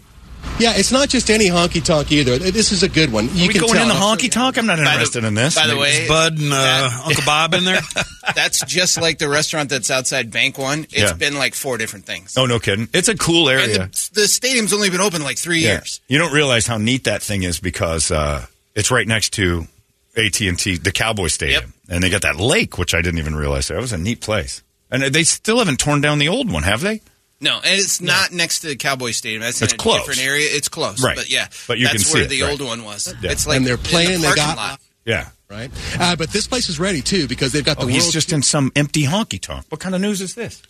Yeah, 0.59 0.73
it's 0.75 0.91
not 0.91 1.09
just 1.09 1.31
any 1.31 1.47
honky 1.47 1.83
tonk 1.83 2.11
either. 2.11 2.37
This 2.37 2.71
is 2.71 2.83
a 2.83 2.89
good 2.89 3.11
one. 3.11 3.29
You 3.33 3.45
Are 3.45 3.47
we 3.47 3.53
can 3.53 3.61
going 3.61 3.73
tell. 3.73 3.81
in 3.81 3.87
the 3.87 3.95
honky 3.95 4.29
tonk? 4.31 4.59
I'm 4.59 4.67
not 4.67 4.77
By 4.77 4.83
the- 4.83 4.91
interested 4.91 5.23
in 5.23 5.33
this. 5.33 5.55
By 5.55 5.65
the 5.65 5.75
way, 5.75 6.03
Is 6.03 6.07
Bud 6.07 6.37
and 6.37 6.53
uh, 6.53 6.89
Uncle 7.03 7.23
Bob 7.25 7.55
in 7.55 7.63
there? 7.63 7.81
that's 8.35 8.63
just 8.65 9.01
like 9.01 9.17
the 9.17 9.27
restaurant 9.27 9.71
that's 9.71 9.89
outside 9.89 10.29
Bank 10.29 10.59
One. 10.59 10.83
It's 10.83 10.93
Yeah. 10.93 11.13
been 11.13 11.33
like 11.35 11.55
four 11.55 11.79
different 11.79 12.05
things. 12.05 12.37
oh, 12.37 12.45
no 12.45 12.59
kidding. 12.59 12.89
It's 12.93 13.07
a 13.07 13.17
cool 13.17 13.49
And 13.49 13.59
area. 13.59 13.77
the, 13.91 14.09
the 14.13 14.27
stadium's 14.27 14.71
only 14.71 14.91
been 14.91 15.01
open 15.01 15.23
like 15.23 15.39
three 15.39 15.61
Yeah. 15.61 15.71
years. 15.77 15.99
You 16.07 16.19
don't 16.19 16.31
realize 16.33 16.67
how 16.67 16.77
neat 16.77 17.05
that 17.05 17.23
thing 17.23 17.41
is 17.41 17.59
because 17.59 18.11
uh, 18.11 18.45
it's 18.75 18.91
right 18.91 19.07
next 19.07 19.31
to 19.33 19.65
AT 20.15 20.39
and 20.41 20.59
T, 20.59 20.77
the 20.77 20.91
Cowboy 20.91 21.27
Stadium, 21.29 21.73
Yep. 21.87 21.95
and 21.95 22.03
they 22.03 22.11
got 22.11 22.21
that 22.21 22.35
lake, 22.35 22.77
which 22.77 22.93
I 22.93 23.01
didn't 23.01 23.17
even 23.19 23.33
realize. 23.35 23.69
That 23.69 23.77
was 23.81 23.93
a 23.93 23.97
neat 23.97 24.21
place. 24.21 24.61
And 24.91 25.01
they 25.01 25.23
still 25.23 25.57
haven't 25.57 25.79
torn 25.79 26.01
down 26.01 26.19
the 26.19 26.27
old 26.27 26.51
one, 26.51 26.61
have 26.63 26.81
they? 26.81 27.01
No, 27.41 27.55
and 27.57 27.79
it's 27.79 27.99
not 27.99 28.31
next 28.31 28.59
to 28.59 28.67
the 28.67 28.75
Cowboy 28.75 29.11
Stadium. 29.11 29.41
That's 29.41 29.61
It's 29.61 29.73
in 29.73 29.79
a 29.79 29.81
close. 29.81 29.99
different 30.01 30.21
area. 30.21 30.47
It's 30.51 30.69
close, 30.69 31.03
Right. 31.03 31.15
But 31.17 31.29
yeah, 31.29 31.47
But 31.67 31.79
you 31.79 31.85
that's 31.85 31.95
can 31.95 32.03
see 32.03 32.13
where 32.13 32.23
it, 32.23 32.29
the 32.29 32.41
right. 32.43 32.51
old 32.51 32.61
one 32.61 32.83
was. 32.83 33.13
Yeah. 33.21 33.31
It's 33.31 33.47
like 33.47 33.57
And 33.57 33.65
they're 33.67 33.75
in 33.75 33.81
the 33.83 33.89
playing, 33.89 34.21
they 34.21 34.33
got- 34.35 34.57
lot. 34.57 34.79
Yeah. 35.05 35.29
Right? 35.49 35.71
Uh, 35.99 36.15
but 36.15 36.29
this 36.29 36.47
place 36.47 36.69
is 36.69 36.79
ready, 36.79 37.01
too, 37.01 37.27
because 37.27 37.51
they've 37.51 37.65
got 37.65 37.77
the 37.77 37.83
Oh, 37.85 37.87
he's 37.87 38.03
world. 38.03 38.13
just 38.13 38.31
in 38.31 38.41
some 38.43 38.71
empty 38.75 39.03
honky 39.03 39.41
tonk. 39.41 39.65
What 39.69 39.81
kind 39.81 39.93
of 39.95 39.99
news 39.99 40.21
is 40.21 40.33
this? 40.35 40.61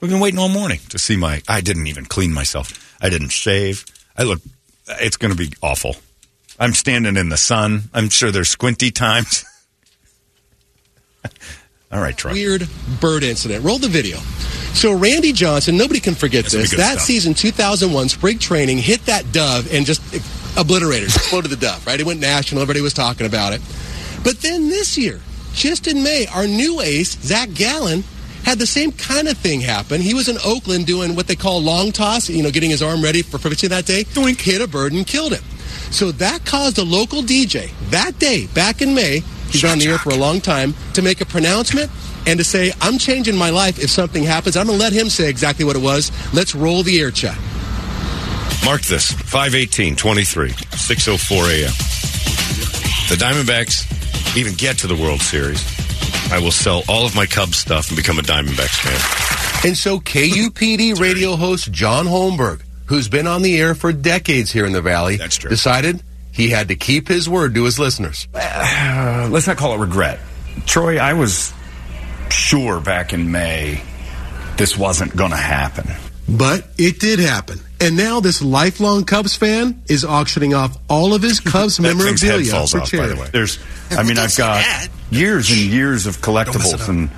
We've 0.00 0.10
been 0.10 0.20
waiting 0.20 0.38
all 0.38 0.48
morning 0.50 0.80
to 0.90 0.98
see 0.98 1.16
my. 1.16 1.42
I 1.48 1.60
didn't 1.62 1.86
even 1.86 2.04
clean 2.04 2.32
myself. 2.32 2.94
I 3.00 3.08
didn't 3.08 3.30
shave. 3.30 3.84
I 4.16 4.24
look. 4.24 4.40
It's 5.00 5.16
going 5.16 5.32
to 5.34 5.36
be 5.36 5.52
awful. 5.62 5.96
I'm 6.60 6.74
standing 6.74 7.16
in 7.16 7.30
the 7.30 7.36
sun. 7.36 7.84
I'm 7.94 8.10
sure 8.10 8.30
there's 8.30 8.48
squinty 8.50 8.90
times. 8.90 9.44
all 11.96 12.02
right, 12.02 12.16
Troy. 12.16 12.32
weird 12.32 12.68
bird 13.00 13.22
incident. 13.22 13.64
Roll 13.64 13.78
the 13.78 13.88
video. 13.88 14.18
So 14.74 14.92
Randy 14.92 15.32
Johnson, 15.32 15.78
nobody 15.78 15.98
can 15.98 16.14
forget 16.14 16.44
That's 16.44 16.54
this. 16.54 16.76
That 16.76 16.92
stuff. 16.92 17.06
season, 17.06 17.32
2001, 17.32 18.10
spring 18.10 18.38
training 18.38 18.78
hit 18.78 19.06
that 19.06 19.32
dove 19.32 19.72
and 19.72 19.86
just 19.86 20.02
obliterated, 20.58 21.08
it, 21.08 21.16
exploded 21.16 21.50
the 21.50 21.56
dove. 21.56 21.86
Right? 21.86 21.98
It 21.98 22.04
went 22.04 22.20
national. 22.20 22.60
Everybody 22.60 22.82
was 22.82 22.92
talking 22.92 23.26
about 23.26 23.54
it. 23.54 23.62
But 24.22 24.42
then 24.42 24.68
this 24.68 24.98
year, 24.98 25.20
just 25.54 25.86
in 25.88 26.02
May, 26.02 26.26
our 26.26 26.46
new 26.46 26.82
ace 26.82 27.18
Zach 27.22 27.54
Gallen 27.54 28.04
had 28.44 28.58
the 28.58 28.66
same 28.66 28.92
kind 28.92 29.26
of 29.26 29.38
thing 29.38 29.62
happen. 29.62 30.00
He 30.02 30.12
was 30.12 30.28
in 30.28 30.36
Oakland 30.44 30.86
doing 30.86 31.16
what 31.16 31.26
they 31.26 31.34
call 31.34 31.62
long 31.62 31.90
toss, 31.90 32.28
you 32.28 32.42
know, 32.42 32.50
getting 32.50 32.70
his 32.70 32.82
arm 32.82 33.02
ready 33.02 33.22
for 33.22 33.38
pitching 33.38 33.70
that 33.70 33.86
day. 33.86 34.04
Doink. 34.04 34.40
Hit 34.40 34.60
a 34.60 34.68
bird 34.68 34.92
and 34.92 35.06
killed 35.06 35.32
it. 35.32 35.42
So 35.90 36.12
that 36.12 36.44
caused 36.44 36.76
a 36.76 36.84
local 36.84 37.22
DJ 37.22 37.70
that 37.90 38.18
day, 38.18 38.46
back 38.48 38.82
in 38.82 38.94
May, 38.94 39.22
he's 39.50 39.62
been 39.62 39.70
on 39.72 39.78
the 39.78 39.86
air 39.88 39.98
for 39.98 40.10
a 40.10 40.16
long 40.16 40.40
time, 40.40 40.74
to 40.94 41.02
make 41.02 41.20
a 41.20 41.26
pronouncement 41.26 41.90
and 42.26 42.38
to 42.38 42.44
say, 42.44 42.72
I'm 42.80 42.98
changing 42.98 43.36
my 43.36 43.50
life 43.50 43.78
if 43.82 43.90
something 43.90 44.24
happens. 44.24 44.56
I'm 44.56 44.66
going 44.66 44.78
to 44.78 44.82
let 44.84 44.92
him 44.92 45.08
say 45.08 45.28
exactly 45.28 45.64
what 45.64 45.76
it 45.76 45.82
was. 45.82 46.10
Let's 46.34 46.54
roll 46.54 46.82
the 46.82 47.00
air 47.00 47.10
check. 47.10 47.38
Mark 48.64 48.82
this 48.82 49.12
518 49.12 49.94
23, 49.96 50.50
604 50.50 51.36
a.m. 51.50 51.70
The 53.08 53.14
Diamondbacks 53.14 54.36
even 54.36 54.54
get 54.54 54.78
to 54.78 54.88
the 54.88 54.96
World 54.96 55.20
Series. 55.22 55.62
I 56.32 56.40
will 56.40 56.50
sell 56.50 56.82
all 56.88 57.06
of 57.06 57.14
my 57.14 57.26
Cubs 57.26 57.56
stuff 57.56 57.88
and 57.88 57.96
become 57.96 58.18
a 58.18 58.22
Diamondbacks 58.22 58.80
fan. 58.82 59.68
And 59.68 59.76
so 59.76 60.00
KUPD 60.00 60.98
radio 60.98 61.36
host 61.36 61.70
John 61.70 62.06
Holmberg, 62.06 62.62
who's 62.86 63.08
been 63.08 63.28
on 63.28 63.42
the 63.42 63.56
air 63.60 63.76
for 63.76 63.92
decades 63.92 64.50
here 64.50 64.66
in 64.66 64.72
the 64.72 64.82
Valley, 64.82 65.16
That's 65.16 65.36
true. 65.36 65.48
decided 65.50 66.02
he 66.36 66.50
had 66.50 66.68
to 66.68 66.76
keep 66.76 67.08
his 67.08 67.28
word 67.28 67.54
to 67.54 67.64
his 67.64 67.78
listeners. 67.78 68.28
Uh, 68.34 69.28
let's 69.32 69.46
not 69.46 69.56
call 69.56 69.74
it 69.74 69.78
regret. 69.78 70.20
Troy, 70.66 70.98
I 70.98 71.14
was 71.14 71.52
sure 72.30 72.80
back 72.80 73.12
in 73.12 73.30
May 73.30 73.82
this 74.56 74.76
wasn't 74.76 75.14
going 75.16 75.30
to 75.32 75.36
happen. 75.36 75.86
But 76.28 76.66
it 76.78 76.98
did 76.98 77.18
happen. 77.18 77.60
And 77.80 77.96
now 77.96 78.20
this 78.20 78.40
lifelong 78.42 79.04
Cubs 79.04 79.36
fan 79.36 79.82
is 79.88 80.04
auctioning 80.04 80.54
off 80.54 80.76
all 80.88 81.14
of 81.14 81.22
his 81.22 81.40
Cubs 81.52 81.76
That 81.76 81.94
thing's 81.94 82.22
head 82.22 82.30
memorabilia 82.30 82.50
for 82.50 82.56
off, 82.56 82.72
by 82.72 82.80
charity. 82.86 83.14
the 83.14 83.20
way. 83.20 83.28
There's, 83.32 83.58
I 83.90 84.02
mean, 84.02 84.18
I've 84.18 84.34
got 84.36 84.56
that. 84.62 84.88
years 85.10 85.50
and 85.50 85.58
years 85.60 86.06
of 86.06 86.18
collectibles 86.18 86.88
and 86.88 87.10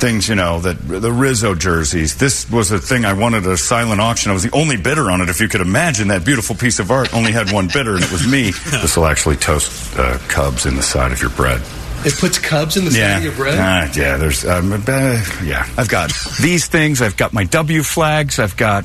things, 0.00 0.28
you 0.28 0.34
know, 0.34 0.60
that 0.60 0.76
the 0.88 1.12
Rizzo 1.12 1.54
jerseys. 1.54 2.16
This 2.16 2.50
was 2.50 2.70
a 2.70 2.78
thing 2.78 3.04
I 3.04 3.12
wanted 3.12 3.46
a 3.46 3.56
silent 3.56 4.00
auction. 4.00 4.30
I 4.30 4.34
was 4.34 4.42
the 4.42 4.52
only 4.52 4.76
bidder 4.76 5.10
on 5.10 5.20
it. 5.20 5.28
If 5.28 5.40
you 5.40 5.48
could 5.48 5.60
imagine 5.60 6.08
that 6.08 6.24
beautiful 6.24 6.56
piece 6.56 6.78
of 6.78 6.90
art, 6.90 7.14
only 7.14 7.32
had 7.32 7.52
one 7.52 7.68
bidder, 7.68 7.94
and 7.94 8.04
it 8.04 8.10
was 8.10 8.26
me. 8.26 8.50
this 8.70 8.96
will 8.96 9.06
actually 9.06 9.36
toast 9.36 9.98
uh, 9.98 10.18
Cubs 10.28 10.66
in 10.66 10.76
the 10.76 10.82
side 10.82 11.12
of 11.12 11.20
your 11.20 11.30
bread. 11.30 11.62
It 12.04 12.14
puts 12.14 12.38
Cubs 12.38 12.76
in 12.76 12.86
the 12.86 12.90
yeah. 12.90 13.12
side 13.12 13.18
of 13.18 13.24
your 13.24 13.34
bread? 13.34 13.58
Ah, 13.58 13.92
yeah, 13.94 14.16
there's, 14.16 14.44
um, 14.46 14.72
uh, 14.72 15.24
yeah. 15.44 15.68
I've 15.76 15.88
got 15.88 16.10
these 16.40 16.66
things. 16.66 17.02
I've 17.02 17.16
got 17.16 17.32
my 17.32 17.44
W 17.44 17.82
flags. 17.82 18.38
I've 18.38 18.56
got. 18.56 18.84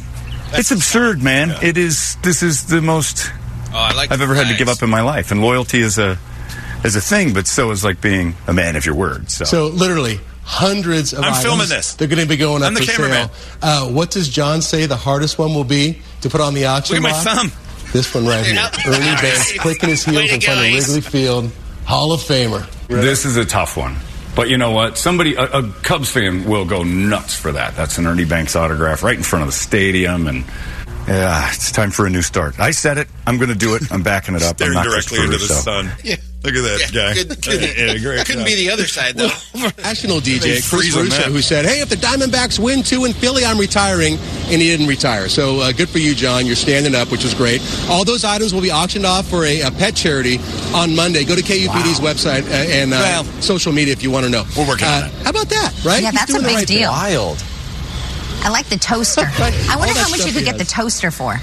it's 0.51 0.71
absurd, 0.71 1.23
man. 1.23 1.51
It 1.63 1.77
is. 1.77 2.17
This 2.23 2.43
is 2.43 2.65
the 2.67 2.81
most 2.81 3.31
Oh, 3.75 3.79
I 3.79 3.91
like 3.91 4.09
I've 4.09 4.19
the 4.19 4.23
ever 4.23 4.35
had 4.35 4.47
to 4.47 4.55
give 4.55 4.69
up 4.69 4.81
in 4.83 4.89
my 4.89 5.01
life, 5.01 5.31
and 5.31 5.41
loyalty 5.41 5.81
is 5.81 5.97
a 5.97 6.17
is 6.85 6.95
a 6.95 7.01
thing, 7.01 7.33
but 7.33 7.45
so 7.45 7.71
is 7.71 7.83
like 7.83 7.99
being 7.99 8.35
a 8.47 8.53
man 8.53 8.77
of 8.77 8.85
your 8.85 8.95
word. 8.95 9.29
So, 9.29 9.43
So 9.43 9.67
literally 9.67 10.19
hundreds 10.45 11.11
of 11.11 11.19
I'm 11.19 11.25
items. 11.33 11.43
filming 11.43 11.67
this. 11.69 11.95
They're 11.95 12.07
going 12.07 12.21
to 12.21 12.27
be 12.27 12.37
going 12.37 12.61
up 12.63 12.67
I'm 12.69 12.73
the 12.75 12.81
for 12.81 12.91
cameraman. 12.91 13.29
sale. 13.29 13.35
Uh, 13.61 13.89
what 13.91 14.11
does 14.11 14.29
John 14.29 14.61
say 14.61 14.85
the 14.85 14.95
hardest 14.95 15.37
one 15.39 15.53
will 15.53 15.63
be 15.63 15.99
to 16.21 16.29
put 16.29 16.39
on 16.39 16.53
the 16.53 16.65
auction 16.65 17.01
Look 17.01 17.11
at 17.11 17.25
my 17.25 17.33
thumb. 17.33 17.51
This 17.91 18.13
one 18.13 18.25
right 18.25 18.45
here. 18.45 18.55
Yep. 18.55 18.73
Ernie 18.87 19.21
Banks 19.21 19.57
clicking 19.59 19.89
his 19.89 20.03
heels 20.05 20.31
in 20.31 20.39
front 20.41 20.59
of 20.59 20.65
Wrigley 20.65 21.01
Field. 21.01 21.51
Hall 21.85 22.11
of 22.13 22.19
Famer. 22.21 22.67
this 22.87 23.25
is 23.25 23.37
a 23.37 23.45
tough 23.45 23.75
one. 23.77 23.95
But 24.35 24.49
you 24.49 24.57
know 24.57 24.71
what? 24.71 24.97
Somebody, 24.97 25.35
a, 25.35 25.43
a 25.45 25.71
Cubs 25.83 26.11
fan, 26.11 26.43
will 26.45 26.65
go 26.65 26.83
nuts 26.83 27.35
for 27.35 27.51
that. 27.53 27.75
That's 27.75 27.97
an 27.97 28.05
Ernie 28.05 28.25
Banks 28.25 28.55
autograph 28.55 29.01
right 29.01 29.15
in 29.15 29.23
front 29.23 29.43
of 29.43 29.47
the 29.47 29.53
stadium, 29.53 30.27
and 30.27 30.43
yeah, 31.07 31.49
it's 31.53 31.71
time 31.71 31.89
for 31.91 32.05
a 32.05 32.09
new 32.09 32.21
start. 32.21 32.59
I 32.59 32.71
said 32.71 32.97
it. 32.97 33.07
I'm 33.25 33.37
going 33.37 33.49
to 33.49 33.55
do 33.55 33.75
it. 33.75 33.83
I'm 33.93 34.03
backing 34.03 34.35
it 34.35 34.41
up. 34.43 34.49
I'm 34.51 34.55
Staring 34.57 34.73
not 34.73 34.83
directly 34.83 35.19
Chris 35.19 35.25
into 35.25 35.37
the 35.37 35.53
Caruso. 35.53 35.61
sun. 35.61 35.91
Yeah. 36.03 36.15
Look 36.45 36.55
at 36.55 36.61
that 36.61 36.91
Yeah, 36.93 37.01
guy. 37.01 37.13
good- 37.15 37.41
good. 37.41 37.77
Yeah, 37.77 37.97
great 37.97 38.25
Couldn't 38.25 38.41
job. 38.41 38.45
be 38.45 38.55
the 38.55 38.69
other 38.71 38.85
side 38.87 39.15
though. 39.15 39.29
National 39.81 40.19
DJ 40.19 40.61
Chris 40.69 40.95
Russo, 40.95 41.23
who 41.23 41.41
said, 41.41 41.65
"Hey, 41.65 41.81
if 41.81 41.89
the 41.89 41.95
Diamondbacks 41.95 42.59
win 42.59 42.83
two 42.83 43.05
in 43.05 43.13
Philly, 43.13 43.43
I'm 43.45 43.57
retiring," 43.57 44.13
and 44.47 44.61
he 44.61 44.69
didn't 44.69 44.87
retire. 44.87 45.27
So 45.27 45.59
uh, 45.61 45.71
good 45.71 45.89
for 45.89 45.97
you, 45.99 46.13
John. 46.13 46.45
You're 46.45 46.55
standing 46.55 46.93
up, 46.95 47.11
which 47.11 47.25
is 47.25 47.33
great. 47.33 47.61
All 47.89 48.05
those 48.05 48.23
items 48.23 48.53
will 48.53 48.61
be 48.61 48.71
auctioned 48.71 49.05
off 49.05 49.27
for 49.27 49.43
a, 49.45 49.61
a 49.61 49.71
pet 49.71 49.95
charity 49.95 50.37
on 50.73 50.95
Monday. 50.95 51.23
Go 51.25 51.35
to 51.35 51.41
KUPD's 51.41 51.99
website 51.99 52.43
uh, 52.49 52.53
and 52.53 52.93
uh, 52.93 52.97
Well, 52.97 53.23
social 53.41 53.71
media 53.73 53.93
if 53.93 54.03
you 54.03 54.11
want 54.11 54.25
to 54.25 54.29
know. 54.31 54.43
we're 54.57 54.67
working 54.67 54.87
on 54.87 54.93
Uh, 54.93 55.07
that. 55.07 55.11
How 55.23 55.29
about 55.31 55.49
that? 55.49 55.73
Right? 55.83 56.03
Yeah, 56.03 56.11
He's 56.11 56.19
that's 56.19 56.33
a 56.33 56.39
big 56.39 56.45
right 56.55 56.67
thing. 56.67 56.77
deal. 56.77 56.91
Wild. 56.91 57.43
I 58.43 58.49
like 58.49 58.67
the 58.67 58.77
toaster. 58.77 59.21
I 59.25 59.75
wonder 59.79 59.93
how 59.99 60.09
much 60.09 60.19
you 60.19 60.25
could 60.31 60.35
he 60.41 60.43
get 60.45 60.57
the 60.59 60.65
toaster 60.65 61.09
for. 61.09 61.39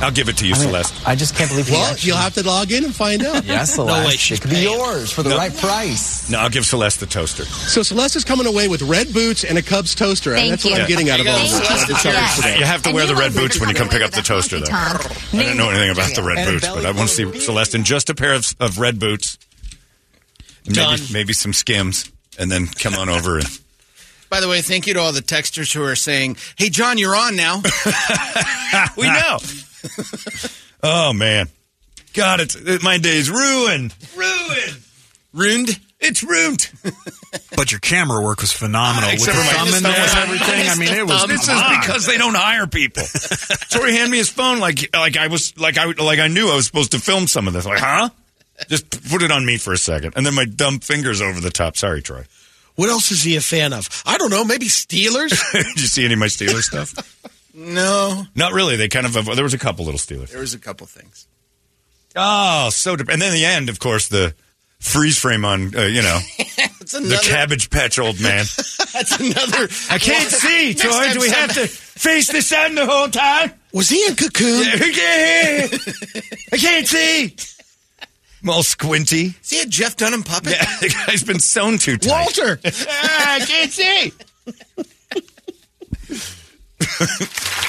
I'll 0.00 0.10
give 0.12 0.28
it 0.28 0.36
to 0.38 0.46
you, 0.46 0.54
Celeste. 0.54 0.94
I 1.06 1.14
just 1.16 1.34
can't 1.34 1.50
believe 1.50 1.66
he 1.68 1.74
Well, 1.74 1.90
actually- 1.92 2.08
you'll 2.08 2.16
have 2.18 2.34
to 2.34 2.46
log 2.46 2.70
in 2.72 2.84
and 2.84 2.94
find 2.94 3.24
out. 3.24 3.44
Yes, 3.48 3.74
Celeste. 3.74 4.06
way 4.06 4.16
she's 4.16 4.38
it 4.38 4.42
could 4.42 4.50
be 4.50 4.58
yours 4.60 5.10
for 5.10 5.22
the 5.22 5.30
No. 5.30 5.36
right 5.38 5.56
price. 5.56 6.28
No, 6.30 6.38
I'll 6.38 6.50
give 6.50 6.64
Celeste 6.66 7.00
the 7.00 7.06
toaster. 7.06 7.44
So 7.44 7.82
Celeste 7.82 8.16
is 8.16 8.24
coming 8.24 8.46
away 8.46 8.68
with 8.68 8.82
red 8.82 9.12
boots 9.12 9.42
and 9.44 9.58
a 9.58 9.62
Cubs 9.62 9.94
toaster. 9.94 10.34
Thank 10.34 10.50
That's 10.50 10.64
you. 10.64 10.70
what 10.72 10.80
I'm 10.82 10.88
getting 10.88 11.10
out 11.10 11.18
of 11.20 11.26
all 11.26 11.34
Thank 11.36 11.50
this. 11.50 11.60
you. 11.62 11.68
That's 11.68 11.86
the 11.88 11.92
charge 11.94 12.14
Yes. 12.14 12.58
You 12.60 12.64
have 12.66 12.82
to 12.82 12.88
And 12.90 12.96
wear 12.96 13.06
the 13.06 13.16
red 13.16 13.34
boots 13.34 13.58
when 13.58 13.68
you 13.68 13.74
come 13.74 13.88
pick 13.88 14.02
up 14.02 14.10
the 14.12 14.22
toaster, 14.22 14.60
though. 14.60 14.66
I 14.72 14.98
didn't 15.32 15.56
know 15.56 15.70
anything 15.70 15.90
about 15.90 16.14
the 16.14 16.22
red 16.22 16.46
boots, 16.46 16.68
but 16.68 16.84
I 16.86 16.90
want 16.92 17.08
to 17.08 17.14
see. 17.14 17.40
Celeste 17.40 17.74
in 17.74 17.84
just 17.84 18.08
a 18.10 18.14
pair 18.14 18.34
of, 18.34 18.46
of 18.60 18.78
red 18.78 18.98
boots. 19.00 19.36
Maybe, 20.68 21.02
maybe 21.12 21.32
some 21.32 21.52
skims, 21.54 22.10
and 22.38 22.50
then 22.50 22.66
come 22.66 22.94
on 22.94 23.08
over 23.08 23.38
and. 23.38 23.46
By 24.30 24.40
the 24.40 24.48
way, 24.48 24.60
thank 24.60 24.86
you 24.86 24.92
to 24.92 25.00
all 25.00 25.12
the 25.12 25.22
texters 25.22 25.72
who 25.72 25.82
are 25.82 25.96
saying, 25.96 26.36
"Hey, 26.56 26.68
John, 26.68 26.98
you're 26.98 27.16
on 27.16 27.34
now." 27.36 27.62
we 28.98 29.06
know. 29.06 29.38
oh 30.82 31.12
man, 31.12 31.48
God, 32.14 32.40
it's 32.40 32.54
it, 32.54 32.82
my 32.82 32.98
day's 32.98 33.30
ruined. 33.30 33.94
Ruined. 34.16 34.78
Ruined. 35.32 35.80
It's 36.00 36.22
ruined. 36.22 36.70
But 37.56 37.72
your 37.72 37.80
camera 37.80 38.22
work 38.22 38.40
was 38.40 38.52
phenomenal 38.52 39.10
with 39.10 39.24
the 39.24 39.30
Except 39.30 39.36
for 39.36 39.44
my 39.44 39.64
thumb 39.64 39.74
in 39.76 39.82
there 39.82 39.92
and 39.92 40.18
everything. 40.18 40.68
I 40.70 40.74
mean, 40.76 40.94
it 40.94 41.06
was. 41.06 41.26
This 41.26 41.42
is 41.42 41.62
because 41.80 42.06
they 42.06 42.16
don't 42.16 42.36
hire 42.36 42.66
people. 42.66 43.02
Troy 43.68 43.90
handed 43.90 44.10
me 44.10 44.18
his 44.18 44.30
phone 44.30 44.60
like 44.60 44.94
like 44.94 45.16
I 45.16 45.26
was 45.26 45.58
like 45.58 45.76
I 45.76 45.86
like 45.86 46.20
I 46.20 46.28
knew 46.28 46.48
I 46.48 46.54
was 46.54 46.66
supposed 46.66 46.92
to 46.92 47.00
film 47.00 47.26
some 47.26 47.48
of 47.48 47.52
this. 47.52 47.66
Like, 47.66 47.80
huh? 47.80 48.08
Just 48.68 49.10
put 49.10 49.22
it 49.22 49.30
on 49.30 49.44
me 49.44 49.58
for 49.58 49.72
a 49.72 49.76
second, 49.76 50.14
and 50.16 50.24
then 50.24 50.34
my 50.34 50.44
dumb 50.44 50.78
fingers 50.78 51.20
over 51.20 51.40
the 51.40 51.50
top. 51.50 51.76
Sorry, 51.76 52.00
Troy. 52.00 52.24
What 52.76 52.88
else 52.88 53.10
is 53.10 53.22
he 53.24 53.36
a 53.36 53.40
fan 53.40 53.72
of? 53.72 53.88
I 54.06 54.18
don't 54.18 54.30
know. 54.30 54.44
Maybe 54.44 54.66
Steelers. 54.66 55.52
Did 55.52 55.80
you 55.80 55.88
see 55.88 56.04
any 56.04 56.14
of 56.14 56.20
my 56.20 56.26
Steelers 56.26 56.62
stuff? 56.62 56.94
No, 57.60 58.24
Not 58.36 58.52
really. 58.52 58.76
They 58.76 58.88
kind 58.88 59.04
of 59.04 59.12
there 59.34 59.42
was 59.44 59.54
a 59.54 59.58
couple 59.58 59.84
little 59.84 59.98
Steelers. 59.98 60.30
there 60.30 60.40
was 60.40 60.54
a 60.54 60.58
couple 60.60 60.86
things. 60.86 61.26
Oh, 62.14 62.70
so 62.70 62.94
dep- 62.96 63.08
and 63.08 63.20
then 63.20 63.32
the 63.32 63.44
end, 63.44 63.68
of 63.68 63.78
course, 63.80 64.08
the 64.08 64.34
freeze 64.78 65.18
frame 65.18 65.44
on 65.44 65.74
uh, 65.76 65.82
you 65.82 66.02
know 66.02 66.18
It's 66.80 66.92
the. 66.92 67.20
Cabbage 67.28 67.68
Patch 67.70 67.98
old 67.98 68.20
man. 68.20 68.44
That's 68.92 69.18
another. 69.18 69.68
I 69.90 69.98
can't 69.98 70.30
see, 70.30 70.72
Troy. 70.74 71.12
Do 71.12 71.20
we 71.20 71.30
have 71.30 71.52
to 71.54 71.66
face 71.66 72.30
the 72.30 72.40
sun 72.42 72.76
the 72.76 72.86
whole 72.86 73.08
time? 73.08 73.52
Was 73.72 73.88
he 73.88 74.06
in 74.06 74.14
Cocoon? 74.14 74.64
I 74.66 76.56
can't 76.56 76.86
see. 76.86 77.34
I'm 78.42 78.50
all 78.50 78.62
squinty. 78.62 79.34
See 79.42 79.60
a 79.60 79.66
Jeff 79.66 79.96
Dunham 79.96 80.22
puppet? 80.22 80.52
Yeah, 80.52 80.64
the 80.80 80.88
guy's 81.06 81.24
been 81.24 81.40
sewn 81.40 81.76
too 81.78 81.96
tight. 81.98 82.10
Walter. 82.10 82.60
Ah, 82.64 83.34
I 83.34 83.40
can't 83.40 83.70
see. 83.72 84.12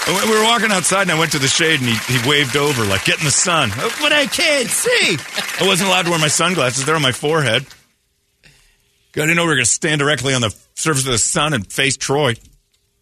we 0.08 0.32
were 0.32 0.44
walking 0.44 0.72
outside, 0.72 1.04
and 1.04 1.12
I 1.12 1.20
went 1.20 1.32
to 1.32 1.40
the 1.40 1.48
shade, 1.48 1.80
and 1.80 1.90
he, 1.90 1.96
he 2.14 2.30
waved 2.30 2.56
over, 2.56 2.86
like, 2.86 3.06
get 3.06 3.20
in 3.20 3.26
the 3.26 3.32
sun. 3.32 3.70
But 4.02 4.14
I 4.14 4.28
can't 4.28 4.70
see. 4.70 5.18
I 5.60 5.68
wasn't 5.68 5.90
allowed 5.90 6.04
to 6.04 6.12
wear 6.12 6.20
my 6.20 6.28
sunglasses. 6.28 6.86
They're 6.86 6.96
on 6.96 7.02
my 7.02 7.12
forehead. 7.12 7.66
I 8.44 9.22
didn't 9.22 9.36
know 9.36 9.44
we 9.44 9.50
were 9.50 9.56
going 9.56 9.66
to 9.66 9.72
stand 9.72 10.00
directly 10.00 10.34
on 10.34 10.42
the 10.42 10.56
surface 10.76 11.06
of 11.06 11.12
the 11.12 11.18
sun 11.18 11.54
and 11.54 11.66
face 11.72 11.98
Troy. 11.98 12.36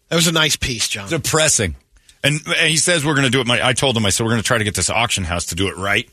That 0.08 0.16
was 0.16 0.26
a 0.26 0.32
nice 0.32 0.56
piece, 0.56 0.88
John. 0.88 1.08
Depressing. 1.08 1.76
And, 2.24 2.40
and 2.46 2.68
he 2.68 2.76
says 2.78 3.04
we're 3.04 3.14
going 3.14 3.26
to 3.26 3.30
do 3.30 3.40
it. 3.40 3.46
My, 3.46 3.64
I 3.64 3.74
told 3.74 3.96
him, 3.96 4.04
I 4.06 4.10
said, 4.10 4.24
we're 4.24 4.30
going 4.32 4.42
to 4.42 4.46
try 4.46 4.58
to 4.58 4.64
get 4.64 4.74
this 4.74 4.90
auction 4.90 5.24
house 5.24 5.46
to 5.46 5.54
do 5.54 5.68
it 5.68 5.76
right. 5.76 6.08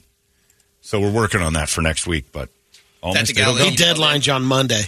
So 0.82 1.00
we're 1.00 1.12
working 1.12 1.42
on 1.42 1.54
that 1.54 1.70
for 1.70 1.82
next 1.82 2.06
week, 2.06 2.26
but 2.32 2.50
almost 3.02 3.34
the 3.34 3.42
it'll 3.42 3.56
Galilee. 3.56 3.64
go. 3.64 3.70
He 3.70 3.76
deadlines 3.76 4.34
on 4.34 4.44
Monday. 4.44 4.84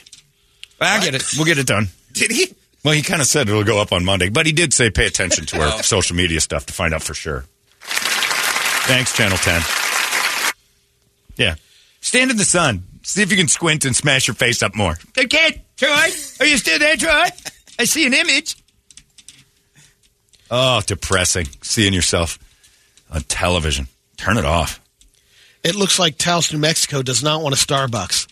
I 0.80 1.04
get 1.04 1.16
it. 1.16 1.24
We'll 1.36 1.46
get 1.46 1.58
it 1.58 1.66
done. 1.66 1.88
Did 2.12 2.30
he? 2.32 2.54
Well, 2.88 2.96
he 2.96 3.02
kind 3.02 3.20
of 3.22 3.28
said 3.28 3.50
it'll 3.50 3.66
go 3.66 3.82
up 3.82 3.92
on 3.92 4.06
Monday, 4.06 4.30
but 4.30 4.46
he 4.46 4.54
did 4.54 4.72
say 4.72 4.90
pay 4.90 5.08
attention 5.08 5.46
to 5.48 5.60
our 5.60 5.74
oh. 5.74 5.82
social 5.82 6.16
media 6.16 6.40
stuff 6.40 6.68
to 6.68 6.74
find 6.74 6.94
out 6.94 7.04
for 7.04 7.14
sure. 7.14 7.44
Thanks, 7.82 9.14
Channel 9.14 9.38
10. 9.38 9.62
Yeah. 11.36 11.56
Stand 12.00 12.32
in 12.32 12.38
the 12.38 12.46
sun. 12.46 12.86
See 13.04 13.22
if 13.22 13.30
you 13.30 13.36
can 13.36 13.50
squint 13.50 13.84
and 13.84 13.94
smash 13.94 14.30
your 14.30 14.36
face 14.36 14.64
up 14.64 14.74
more. 14.74 14.96
I 15.18 15.26
can't, 15.26 15.58
Troy. 15.76 16.08
Are 16.40 16.46
you 16.46 16.56
still 16.56 16.80
there, 16.80 16.96
Troy? 16.96 17.26
I 17.78 17.84
see 17.84 18.08
an 18.08 18.14
image. 18.14 18.56
Oh, 20.50 20.80
depressing. 20.88 21.48
Seeing 21.64 21.92
yourself 21.92 22.40
on 23.12 23.20
television. 23.24 23.90
Turn 24.16 24.38
it 24.38 24.46
off. 24.46 24.80
It 25.62 25.76
looks 25.76 26.00
like 26.00 26.18
Taos, 26.18 26.54
New 26.54 26.60
Mexico 26.60 27.02
does 27.02 27.22
not 27.22 27.42
want 27.42 27.54
a 27.54 27.58
Starbucks. 27.58 28.32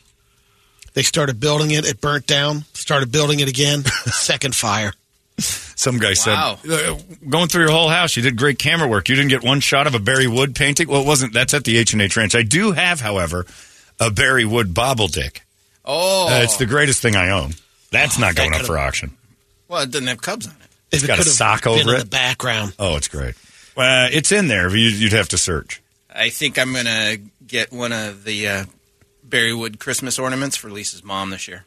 They 0.95 1.03
started 1.03 1.39
building 1.39 1.69
it. 1.71 1.85
It 1.85 2.01
burnt 2.01 2.25
down. 2.25 2.63
Started 2.73 3.11
building 3.11 3.39
it 3.41 3.47
again. 3.47 3.83
Second 4.05 4.55
fire. 4.55 4.93
Some 5.37 5.97
guy 5.99 6.15
Wow. 6.25 6.57
said, 6.63 6.71
uh, 6.71 6.97
going 7.29 7.49
through 7.49 7.63
your 7.63 7.71
whole 7.71 7.89
house, 7.89 8.15
you 8.15 8.23
did 8.23 8.37
great 8.37 8.57
camera 8.57 8.87
work. 8.87 9.09
You 9.09 9.15
didn't 9.15 9.29
get 9.29 9.43
one 9.43 9.59
shot 9.59 9.85
of 9.87 9.93
a 9.93 9.99
Barry 9.99 10.27
Wood 10.27 10.55
painting. 10.55 10.87
Well, 10.87 11.01
it 11.01 11.05
wasn't. 11.07 11.33
That's 11.33 11.53
at 11.53 11.65
the 11.65 11.77
H 11.77 11.91
and 11.93 12.01
H 12.01 12.15
Ranch. 12.15 12.33
I 12.33 12.41
do 12.43 12.71
have, 12.71 13.01
however, 13.01 13.45
a 13.99 14.09
Barry 14.09 14.45
Wood 14.45 14.73
bobble 14.73 15.07
dick. 15.09 15.43
Oh, 15.83 16.27
Uh, 16.29 16.41
it's 16.43 16.55
the 16.57 16.65
greatest 16.65 17.01
thing 17.01 17.15
I 17.17 17.29
own. 17.29 17.51
That's 17.91 18.17
not 18.17 18.35
that 18.35 18.37
going 18.37 18.53
up 18.55 18.65
for 18.65 18.77
auction. 18.79 19.15
well, 19.67 19.83
it 19.83 19.91
doesn't 19.91 20.07
have 20.07 20.21
Cubs 20.21 20.47
on 20.47 20.53
it. 20.53 20.95
If 20.95 21.03
it 21.03 21.07
got 21.07 21.19
a 21.19 21.23
sock 21.25 21.63
been 21.63 21.73
over 21.73 21.89
in 21.89 21.95
it. 21.95 21.99
the 21.99 22.05
background. 22.05 22.73
Oh, 22.79 22.95
it's 22.95 23.09
great. 23.09 23.35
Uh, 23.75 24.07
it's 24.11 24.31
in 24.31 24.47
there. 24.47 24.69
you- 24.69 24.87
You'd 24.87 25.11
have 25.11 25.27
to 25.29 25.37
search. 25.37 25.81
I 26.13 26.29
think 26.29 26.57
I'm 26.57 26.73
gonna 26.73 27.17
get 27.45 27.73
one 27.73 27.91
of 27.91 28.23
the 28.23 28.47
uh, 28.47 28.65
Berrywood 29.27 29.79
Christmas 29.79 30.19
ornaments 30.19 30.55
for 30.55 30.69
Lisa's 30.69 31.03
mom 31.03 31.29
this 31.29 31.47
year, 31.47 31.65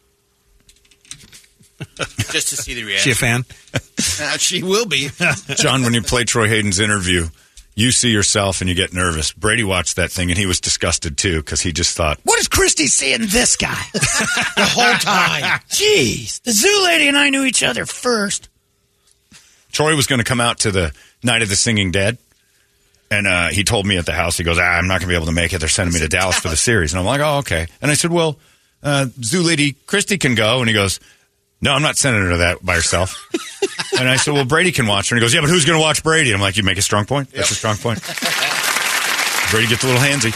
just 2.30 2.48
to 2.50 2.56
see 2.56 2.74
the 2.74 2.84
reaction. 2.84 3.04
She 3.04 3.10
a 3.12 3.14
fan? 3.14 3.44
Uh, 4.20 4.36
she 4.36 4.62
will 4.64 4.86
be. 4.86 5.08
John, 5.56 5.82
when 5.82 5.94
you 5.94 6.02
play 6.02 6.24
Troy 6.24 6.48
Hayden's 6.48 6.80
interview, 6.80 7.28
you 7.76 7.92
see 7.92 8.10
yourself 8.10 8.60
and 8.60 8.68
you 8.68 8.74
get 8.74 8.92
nervous. 8.92 9.30
Brady 9.32 9.62
watched 9.62 9.96
that 9.96 10.10
thing 10.10 10.28
and 10.30 10.38
he 10.38 10.46
was 10.46 10.60
disgusted 10.60 11.16
too 11.16 11.36
because 11.38 11.60
he 11.60 11.72
just 11.72 11.96
thought, 11.96 12.18
"What 12.24 12.38
is 12.40 12.48
Christy 12.48 12.86
seeing 12.88 13.26
this 13.26 13.56
guy 13.56 13.80
The 13.92 14.64
whole 14.64 14.94
time. 14.94 15.60
Jeez, 15.68 16.42
the 16.42 16.50
zoo 16.52 16.82
lady 16.84 17.06
and 17.06 17.16
I 17.16 17.30
knew 17.30 17.44
each 17.44 17.62
other 17.62 17.86
first. 17.86 18.48
Troy 19.70 19.94
was 19.94 20.06
going 20.08 20.18
to 20.18 20.24
come 20.24 20.40
out 20.40 20.58
to 20.60 20.70
the 20.72 20.92
night 21.22 21.42
of 21.42 21.48
the 21.48 21.56
Singing 21.56 21.90
Dead, 21.92 22.18
and 23.10 23.26
uh, 23.26 23.48
he 23.48 23.64
told 23.64 23.86
me 23.86 23.96
at 23.96 24.06
the 24.06 24.12
house, 24.12 24.36
he 24.36 24.44
goes, 24.44 24.58
ah, 24.58 24.62
"I'm 24.62 24.86
not 24.86 25.00
going 25.00 25.08
to 25.08 25.12
be 25.12 25.14
able 25.14 25.26
to 25.26 25.32
make 25.32 25.52
it. 25.52 25.58
They're 25.58 25.68
sending 25.68 25.94
me 25.94 26.00
to 26.00 26.08
Dallas 26.08 26.38
for 26.38 26.48
the 26.48 26.56
series." 26.56 26.92
And 26.92 27.00
I'm 27.00 27.06
like, 27.06 27.20
"Oh, 27.20 27.38
okay." 27.38 27.66
And 27.80 27.90
I 27.90 27.94
said, 27.94 28.10
"Well, 28.10 28.38
uh, 28.82 29.06
zoo 29.22 29.42
lady 29.42 29.72
Christy 29.86 30.18
can 30.18 30.34
go," 30.34 30.60
and 30.60 30.68
he 30.68 30.74
goes. 30.74 31.00
No, 31.60 31.72
I'm 31.72 31.82
not 31.82 31.96
sending 31.96 32.22
her 32.22 32.30
to 32.30 32.36
that 32.36 32.64
by 32.64 32.74
herself. 32.74 33.20
and 33.98 34.08
I 34.08 34.14
said, 34.14 34.32
well, 34.32 34.44
Brady 34.44 34.70
can 34.70 34.86
watch 34.86 35.10
her. 35.10 35.16
And 35.16 35.20
he 35.20 35.24
goes, 35.24 35.34
yeah, 35.34 35.40
but 35.40 35.50
who's 35.50 35.64
going 35.64 35.76
to 35.76 35.82
watch 35.82 36.04
Brady? 36.04 36.30
And 36.30 36.36
I'm 36.36 36.40
like, 36.40 36.56
you 36.56 36.62
make 36.62 36.78
a 36.78 36.82
strong 36.82 37.04
point. 37.04 37.32
That's 37.32 37.50
a 37.50 37.54
strong 37.54 37.76
point. 37.76 37.98
Brady 39.50 39.66
gets 39.66 39.82
a 39.82 39.86
little 39.86 40.00
handsy. 40.00 40.32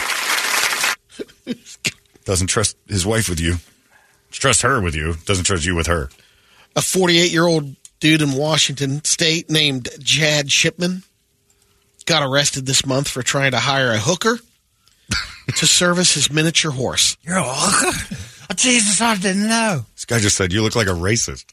Doesn't 2.25 2.47
trust 2.47 2.77
his 2.87 3.05
wife 3.05 3.29
with 3.29 3.39
you. 3.39 3.55
Trust 4.31 4.63
her 4.63 4.81
with 4.81 4.95
you. 4.95 5.15
Doesn't 5.25 5.45
trust 5.45 5.65
you 5.65 5.75
with 5.75 5.87
her. 5.87 6.09
A 6.75 6.81
48 6.81 7.31
year 7.31 7.45
old 7.45 7.75
dude 7.99 8.21
in 8.21 8.33
Washington 8.33 9.03
State 9.03 9.49
named 9.49 9.89
Jad 9.99 10.51
Shipman 10.51 11.03
got 12.05 12.23
arrested 12.23 12.65
this 12.65 12.85
month 12.85 13.07
for 13.07 13.23
trying 13.23 13.51
to 13.51 13.59
hire 13.59 13.91
a 13.91 13.97
hooker 13.97 14.37
to 15.55 15.67
service 15.67 16.13
his 16.13 16.31
miniature 16.31 16.71
horse. 16.71 17.17
You're 17.23 17.37
a 17.37 17.43
hooker? 17.43 18.15
Oh, 18.49 18.53
Jesus, 18.55 18.99
I 19.01 19.15
didn't 19.15 19.47
know. 19.47 19.85
This 19.95 20.05
guy 20.05 20.19
just 20.19 20.35
said, 20.37 20.51
you 20.51 20.61
look 20.61 20.75
like 20.75 20.87
a 20.87 20.91
racist 20.91 21.45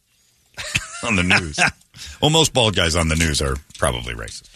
on 1.07 1.17
the 1.17 1.23
news. 1.23 1.59
well, 2.21 2.31
most 2.31 2.53
bald 2.53 2.75
guys 2.75 2.97
on 2.97 3.09
the 3.09 3.17
news 3.17 3.41
are 3.41 3.57
probably 3.79 4.15
racist. 4.15 4.49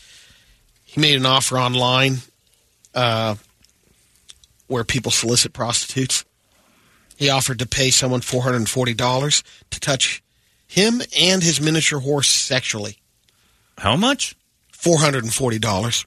He 0.85 1.01
made 1.01 1.17
an 1.17 1.27
offer 1.27 1.59
online 1.59 2.19
uh, 2.95 3.37
where 4.67 4.85
people 4.85 5.11
solicit 5.11 5.53
prostitutes. 5.53 6.25
He 7.17 7.31
offered 7.31 7.61
to 7.61 7.67
pay 7.67 7.91
someone 7.91 8.21
$440 8.21 9.43
to 9.71 9.81
touch 9.81 10.23
him 10.67 11.01
and 11.19 11.43
his 11.43 11.61
miniature 11.61 12.01
horse 12.01 12.29
sexually. 12.29 12.99
How 13.79 13.97
much? 13.97 14.35
$440. 14.85 16.07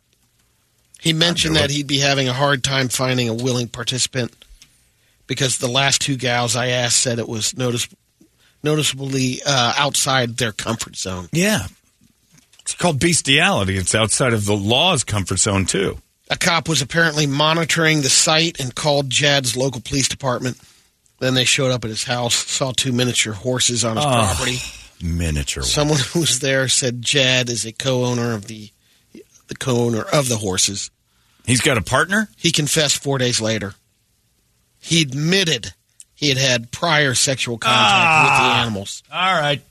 He 0.99 1.13
mentioned 1.13 1.55
that 1.55 1.69
he'd 1.69 1.87
be 1.87 1.99
having 1.99 2.27
a 2.27 2.33
hard 2.33 2.63
time 2.63 2.89
finding 2.89 3.29
a 3.29 3.33
willing 3.33 3.67
participant 3.67 4.33
because 5.27 5.57
the 5.59 5.67
last 5.67 6.01
two 6.01 6.15
gals 6.17 6.55
I 6.55 6.67
asked 6.67 6.97
said 6.97 7.19
it 7.19 7.27
was 7.29 7.55
notice- 7.55 7.87
noticeably 8.63 9.41
uh, 9.45 9.73
outside 9.77 10.37
their 10.37 10.51
comfort 10.51 10.95
zone. 10.95 11.29
Yeah. 11.31 11.67
It's 12.61 12.73
called 12.73 12.99
bestiality. 12.99 13.77
It's 13.77 13.95
outside 13.95 14.33
of 14.33 14.45
the 14.45 14.55
law's 14.57 15.03
comfort 15.03 15.37
zone, 15.39 15.65
too. 15.65 15.99
A 16.29 16.35
cop 16.37 16.67
was 16.67 16.81
apparently 16.81 17.25
monitoring 17.25 18.01
the 18.01 18.09
site 18.09 18.59
and 18.59 18.75
called 18.75 19.09
Jad's 19.09 19.55
local 19.55 19.79
police 19.79 20.09
department. 20.09 20.57
Then 21.19 21.33
they 21.35 21.45
showed 21.45 21.71
up 21.71 21.85
at 21.85 21.89
his 21.89 22.03
house, 22.03 22.35
saw 22.35 22.73
two 22.73 22.91
miniature 22.91 23.33
horses 23.33 23.85
on 23.85 23.95
his 23.95 24.05
Oh, 24.05 24.09
property. 24.09 24.57
Miniature. 25.01 25.61
one. 25.63 25.69
Someone 25.69 25.99
who 25.99 26.21
was 26.21 26.39
there 26.39 26.67
said 26.67 27.01
Jad 27.01 27.49
is 27.49 27.65
a 27.65 27.71
co-owner 27.71 28.33
of 28.33 28.47
the 28.47 28.71
the 29.47 29.55
co-owner 29.55 30.01
of 30.01 30.27
the 30.29 30.37
horses. 30.37 30.91
He's 31.45 31.61
got 31.61 31.77
a 31.77 31.81
partner? 31.81 32.27
He 32.35 32.51
confessed 32.51 33.01
four 33.01 33.17
days 33.17 33.39
later. 33.39 33.75
He 34.79 35.01
admitted 35.01 35.73
he 36.13 36.29
had 36.29 36.37
had 36.37 36.71
prior 36.71 37.13
sexual 37.13 37.57
contact 37.57 38.23
with 38.23 38.37
the 38.37 38.43
Ah. 38.43 38.61
animals. 38.61 39.03
All 39.11 39.33
right. 39.39 39.61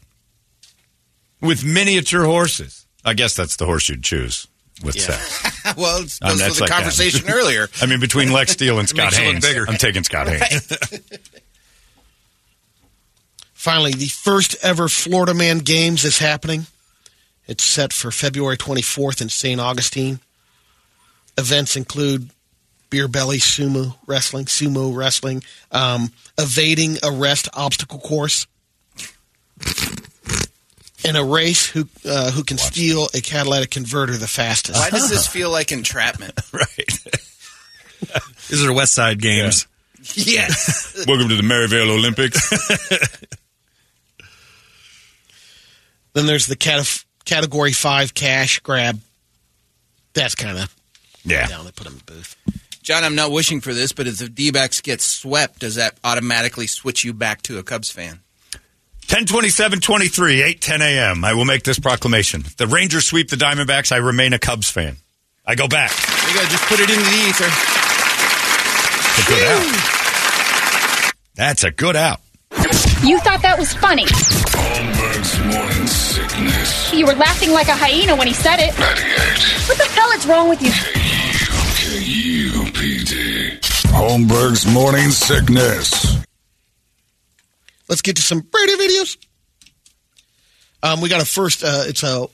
With 1.40 1.64
miniature 1.64 2.24
horses. 2.24 2.86
I 3.04 3.12
guess 3.14 3.34
that's 3.34 3.56
the 3.56 3.66
horse 3.66 3.88
you'd 3.88 4.02
choose 4.02 4.46
with 4.82 4.96
Yeah. 4.96 5.18
sex. 5.18 5.76
well, 5.76 6.02
it's 6.02 6.18
Um, 6.22 6.38
that's 6.38 6.48
was 6.50 6.56
the 6.58 6.62
like 6.64 6.70
that. 6.70 6.76
conversation 6.78 7.28
earlier. 7.28 7.68
I 7.82 7.86
mean, 7.86 8.00
between 8.00 8.32
Lex 8.32 8.52
Steele 8.52 8.78
and 8.78 8.88
Scott 8.88 9.12
Haynes, 9.14 9.44
bigger. 9.44 9.66
I'm 9.68 9.76
taking 9.76 10.02
Scott 10.04 10.28
Haynes. 10.28 10.72
Finally, 13.66 13.94
the 13.94 14.07
first 14.07 14.55
ever 14.62 14.87
Florida 14.87 15.35
Man 15.35 15.59
Games 15.59 16.05
is 16.05 16.20
happening. 16.20 16.66
It's 17.48 17.64
set 17.64 17.92
for 17.92 18.12
February 18.12 18.57
24th 18.57 19.20
in 19.20 19.29
St. 19.29 19.61
Augustine. 19.61 20.20
Events 21.37 21.74
include 21.74 22.31
beer 22.90 23.09
belly 23.09 23.38
sumo 23.38 23.96
wrestling, 24.07 24.44
sumo 24.44 24.94
wrestling, 24.94 25.42
um, 25.72 26.12
evading 26.38 26.98
arrest 27.02 27.48
obstacle 27.55 27.98
course, 27.98 28.46
and 31.05 31.16
a 31.16 31.24
race 31.24 31.66
who 31.66 31.88
uh, 32.09 32.31
who 32.31 32.44
can 32.44 32.59
steal 32.59 33.09
a 33.14 33.20
catalytic 33.20 33.72
converter 33.72 34.16
the 34.16 34.29
fastest. 34.29 34.79
Why 34.79 34.90
does 34.90 35.11
this 35.11 35.26
feel 35.33 35.50
like 35.50 35.72
entrapment? 35.72 36.38
right. 36.52 36.98
These 38.48 38.64
are 38.64 38.72
West 38.72 38.94
Side 38.94 39.20
games. 39.20 39.66
Yes. 40.14 41.05
Welcome 41.09 41.29
to 41.31 41.35
the 41.35 41.42
Maryvale 41.42 41.90
Olympics. 41.90 42.38
Then 46.16 46.24
there's 46.24 46.46
the 46.46 46.57
cat- 46.57 47.05
category 47.26 47.72
five 47.72 48.14
cash 48.14 48.61
grab. 48.61 48.98
That's 50.14 50.35
kind 50.35 50.57
of 50.57 50.74
yeah. 51.26 51.46
down. 51.46 51.66
They 51.66 51.72
put 51.72 51.87
him 51.87 51.92
in 51.92 51.98
the 51.98 52.05
booth. 52.11 52.37
John, 52.83 53.05
I'm 53.05 53.14
not 53.14 53.33
wishing 53.33 53.61
for 53.61 53.74
this, 53.74 53.92
but 53.92 54.07
if 54.07 54.16
the 54.16 54.31
D-backs 54.31 54.81
get 54.81 55.02
swept, 55.02 55.59
does 55.59 55.74
that 55.74 55.98
automatically 56.02 56.68
switch 56.68 57.05
you 57.05 57.12
back 57.12 57.42
to 57.42 57.59
a 57.59 57.62
Cubs 57.62 57.90
fan? 57.90 58.20
1027 59.11 59.81
23, 59.81 60.42
8 60.42 60.61
10 60.62 60.81
a.m. 60.81 61.22
I 61.22 61.35
will 61.35 61.44
make 61.44 61.64
this 61.64 61.79
proclamation. 61.79 62.40
If 62.40 62.57
the 62.57 62.66
Rangers 62.66 63.07
sweep 63.07 63.29
the 63.29 63.37
Diamondbacks, 63.37 63.92
I 63.92 63.98
remain 63.98 64.33
a 64.33 64.38
Cubs 64.38 64.70
fan. 64.70 64.96
I 65.44 65.55
go 65.55 65.68
back. 65.68 65.90
You 66.29 66.35
gotta 66.35 66.48
just 66.48 66.64
put 66.64 66.81
it 66.81 66.88
into 66.88 67.05
the 67.05 67.29
ether. 67.29 67.44
It's 69.05 69.20
a 69.20 69.29
good 69.29 69.42
out. 69.44 71.12
That's 71.35 71.64
a 71.64 71.70
good 71.70 71.94
out. 71.94 72.20
You 73.05 73.18
thought 73.20 73.42
that 73.42 73.57
was 73.59 73.74
funny. 73.74 74.07
Holmberg's 75.87 75.92
sickness. 75.92 76.92
You 76.92 77.07
were 77.07 77.14
laughing 77.14 77.51
like 77.53 77.68
a 77.68 77.75
hyena 77.77 78.16
when 78.16 78.27
he 78.27 78.35
said 78.35 78.59
it. 78.59 78.77
98 78.79 79.68
What 79.68 79.79
the 79.79 79.85
hell 79.85 80.11
is 80.12 80.27
wrong 80.27 80.49
with 80.49 80.61
you? 80.62 80.70
KUPD. 81.87 83.61
Holmberg's 83.92 84.66
morning 84.72 85.11
sickness. 85.11 86.16
Let's 87.88 88.03
get 88.03 88.16
to 88.16 88.22
some 88.22 88.40
Brady 88.40 88.75
videos. 88.75 89.16
Um, 90.83 91.01
we 91.01 91.09
got 91.09 91.22
a 91.22 91.25
first. 91.25 91.62
Uh, 91.62 91.85
it's 91.87 92.03
a 92.03 92.27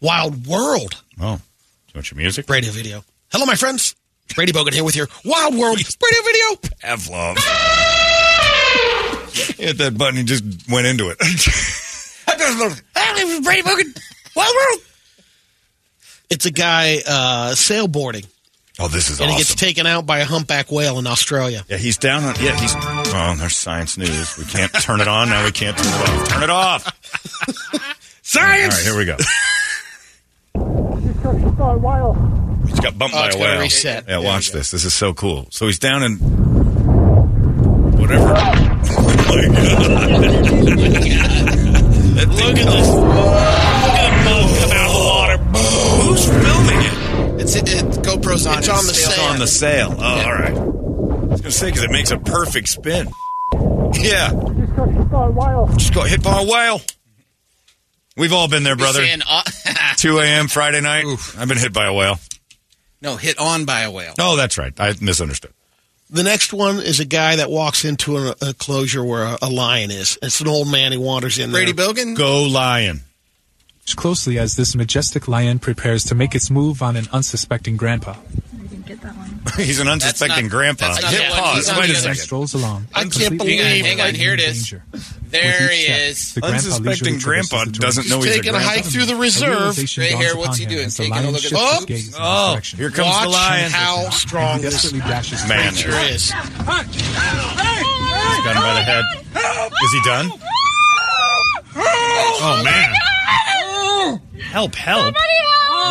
Wild 0.00 0.46
World 0.46 1.02
Oh, 1.20 1.36
do 1.36 1.42
you 1.88 1.98
want 1.98 2.10
your 2.10 2.16
music? 2.18 2.46
Brady 2.46 2.70
video. 2.70 3.04
Hello, 3.30 3.44
my 3.44 3.54
friends. 3.54 3.94
Brady 4.34 4.52
Bogan 4.52 4.72
here 4.72 4.84
with 4.84 4.96
your 4.96 5.08
Wild 5.24 5.54
World 5.54 5.76
Brady 5.76 6.16
video. 6.24 6.56
Pavlov. 6.82 7.36
Hit 9.58 9.76
that 9.78 9.98
button, 9.98 10.16
he 10.16 10.24
just 10.24 10.42
went 10.70 10.86
into 10.86 11.10
it. 11.10 11.18
Brady 12.38 13.62
Bogan. 13.62 13.98
Wild 14.36 14.54
World. 14.54 14.80
It's 16.30 16.46
a 16.46 16.50
guy 16.52 16.98
uh, 17.06 17.50
sailboarding, 17.54 18.26
oh, 18.78 18.86
this 18.88 19.10
is 19.10 19.20
awesome. 19.20 19.24
and 19.24 19.30
awesome. 19.30 19.30
he 19.30 19.36
gets 19.38 19.54
taken 19.56 19.84
out 19.86 20.06
by 20.06 20.20
a 20.20 20.24
humpback 20.24 20.70
whale 20.70 20.98
in 21.00 21.06
Australia. 21.08 21.64
yeah, 21.68 21.76
he's 21.76 21.98
down 21.98 22.22
on. 22.24 22.36
Yeah, 22.40 22.56
he's. 22.58 22.72
Oh, 22.76 23.34
there's 23.36 23.56
science 23.56 23.98
news. 23.98 24.38
We 24.38 24.44
can't 24.44 24.72
turn 24.72 25.00
it 25.00 25.08
on. 25.08 25.28
Now 25.28 25.44
we 25.44 25.50
can't 25.50 25.76
turn 25.76 25.88
it 25.88 26.08
off. 26.08 26.28
Turn 26.28 26.42
it 26.44 26.50
off. 26.50 26.84
Science. 28.22 28.74
All 28.78 28.78
right, 28.78 28.84
here 28.84 28.96
we 28.96 29.04
go. 29.06 29.16
He's 32.68 32.78
got 32.80 32.96
bumped 32.96 33.16
Oh, 33.16 33.18
by 33.18 33.26
it's 33.26 33.34
a 33.34 33.38
gonna 33.38 33.50
whale. 33.52 33.60
reset. 33.60 34.04
Yeah, 34.08 34.20
There 34.20 34.22
watch 34.22 34.52
this. 34.52 34.70
This 34.70 34.84
is 34.84 34.94
so 34.94 35.12
cool. 35.12 35.48
So 35.50 35.66
he's 35.66 35.80
down 35.80 36.04
in 36.04 36.16
whatever. 37.98 38.34
Oh 38.92 39.02
my 39.02 39.14
god! 39.46 39.54
Look 42.28 42.56
at 42.58 42.66
this. 42.66 42.88
Look 42.88 43.06
at 43.06 44.24
bubbles 44.24 44.58
Come 44.60 44.70
out 44.72 44.86
of 44.86 44.92
the 44.92 44.98
water. 44.98 45.38
Who's 46.02 46.24
filming 46.28 46.80
it? 46.82 47.40
It's, 47.40 47.54
it, 47.56 47.68
it, 47.72 47.84
GoPro's 48.02 48.46
on. 48.46 48.58
It's 48.58 48.68
on 48.68 48.86
the 48.86 48.94
sail. 48.94 49.10
It's 49.10 49.18
on 49.18 49.38
the 49.38 49.46
sail. 49.46 49.94
Oh, 49.98 50.02
all 50.02 50.32
right. 50.32 50.56
I 50.56 51.32
was 51.32 51.40
gonna 51.40 51.50
say 51.50 51.66
because 51.68 51.84
it 51.84 51.90
makes 51.90 52.10
a 52.10 52.18
perfect 52.18 52.68
spin. 52.68 53.08
Yeah. 53.94 54.30
Just 54.32 54.76
got 54.76 54.88
hit 54.90 55.10
by 55.10 55.26
a 55.26 55.30
whale. 55.30 55.68
Just 55.76 55.94
got 55.94 56.08
hit 56.08 56.22
by 56.22 56.42
a 56.42 56.44
whale. 56.46 56.80
We've 58.16 58.32
all 58.32 58.48
been 58.48 58.64
there, 58.64 58.76
brother. 58.76 59.00
Saying, 59.04 59.22
uh, 59.26 59.42
2 59.96 60.18
a.m. 60.18 60.48
Friday 60.48 60.80
night. 60.80 61.04
I've 61.38 61.48
been 61.48 61.58
hit 61.58 61.72
by 61.72 61.86
a 61.86 61.92
whale. 61.94 62.18
no, 63.00 63.16
hit 63.16 63.38
on 63.38 63.64
by 63.64 63.82
a 63.82 63.90
whale. 63.90 64.14
Oh, 64.18 64.36
that's 64.36 64.58
right. 64.58 64.78
I 64.78 64.94
misunderstood. 65.00 65.52
The 66.12 66.24
next 66.24 66.52
one 66.52 66.80
is 66.80 66.98
a 66.98 67.04
guy 67.04 67.36
that 67.36 67.50
walks 67.50 67.84
into 67.84 68.16
an 68.16 68.34
enclosure 68.42 69.04
where 69.04 69.22
a, 69.22 69.38
a 69.42 69.48
lion 69.48 69.92
is. 69.92 70.18
It's 70.20 70.40
an 70.40 70.48
old 70.48 70.68
man. 70.68 70.90
He 70.90 70.98
wanders 70.98 71.38
in 71.38 71.52
Brady 71.52 71.70
there. 71.70 71.86
Bogan. 71.86 72.16
Go 72.16 72.42
lion. 72.42 73.02
Watch 73.90 73.96
closely 73.96 74.38
as 74.38 74.54
this 74.54 74.76
majestic 74.76 75.26
lion 75.26 75.58
prepares 75.58 76.04
to 76.04 76.14
make 76.14 76.36
its 76.36 76.48
move 76.48 76.80
on 76.80 76.94
an 76.96 77.08
unsuspecting 77.12 77.76
grandpa. 77.76 78.14
He's 79.56 79.80
an 79.80 79.88
unsuspecting 79.88 80.44
not- 80.44 80.50
grandpa. 80.52 80.94
Hit 80.94 81.32
pause. 81.32 81.56
He's 81.56 81.68
on 81.70 81.78
Wait 81.80 81.90
a 81.90 81.94
second. 81.96 82.14
strolls 82.16 82.54
along. 82.54 82.86
I 82.94 83.02
can't 83.06 83.36
believe- 83.36 83.58
unaware 83.60 83.82
Hang 83.82 84.00
on, 84.00 84.14
here 84.14 84.34
it 84.34 84.38
imminent 84.40 84.56
is. 84.56 84.62
danger. 84.70 84.84
There 85.30 85.68
he 85.70 85.82
is. 85.86 86.34
the 86.34 86.44
Unsuspecting 86.44 86.84
leisurely 86.86 87.18
grandpa 87.18 87.64
the 87.64 87.72
doesn't 87.72 88.08
know 88.08 88.18
he's 88.20 88.30
a 88.30 88.34
taking 88.36 88.54
a 88.54 88.60
hike 88.60 88.84
through 88.84 89.06
the 89.06 89.16
reserve. 89.16 89.58
realization 89.58 90.04
Right 90.04 90.14
here, 90.14 90.36
what's 90.36 90.56
he 90.58 90.66
doing? 90.66 90.88
Taking 90.88 91.14
a 91.16 91.22
look 91.22 91.34
at- 91.36 91.40
shifts 91.40 91.56
Oh! 91.58 91.76
his 91.78 91.84
gaze 91.86 91.98
in 92.06 92.12
his 92.12 92.16
Oh, 92.20 92.52
direction. 92.52 92.78
here 92.78 92.90
comes 92.90 93.08
Watch 93.08 93.22
the 93.24 93.28
lion. 93.30 93.70
how 93.72 94.10
strong 94.10 94.58
He 94.58 94.64
this 94.66 94.82
dashes 94.92 95.48
Man. 95.48 95.72
towards 95.72 95.82
creature 95.82 95.98
it. 95.98 96.10
is. 96.14 96.30
He's 96.30 96.34
got 98.44 98.54
him 98.54 98.62
by 98.62 98.74
the 98.74 98.82
head. 98.86 99.04
Is 99.82 99.92
he 99.92 100.00
done? 100.04 100.30
Oh 102.42 102.62
man. 102.64 102.94
Help, 104.50 104.74
help. 104.74 105.14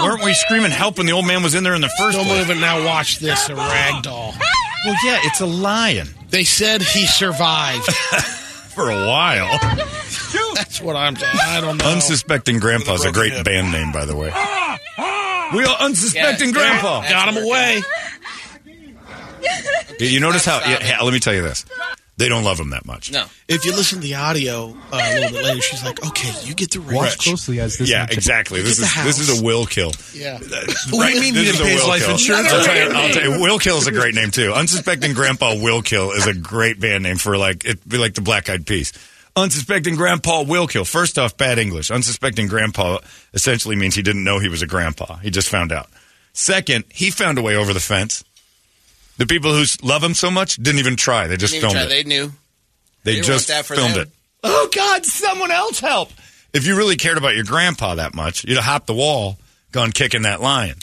Weren't 0.03 0.23
we 0.23 0.33
screaming 0.33 0.71
help 0.71 0.97
when 0.97 1.07
the 1.07 1.13
old 1.13 1.25
man 1.25 1.43
was 1.43 1.55
in 1.55 1.63
there 1.63 1.73
in 1.75 1.81
the 1.81 1.89
first 1.97 2.17
Don't 2.17 2.25
place? 2.27 2.47
move 2.47 2.57
it 2.57 2.59
now. 2.59 2.85
Watch 2.85 3.19
this. 3.19 3.49
A 3.49 3.55
rag 3.55 4.03
doll. 4.03 4.33
Well, 4.85 4.95
yeah, 5.03 5.19
it's 5.23 5.41
a 5.41 5.45
lion. 5.45 6.07
They 6.29 6.43
said 6.43 6.81
he 6.81 7.05
survived. 7.07 7.85
For 8.75 8.89
a 8.91 9.07
while. 9.07 9.57
That's 10.55 10.79
what 10.81 10.95
I'm 10.95 11.15
saying. 11.15 11.35
I 11.41 11.59
don't 11.59 11.77
know. 11.77 11.85
Unsuspecting 11.91 12.59
Grandpa's 12.59 13.03
a 13.03 13.11
great 13.11 13.43
band 13.43 13.71
name, 13.71 13.91
by 13.91 14.05
the 14.05 14.15
way. 14.15 14.27
We 15.53 15.65
are 15.65 15.75
Unsuspecting 15.81 16.49
Yeah, 16.49 16.53
Grandpa. 16.53 17.01
Got 17.09 17.33
him 17.33 17.43
away. 17.43 17.81
You 19.99 20.19
notice 20.21 20.45
how? 20.45 20.59
Yeah, 20.61 20.77
yeah, 20.85 21.01
let 21.01 21.11
me 21.11 21.19
tell 21.19 21.33
you 21.33 21.41
this. 21.41 21.65
They 22.19 22.29
don't 22.29 22.43
love 22.43 22.59
him 22.59 22.69
that 22.71 22.85
much. 22.85 23.11
No. 23.11 23.25
If 23.47 23.65
you 23.65 23.71
listen 23.71 24.01
to 24.01 24.07
the 24.07 24.15
audio 24.15 24.75
uh, 24.91 24.99
a 25.01 25.15
little 25.15 25.31
bit 25.31 25.43
later, 25.45 25.61
she's 25.61 25.83
like, 25.83 26.05
"Okay, 26.05 26.31
you 26.45 26.53
get 26.53 26.69
the 26.71 26.81
Watch 26.81 26.93
ranch." 26.93 27.17
closely 27.19 27.59
as 27.59 27.77
this 27.77 27.89
Yeah, 27.89 28.01
majestic- 28.01 28.17
exactly. 28.17 28.61
This 28.61 28.79
Get 28.79 28.85
is 28.87 28.93
the 28.95 29.03
this 29.03 29.19
is 29.19 29.39
a 29.41 29.43
will 29.43 29.65
kill. 29.65 29.91
Yeah. 30.13 30.37
What 30.91 31.07
do 31.09 31.15
you 31.15 31.21
mean 31.21 31.33
he 31.33 31.41
This 31.45 31.49
is 31.49 31.57
didn't 31.57 31.61
a 31.61 31.63
pay 31.63 31.73
his 31.73 31.87
life 31.87 32.01
kill. 32.01 32.11
insurance? 32.11 32.53
I'll 32.53 32.63
tell, 32.63 32.75
you, 32.75 32.93
I'll 32.95 33.09
tell 33.13 33.23
you, 33.23 33.41
Will 33.41 33.57
Kill 33.59 33.77
is 33.77 33.87
a 33.87 33.91
great 33.91 34.13
name 34.15 34.31
too. 34.31 34.53
Unsuspecting 34.53 35.13
Grandpa 35.13 35.55
Will 35.55 35.81
Kill 35.81 36.11
is 36.11 36.27
a 36.27 36.33
great 36.33 36.79
band 36.79 37.03
name 37.03 37.17
for 37.17 37.37
like 37.37 37.65
it'd 37.65 37.87
be 37.89 37.97
like 37.97 38.13
the 38.15 38.21
Black 38.21 38.49
Eyed 38.49 38.65
Peas. 38.67 38.93
Unsuspecting 39.35 39.95
Grandpa 39.95 40.41
Will 40.43 40.67
Kill. 40.67 40.83
First 40.85 41.17
off, 41.17 41.37
bad 41.37 41.57
English. 41.59 41.89
Unsuspecting 41.91 42.47
Grandpa 42.47 42.97
essentially 43.33 43.75
means 43.77 43.95
he 43.95 44.01
didn't 44.01 44.23
know 44.23 44.39
he 44.39 44.49
was 44.49 44.61
a 44.61 44.67
grandpa. 44.67 45.15
He 45.17 45.29
just 45.29 45.47
found 45.47 45.71
out. 45.71 45.87
Second, 46.33 46.83
he 46.89 47.09
found 47.11 47.37
a 47.37 47.41
way 47.41 47.55
over 47.55 47.73
the 47.73 47.79
fence. 47.79 48.23
The 49.19 49.25
people 49.27 49.53
who 49.53 49.63
love 49.83 50.03
him 50.03 50.13
so 50.15 50.31
much 50.31 50.55
didn't 50.55 50.79
even 50.79 50.95
try. 50.95 51.27
They 51.27 51.37
just 51.37 51.53
Didn't 51.53 51.65
even 51.69 51.75
filmed 51.75 51.89
try. 51.89 51.97
it. 51.97 52.03
They 52.03 52.09
knew. 52.09 52.31
They, 53.03 53.15
They 53.15 53.21
just 53.21 53.29
want 53.29 53.59
that 53.59 53.65
for 53.65 53.75
filmed 53.75 53.93
them. 53.95 54.01
it. 54.03 54.09
Oh 54.43 54.69
God! 54.75 55.05
Someone 55.05 55.51
else 55.51 55.79
help! 55.79 56.11
If 56.53 56.65
you 56.65 56.75
really 56.77 56.95
cared 56.95 57.17
about 57.17 57.35
your 57.35 57.43
grandpa 57.45 57.95
that 57.95 58.15
much, 58.15 58.43
you'd 58.45 58.55
have 58.55 58.63
hopped 58.65 58.87
the 58.87 58.93
wall, 58.95 59.37
gone 59.71 59.91
kicking 59.91 60.23
that 60.23 60.41
lion. 60.41 60.75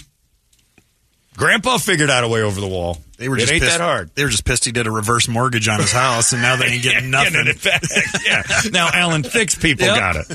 Grandpa 1.36 1.78
figured 1.78 2.08
out 2.10 2.24
a 2.24 2.28
way 2.28 2.42
over 2.42 2.60
the 2.60 2.66
wall. 2.68 2.98
They 3.18 3.28
were 3.28 3.36
it 3.36 3.40
just 3.40 3.52
ain't 3.52 3.62
pissed. 3.62 3.78
that 3.78 3.82
hard. 3.84 4.10
They 4.14 4.24
were 4.24 4.30
just 4.30 4.44
pissed 4.44 4.64
he 4.64 4.72
did 4.72 4.86
a 4.86 4.90
reverse 4.90 5.28
mortgage 5.28 5.68
on 5.68 5.80
his 5.80 5.92
house, 5.92 6.32
and 6.32 6.40
now 6.42 6.56
they 6.56 6.66
ain't 6.66 6.82
getting 6.82 7.10
nothing. 7.10 7.32
Getting 7.32 7.54
it 7.54 7.62
back. 7.62 7.82
yeah. 8.26 8.42
Now 8.70 8.88
Alan 8.92 9.22
Thicke's 9.22 9.54
people 9.54 9.86
Yep. 9.86 9.96
got 9.96 10.16
it. 10.16 10.28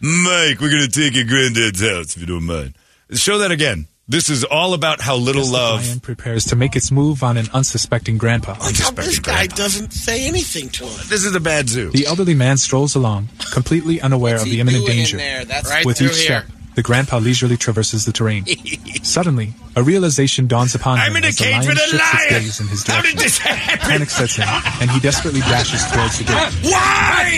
Mike, 0.00 0.60
we're 0.60 0.70
gonna 0.70 0.88
take 0.88 1.14
your 1.14 1.24
granddad's 1.26 1.80
house 1.80 2.16
if 2.16 2.20
you 2.20 2.26
don't 2.26 2.44
mind. 2.44 2.74
Show 3.12 3.38
that 3.38 3.50
again. 3.50 3.86
This 4.10 4.28
is 4.28 4.42
all 4.42 4.74
about 4.74 5.00
how 5.00 5.14
little 5.14 5.42
Majestic 5.42 5.60
love. 5.60 5.86
lion 5.86 6.00
prepares 6.00 6.44
to 6.46 6.56
make 6.56 6.74
its 6.74 6.90
move 6.90 7.22
on 7.22 7.36
an 7.36 7.46
unsuspecting 7.54 8.18
grandpa. 8.18 8.54
This 8.54 8.66
Unsuspecting 8.80 9.22
guy 9.22 9.32
grandpa. 9.46 9.54
doesn't 9.54 9.92
say 9.92 10.26
anything 10.26 10.68
to 10.70 10.84
him. 10.84 10.98
This 11.08 11.24
is 11.24 11.32
a 11.36 11.38
bad 11.40 11.68
zoo. 11.68 11.90
The 11.90 12.06
elderly 12.06 12.34
man 12.34 12.56
strolls 12.56 12.96
along, 12.96 13.28
completely 13.52 14.00
unaware 14.00 14.34
of 14.34 14.44
the 14.46 14.58
imminent 14.58 14.84
danger. 14.84 15.16
Right 15.16 15.86
With 15.86 16.02
each 16.02 16.16
here. 16.26 16.42
step, 16.42 16.46
the 16.74 16.82
grandpa 16.82 17.18
leisurely 17.18 17.56
traverses 17.56 18.04
the 18.04 18.10
terrain. 18.10 18.46
Suddenly, 19.04 19.54
a 19.76 19.82
realization 19.84 20.48
dawns 20.48 20.74
upon 20.74 20.98
him 20.98 21.04
I'm 21.04 21.16
in 21.16 21.24
a 21.24 21.32
cage 21.32 21.52
lion 21.52 21.68
with 21.68 21.76
a 21.78 21.80
shifts 21.80 21.94
its 21.94 22.14
lion. 22.14 22.42
gaze 22.42 22.60
in 22.60 22.66
his 22.66 22.86
How 22.88 23.02
did 23.02 23.16
this 23.16 23.38
happen? 23.38 23.78
Panic 23.90 24.10
sets 24.10 24.38
in, 24.38 24.44
and 24.80 24.90
he 24.90 24.98
desperately 24.98 25.40
dashes 25.40 25.84
towards 25.92 26.18
the 26.18 26.24
gate. 26.24 26.34
Why? 26.72 27.30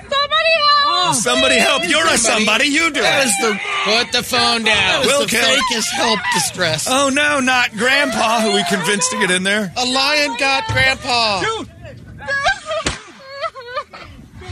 Somebody 0.06 0.54
help! 0.58 0.88
Oh. 0.88 1.14
Somebody 1.22 1.56
help! 1.58 1.84
You're 1.88 2.08
a 2.08 2.18
somebody. 2.18 2.66
You 2.68 2.92
do 2.92 3.02
That 3.02 3.24
it. 3.24 3.28
is 3.28 3.38
the 3.42 3.60
Put 3.86 4.12
the 4.12 4.24
phone 4.24 4.64
down. 4.64 4.66
that 4.66 5.04
Will 5.06 5.22
is 5.22 5.32
the 5.32 5.38
kill. 5.38 5.46
fakest 5.46 5.90
help 5.92 6.20
distress. 6.34 6.88
Oh 6.90 7.10
no, 7.10 7.40
not 7.40 7.72
Grandpa, 7.74 8.42
who 8.42 8.54
we 8.54 8.64
convinced 8.66 9.12
to 9.12 9.18
get 9.20 9.32
in 9.32 9.44
there. 9.44 9.72
A 9.78 9.86
lion 9.86 10.36
got 10.38 10.68
Grandpa. 10.68 11.42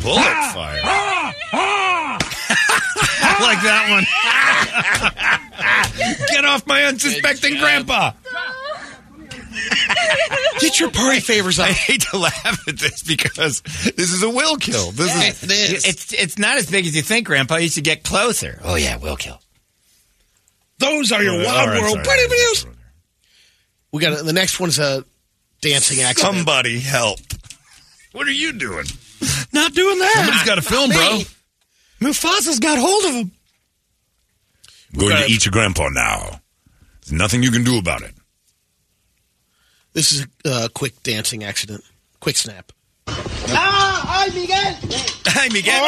Bullet 0.01 0.19
ah. 0.21 0.51
fire. 0.53 0.81
Ah. 0.83 1.33
Ah. 1.53 2.17
I 3.25 3.41
like 3.41 3.61
that 3.63 3.89
one. 3.89 4.05
Get 6.33 6.43
off 6.45 6.65
my 6.67 6.83
unsuspecting 6.83 7.57
Grandpa. 7.57 8.11
job. 8.11 8.15
Grandpa. 9.53 10.35
Get 10.59 10.79
your 10.79 10.91
party 10.91 11.19
favors 11.19 11.59
I 11.59 11.71
hate 11.71 12.01
to 12.11 12.17
laugh 12.17 12.67
at 12.67 12.77
this 12.77 13.03
because 13.03 13.61
this 13.61 14.11
is 14.13 14.23
a 14.23 14.29
will 14.29 14.57
kill. 14.57 14.91
This 14.91 15.13
is 15.15 15.43
It 15.43 15.51
is. 15.51 15.85
It's 15.85 16.13
it's 16.13 16.37
not 16.39 16.57
as 16.57 16.69
big 16.69 16.85
as 16.85 16.95
you 16.95 17.01
think, 17.01 17.27
Grandpa. 17.27 17.57
You 17.57 17.69
should 17.69 17.83
get 17.83 18.03
closer. 18.03 18.59
Oh 18.63 18.75
yeah, 18.75 18.97
will 18.97 19.15
kill. 19.17 19.39
Those 20.79 21.11
are 21.11 21.23
your 21.23 21.35
Uh, 21.41 21.45
wild 21.45 21.57
all 21.59 21.67
right, 21.67 21.81
world 21.81 21.93
sorry. 21.93 22.03
pretty 22.05 22.33
videos. 22.35 22.65
We 23.91 24.01
got 24.01 24.25
the 24.25 24.33
next 24.33 24.59
one's 24.59 24.79
a 24.79 25.03
dancing 25.61 26.01
accident. 26.01 26.35
Somebody 26.35 26.79
help. 26.79 27.19
What 28.11 28.27
are 28.27 28.31
you 28.31 28.53
doing? 28.53 28.85
Not 29.53 29.73
doing 29.73 29.99
that. 29.99 30.11
Somebody's 30.15 30.43
got 30.43 30.57
a 30.57 30.61
film, 30.61 30.89
bro. 30.91 31.21
Mufasa's 32.01 32.59
got 32.59 32.77
hold 32.77 33.05
of 33.05 33.11
him. 33.13 33.31
I'm 34.93 34.99
going 34.99 35.23
to 35.25 35.31
eat 35.31 35.45
your 35.45 35.51
grandpa 35.51 35.89
now. 35.89 36.41
There's 37.01 37.13
nothing 37.13 37.41
you 37.43 37.49
can 37.51 37.63
do 37.63 37.77
about 37.79 38.01
it. 38.03 38.13
This 39.93 40.11
is 40.11 40.27
a 40.45 40.49
uh, 40.49 40.67
quick 40.69 41.01
dancing 41.03 41.43
accident. 41.43 41.83
Quick 42.19 42.37
snap. 42.37 42.71
¡Ah! 43.07 44.23
¡Ay, 44.23 44.29
Miguel! 44.33 44.77
Hey, 45.33 45.49
Miguel. 45.49 45.81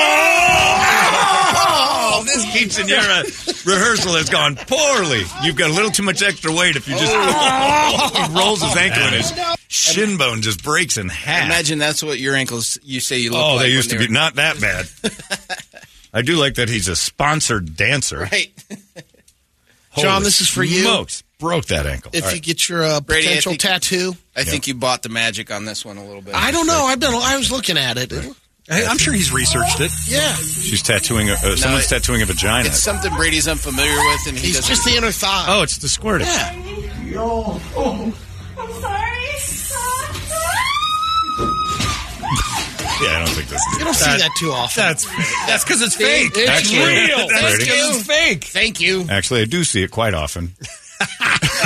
Oh, 1.68 2.24
this 2.26 2.44
quinceanera 2.48 3.66
rehearsal 3.66 4.16
has 4.16 4.28
gone 4.28 4.56
poorly. 4.56 5.22
You've 5.44 5.56
got 5.56 5.70
a 5.70 5.74
little 5.74 5.92
too 5.92 6.02
much 6.02 6.24
extra 6.24 6.52
weight 6.52 6.76
if 6.76 6.88
you 6.88 6.96
just. 6.96 7.14
he 8.32 8.38
rolls 8.38 8.64
his 8.64 8.76
ankle 8.76 9.04
and 9.04 9.16
his 9.16 9.32
shin 9.68 10.18
bone 10.18 10.42
just 10.42 10.64
breaks 10.64 10.98
in 10.98 11.10
half. 11.10 11.46
Imagine 11.46 11.78
that's 11.78 12.02
what 12.02 12.18
your 12.20 12.36
ankles 12.36 12.80
you 12.84 13.00
say 13.00 13.20
you 13.20 13.32
look 13.32 13.44
oh, 13.44 13.56
like. 13.56 13.68
they 13.68 13.72
used 13.72 13.92
to 13.92 14.00
be 14.00 14.08
not 14.08 14.36
that 14.36 14.60
bad. 14.60 14.88
I 16.14 16.24
do 16.24 16.38
like 16.38 16.56
that 16.56 16.68
he's 16.68 16.88
a 16.88 16.96
sponsored 16.96 17.76
dancer. 17.76 18.22
Right. 18.22 18.52
John, 19.96 20.24
this 20.24 20.42
is 20.42 20.50
for 20.50 20.64
you. 20.64 20.82
smokes. 20.82 21.24
Broke 21.46 21.66
that 21.68 21.86
ankle. 21.86 22.12
If 22.14 22.24
All 22.24 22.30
you 22.32 22.36
right. 22.36 22.44
get 22.44 22.68
your 22.70 22.84
uh, 22.84 23.00
Brady, 23.02 23.28
I 23.28 23.30
potential 23.30 23.52
think- 23.52 23.62
tattoo, 23.62 24.14
I 24.36 24.44
think 24.44 24.68
you 24.68 24.74
bought 24.76 25.04
the 25.04 25.10
magic 25.10 25.52
on 25.52 25.66
this 25.66 25.86
one 25.86 25.98
a 25.98 26.06
little 26.06 26.22
bit. 26.22 26.34
I 26.36 26.52
don't 26.52 26.68
know. 26.68 26.86
I've 26.86 27.00
been. 27.00 27.14
I 27.14 27.38
was 27.38 27.52
looking 27.52 27.78
at 27.78 27.98
it. 27.98 28.12
Hey, 28.68 28.84
I'm 28.86 28.98
sure 28.98 29.14
he's 29.14 29.32
researched 29.32 29.80
it. 29.80 29.92
Yeah, 30.08 30.34
She's 30.34 30.82
tattooing. 30.82 31.30
A, 31.30 31.34
uh, 31.34 31.56
someone's 31.56 31.86
it- 31.86 31.90
tattooing 31.90 32.22
a 32.24 32.26
vagina. 32.26 32.68
It's 32.68 32.80
something 32.80 33.14
Brady's 33.16 33.48
unfamiliar 33.48 33.96
with, 33.96 34.28
and 34.28 34.38
he 34.38 34.48
he's 34.48 34.66
just 34.68 34.84
the 34.86 34.96
inner 34.98 35.12
thigh. 35.12 35.46
Oh, 35.48 35.62
it's 35.64 35.78
the 35.78 35.88
squirting. 35.88 36.28
yeah. 36.28 36.56
No. 37.14 37.62
I'm 37.78 38.14
Yeah, 43.02 43.12
I 43.12 43.26
don't 43.26 43.36
think 43.36 43.50
this 43.50 43.62
is. 43.62 43.78
You 43.78 43.84
don't 43.86 43.94
see 43.94 44.18
that 44.18 44.32
too 44.40 44.52
often. 44.52 44.82
That's 44.84 45.06
that's 45.48 45.64
because 45.66 45.82
it's 45.82 45.96
fake. 45.96 46.32
It's 46.34 46.50
Actually, 46.50 46.78
real. 47.08 47.18
that's 47.28 47.32
Thank 47.42 47.56
Brady. 47.58 47.66
you. 47.72 47.90
It's 47.90 48.08
fake. 48.08 48.44
Thank 48.46 48.80
you. 48.82 49.06
Actually, 49.10 49.42
I 49.42 49.46
do 49.46 49.64
see 49.66 49.84
it 49.84 49.92
quite 49.92 50.14
often. 50.14 50.54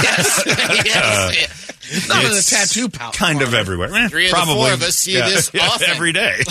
Yes. 0.03 0.43
yes. 0.85 1.65
It's 1.91 2.07
not 2.07 2.23
in 2.23 2.29
the 2.29 2.41
tattoo 2.47 2.87
pouch. 2.87 3.17
Kind 3.17 3.41
of 3.41 3.55
everywhere. 3.55 3.89
Eh, 3.91 4.07
Three 4.09 4.25
of 4.25 4.29
the 4.29 4.35
probably 4.35 4.53
four 4.53 4.73
of 4.73 4.83
us 4.83 4.95
see 4.95 5.13
this 5.15 5.49
yeah, 5.55 5.65
often. 5.65 5.89
every 5.89 6.11
day. 6.13 6.35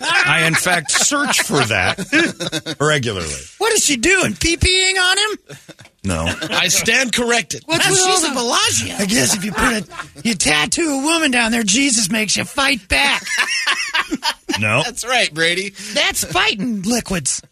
I, 0.00 0.44
in 0.46 0.54
fact, 0.54 0.92
search 0.92 1.42
for 1.42 1.58
that 1.64 2.76
regularly. 2.78 3.34
What 3.58 3.72
is 3.72 3.84
she 3.84 3.96
doing? 3.96 4.34
PPing 4.34 4.94
on 4.96 5.18
him? 5.18 5.56
No. 6.04 6.24
I 6.50 6.68
stand 6.68 7.14
corrected. 7.14 7.64
What's 7.66 7.84
Well, 7.84 7.94
with 7.94 8.00
she's 8.00 8.24
all 8.24 8.28
the- 8.28 8.40
Bellagio. 8.40 8.94
I 8.96 9.06
guess 9.06 9.34
if 9.36 9.44
you 9.44 9.50
put 9.50 9.72
a 9.72 9.84
you 10.22 10.34
tattoo 10.36 11.00
a 11.00 11.02
woman 11.02 11.32
down 11.32 11.50
there, 11.50 11.64
Jesus 11.64 12.08
makes 12.08 12.36
you 12.36 12.44
fight 12.44 12.86
back. 12.88 13.24
No. 14.60 14.82
That's 14.84 15.04
right, 15.04 15.34
Brady. 15.34 15.70
That's 15.94 16.22
fighting 16.22 16.82
liquids. 16.82 17.42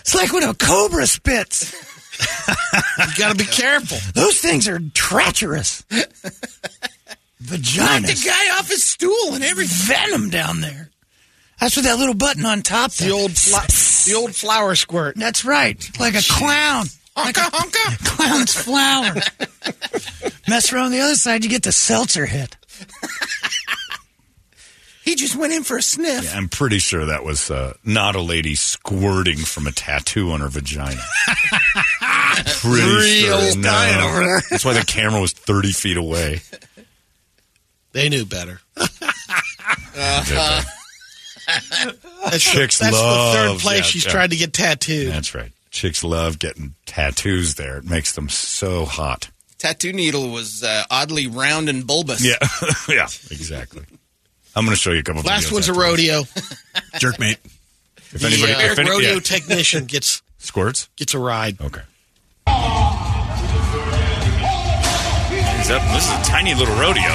It's 0.00 0.14
like 0.14 0.34
when 0.34 0.42
a 0.42 0.52
cobra 0.52 1.06
spits. 1.06 1.72
You 2.18 3.14
got 3.16 3.30
to 3.30 3.36
be 3.36 3.44
careful. 3.44 3.98
Those 4.14 4.38
things 4.38 4.66
are 4.68 4.80
treacherous. 4.94 5.84
Knocked 5.90 6.12
Vaginas. 7.42 8.06
the 8.06 8.22
guy 8.28 8.58
off 8.58 8.68
his 8.68 8.82
stool 8.84 9.34
and 9.34 9.44
every 9.44 9.66
venom 9.66 10.28
down 10.30 10.60
there. 10.60 10.90
That's 11.60 11.76
with 11.76 11.84
that 11.86 11.98
little 11.98 12.14
button 12.14 12.44
on 12.46 12.62
top. 12.62 12.92
The 12.92 13.04
there. 13.06 13.14
old, 13.14 13.36
fla- 13.36 13.66
the 14.10 14.14
old 14.16 14.34
flower 14.34 14.74
squirt. 14.74 15.16
That's 15.16 15.44
right. 15.44 15.88
Like 15.98 16.14
a 16.14 16.22
clown. 16.28 16.86
Like 17.16 17.36
a 17.36 17.40
honka. 17.40 18.04
clown's 18.16 18.54
flower. 18.54 19.14
Mess 20.48 20.72
around 20.72 20.92
the 20.92 21.00
other 21.00 21.16
side, 21.16 21.44
you 21.44 21.50
get 21.50 21.62
the 21.64 21.72
seltzer 21.72 22.26
hit. 22.26 22.56
He 25.02 25.14
just 25.14 25.36
went 25.36 25.54
in 25.54 25.64
for 25.64 25.78
a 25.78 25.82
sniff. 25.82 26.24
Yeah, 26.24 26.36
I'm 26.36 26.50
pretty 26.50 26.78
sure 26.78 27.06
that 27.06 27.24
was 27.24 27.50
uh, 27.50 27.72
not 27.82 28.14
a 28.14 28.20
lady 28.20 28.54
squirting 28.54 29.38
from 29.38 29.66
a 29.66 29.72
tattoo 29.72 30.32
on 30.32 30.40
her 30.40 30.48
vagina. 30.48 31.00
pretty 32.60 32.86
Real 33.26 33.40
sure. 33.40 33.56
No. 33.56 33.62
dying 33.62 34.00
over 34.02 34.20
there. 34.24 34.42
That's 34.50 34.64
why 34.64 34.74
the 34.74 34.84
camera 34.84 35.20
was 35.20 35.32
30 35.32 35.72
feet 35.72 35.96
away. 35.96 36.40
They 37.92 38.08
knew 38.08 38.24
better. 38.24 38.60
Uh, 40.00 40.62
That's, 42.24 42.44
Chicks 42.44 42.78
the, 42.78 42.84
that's 42.84 42.96
love- 42.96 43.32
the 43.32 43.38
third 43.38 43.60
place 43.60 43.78
yeah, 43.78 43.82
she's 43.82 44.04
yeah. 44.04 44.10
tried 44.12 44.30
to 44.30 44.36
get 44.36 44.52
tattooed. 44.52 45.10
That's 45.12 45.34
right. 45.34 45.50
Chicks 45.70 46.04
love 46.04 46.38
getting 46.38 46.74
tattoos 46.86 47.54
there. 47.56 47.78
It 47.78 47.84
makes 47.84 48.12
them 48.14 48.28
so 48.28 48.84
hot. 48.84 49.30
Tattoo 49.58 49.92
needle 49.92 50.30
was 50.30 50.62
uh, 50.62 50.84
oddly 50.90 51.26
round 51.26 51.68
and 51.68 51.86
bulbous. 51.86 52.24
Yeah, 52.24 52.36
yeah, 52.88 53.08
exactly. 53.30 53.82
I'm 54.54 54.64
going 54.64 54.74
to 54.76 54.80
show 54.80 54.92
you 54.92 55.00
a 55.00 55.02
couple. 55.02 55.22
Last 55.22 55.48
videos 55.48 55.52
one's 55.52 55.68
a 55.68 55.72
after 55.72 55.82
this. 55.82 55.90
rodeo. 55.90 56.22
Jerkmate. 56.98 57.38
If 58.14 58.24
anybody, 58.24 58.52
the 58.52 58.58
uh, 58.58 58.72
if 58.72 58.78
any, 58.78 58.90
rodeo 58.90 59.14
yeah. 59.14 59.20
technician 59.20 59.84
gets 59.86 60.22
squirts, 60.38 60.88
gets 60.96 61.14
a 61.14 61.18
ride. 61.18 61.60
Okay. 61.60 61.82
He's 65.68 65.76
up. 65.76 65.84
This 65.92 66.08
is 66.08 66.16
a 66.16 66.24
tiny 66.24 66.56
little 66.56 66.72
rodeo. 66.80 67.12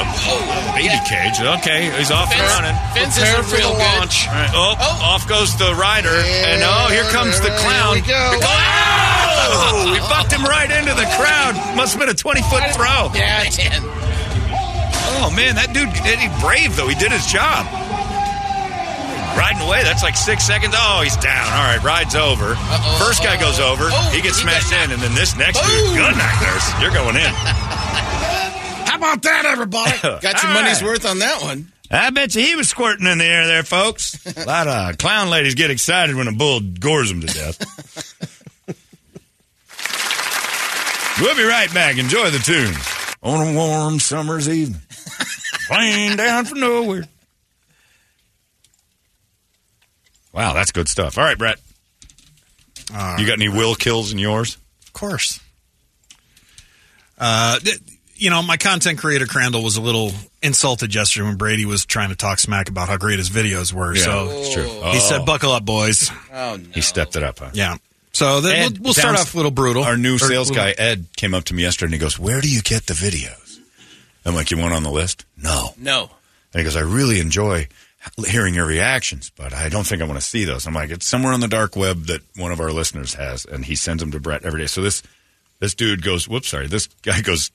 Baby 0.78 0.94
cage. 1.10 1.42
Okay, 1.42 1.90
he's 1.98 2.14
off 2.14 2.30
and 2.30 2.46
running. 2.54 2.78
Fence 2.94 3.18
Prepare 3.18 3.42
for 3.42 3.58
the 3.58 3.74
launch. 3.74 4.30
All 4.30 4.38
right. 4.38 4.54
Oh, 4.54 4.78
oh, 4.78 5.10
off 5.10 5.26
goes 5.26 5.58
the 5.58 5.74
rider, 5.74 6.14
and 6.14 6.62
oh, 6.62 6.86
here 6.94 7.02
comes 7.10 7.42
the 7.42 7.50
clown. 7.50 7.98
Here 7.98 8.06
we 8.06 8.14
go. 8.14 8.38
Oh, 8.46 9.90
we 9.90 9.98
bucked 10.06 10.30
him 10.30 10.46
right 10.46 10.70
into 10.70 10.94
the 10.94 11.10
crowd. 11.18 11.58
Must 11.74 11.98
have 11.98 12.00
been 12.00 12.14
a 12.14 12.14
20 12.14 12.46
foot 12.46 12.62
throw. 12.78 13.10
Yeah, 13.18 13.42
it 13.42 13.58
did. 13.58 13.82
Oh 15.18 15.34
man, 15.34 15.58
that 15.58 15.74
dude, 15.74 15.90
he 15.90 16.30
brave 16.38 16.78
though. 16.78 16.86
He 16.86 16.94
did 16.94 17.10
his 17.10 17.26
job. 17.26 17.66
Riding 19.34 19.66
away, 19.66 19.82
that's 19.82 20.06
like 20.06 20.14
six 20.14 20.46
seconds. 20.46 20.78
Oh, 20.78 21.02
he's 21.02 21.18
down. 21.18 21.50
All 21.58 21.66
right, 21.74 21.82
ride's 21.82 22.14
over. 22.14 22.54
First 23.02 23.26
guy 23.26 23.34
goes 23.42 23.58
over. 23.58 23.90
Oh, 23.90 24.10
he 24.14 24.22
gets 24.22 24.38
he 24.38 24.46
smashed 24.46 24.70
in, 24.70 24.94
and 24.94 25.02
then 25.02 25.18
this 25.18 25.34
next 25.34 25.58
dude, 25.58 25.98
good 25.98 26.14
night, 26.14 26.38
nurse. 26.38 26.70
You're 26.78 26.94
going 26.94 27.18
in. 27.18 27.34
How 29.04 29.10
about 29.12 29.24
that, 29.24 29.44
everybody? 29.46 29.92
Got 30.02 30.24
your 30.44 30.48
All 30.54 30.62
money's 30.62 30.82
right. 30.82 30.88
worth 30.88 31.06
on 31.06 31.20
that 31.20 31.42
one. 31.42 31.70
I 31.92 32.10
bet 32.10 32.34
you 32.36 32.42
he 32.42 32.56
was 32.56 32.70
squirting 32.70 33.06
in 33.06 33.18
the 33.18 33.26
air 33.26 33.46
there, 33.48 33.64
folks. 33.64 34.26
A 34.38 34.46
lot 34.46 34.66
of 34.70 34.98
clown 34.98 35.30
ladies 35.30 35.56
get 35.56 35.70
excited 35.72 36.16
when 36.16 36.30
a 36.30 36.32
bull 36.32 36.62
gores 36.62 37.10
them 37.10 37.20
to 37.20 37.28
death. 37.28 37.60
we'll 41.20 41.36
be 41.36 41.44
right 41.44 41.72
back. 41.74 41.98
Enjoy 41.98 42.30
the 42.30 42.40
tune. 42.40 42.74
On 43.22 43.46
a 43.46 43.54
warm 43.58 44.00
summer's 44.00 44.48
evening. 44.48 44.80
Plane 45.68 46.16
down 46.16 46.46
from 46.46 46.62
nowhere. 46.62 47.04
Wow, 50.32 50.54
that's 50.54 50.72
good 50.72 50.88
stuff. 50.88 51.18
All 51.18 51.26
right, 51.26 51.38
Brett. 51.38 51.60
you 53.20 53.28
got 53.28 53.34
any 53.34 53.50
will 53.50 53.76
kills 53.76 54.14
in 54.14 54.18
yours? 54.18 54.58
Of 54.88 54.94
course. 54.94 55.42
Uh, 57.18 57.60
th- 57.60 57.80
you 58.24 58.30
know, 58.30 58.42
my 58.42 58.56
content 58.58 59.00
creator 59.00 59.26
Crandall 59.26 59.64
was 59.64 59.76
a 59.76 59.82
little 59.82 60.12
insulted 60.42 60.96
yesterday 60.96 61.26
when 61.26 61.36
Brady 61.36 61.66
was 61.66 61.86
trying 61.86 62.10
to 62.10 62.16
talk 62.16 62.40
smack 62.40 62.70
about 62.70 62.88
how 62.88 62.96
great 62.98 63.20
his 63.20 63.30
videos 63.30 63.74
were. 63.74 63.94
Yeah, 63.94 64.04
so 64.04 64.28
it's 64.32 64.54
true. 64.54 64.64
he 64.64 64.80
Oh. 64.82 65.00
said, 65.00 65.26
"Buckle 65.26 65.52
up, 65.52 65.66
boys." 65.66 66.10
Oh 66.34 66.56
no. 66.56 66.64
He 66.74 66.82
stepped 66.82 67.16
it 67.16 67.24
up, 67.24 67.40
huh? 67.40 67.50
Yeah. 67.54 67.78
So 68.14 68.42
then 68.42 68.56
Ed 68.56 68.72
we'll, 68.78 68.84
we'll 68.86 68.94
start 68.94 69.16
off 69.20 69.34
a 69.34 69.38
little 69.38 69.52
brutal. 69.52 69.84
Our 69.84 69.98
new 69.98 70.16
Or- 70.16 70.20
sales 70.20 70.52
or- 70.52 70.54
guy, 70.54 70.70
Ed, 70.78 71.08
came 71.18 71.34
up 71.34 71.44
to 71.46 71.54
me 71.54 71.64
yesterday 71.64 71.88
and 71.88 71.94
he 71.96 72.00
goes, 72.00 72.18
Where 72.18 72.40
do 72.42 72.50
you 72.50 72.62
get 72.62 72.86
the 72.86 72.94
videos? 72.94 73.58
I'm 74.26 74.36
like, 74.36 74.52
You 74.52 74.58
want 74.58 74.74
on 74.74 74.84
the 74.84 74.92
list? 74.92 75.26
No. 75.36 75.74
No. 75.78 76.10
And 76.54 76.60
he 76.60 76.64
goes, 76.64 76.76
I 76.78 76.82
really 76.82 77.20
enjoy 77.20 77.68
hearing 78.28 78.54
your 78.54 78.66
reactions, 78.68 79.32
but 79.36 79.52
I 79.54 79.68
don't 79.70 79.86
think 79.88 80.02
I 80.02 80.06
want 80.06 80.20
to 80.20 80.26
see 80.26 80.46
those. 80.46 80.66
I'm 80.68 80.74
like, 80.76 80.92
It's 80.92 81.08
somewhere 81.08 81.34
on 81.34 81.40
the 81.42 81.48
dark 81.48 81.76
web 81.76 82.06
that 82.06 82.22
one 82.38 82.52
of 82.52 82.60
our 82.62 82.72
listeners 82.72 83.16
has, 83.16 83.46
and 83.46 83.66
he 83.66 83.76
sends 83.76 84.02
them 84.02 84.12
to 84.12 84.20
Brett 84.20 84.46
every 84.46 84.62
day. 84.62 84.68
So 84.68 84.82
this 84.82 85.02
this 85.60 85.74
dude 85.74 86.04
goes, 86.04 86.28
Whoops, 86.28 86.50
sorry. 86.50 86.68
This 86.68 86.88
guy 87.02 87.20
goes 87.22 87.50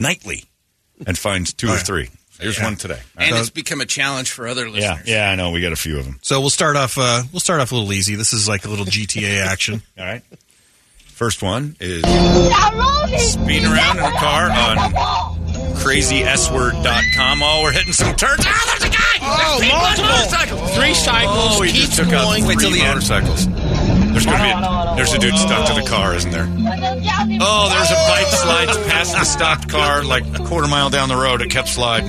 nightly 0.00 0.44
and 1.06 1.16
finds 1.16 1.52
two 1.52 1.68
Oh, 1.68 1.74
or 1.74 1.78
three. 1.78 2.08
Here's 2.40 2.56
Yeah. 2.56 2.64
one 2.64 2.76
today. 2.76 2.98
And 3.18 3.36
it's 3.36 3.50
become 3.50 3.80
a 3.82 3.86
challenge 3.86 4.30
for 4.30 4.48
other 4.48 4.66
Yeah, 4.66 4.72
listeners. 4.94 5.08
yeah, 5.08 5.30
I 5.30 5.34
know. 5.34 5.50
We 5.50 5.60
got 5.60 5.72
a 5.72 5.76
few 5.76 5.98
of 5.98 6.06
them. 6.06 6.18
So 6.22 6.40
we'll 6.40 6.48
start 6.50 6.74
off. 6.76 6.96
Uh, 6.96 7.22
we'll 7.32 7.40
start 7.40 7.60
off 7.60 7.70
a 7.70 7.74
little 7.74 7.92
easy. 7.92 8.14
This 8.14 8.32
is 8.32 8.48
like 8.48 8.64
a 8.64 8.68
little 8.68 8.86
GTA 8.86 9.40
action. 9.46 9.82
All 9.98 10.04
right. 10.06 10.22
First 11.06 11.42
one 11.42 11.76
is 11.80 12.00
speeding 13.30 13.66
around 13.70 13.98
in 13.98 14.04
a 14.04 14.10
car 14.18 14.50
on 14.50 14.78
crazysword.com. 15.76 17.42
Oh, 17.42 17.60
we're 17.62 17.72
hitting 17.72 17.92
some 17.92 18.14
turns. 18.16 18.40
Ah, 18.46 18.64
there's 18.78 18.90
a 18.90 18.96
guy! 18.96 19.18
Oh, 19.22 19.58
There's 19.60 19.72
multiple. 19.72 20.04
motorcycles. 20.06 20.74
Three 20.76 20.94
cycles. 20.94 21.36
Oh, 21.58 21.62
he 21.62 21.72
keeps 21.72 21.86
just 21.96 21.98
took 21.98 22.12
out 22.14 22.32
three 22.36 22.46
Wait 22.46 22.58
till 22.58 22.70
the 22.70 22.80
end. 22.80 22.88
motorcycles. 22.88 23.46
There's 24.24 24.26
gonna 24.26 24.42
be 24.44 24.50
a, 24.92 24.96
there's 24.96 25.12
a 25.14 25.18
dude 25.18 25.36
stuck 25.36 25.66
to 25.68 25.74
the 25.80 25.86
car, 25.88 26.14
isn't 26.14 26.30
there? 26.30 26.46
Oh, 26.48 27.68
there's 27.70 27.90
a 27.90 27.94
bike 28.08 28.26
slides 28.28 28.76
past 28.88 29.12
the 29.12 29.24
stopped 29.24 29.68
car 29.68 30.02
like 30.04 30.24
a 30.38 30.44
quarter 30.44 30.68
mile 30.68 30.90
down 30.90 31.08
the 31.08 31.16
road. 31.16 31.40
It 31.42 31.50
kept 31.50 31.68
sliding. 31.68 32.08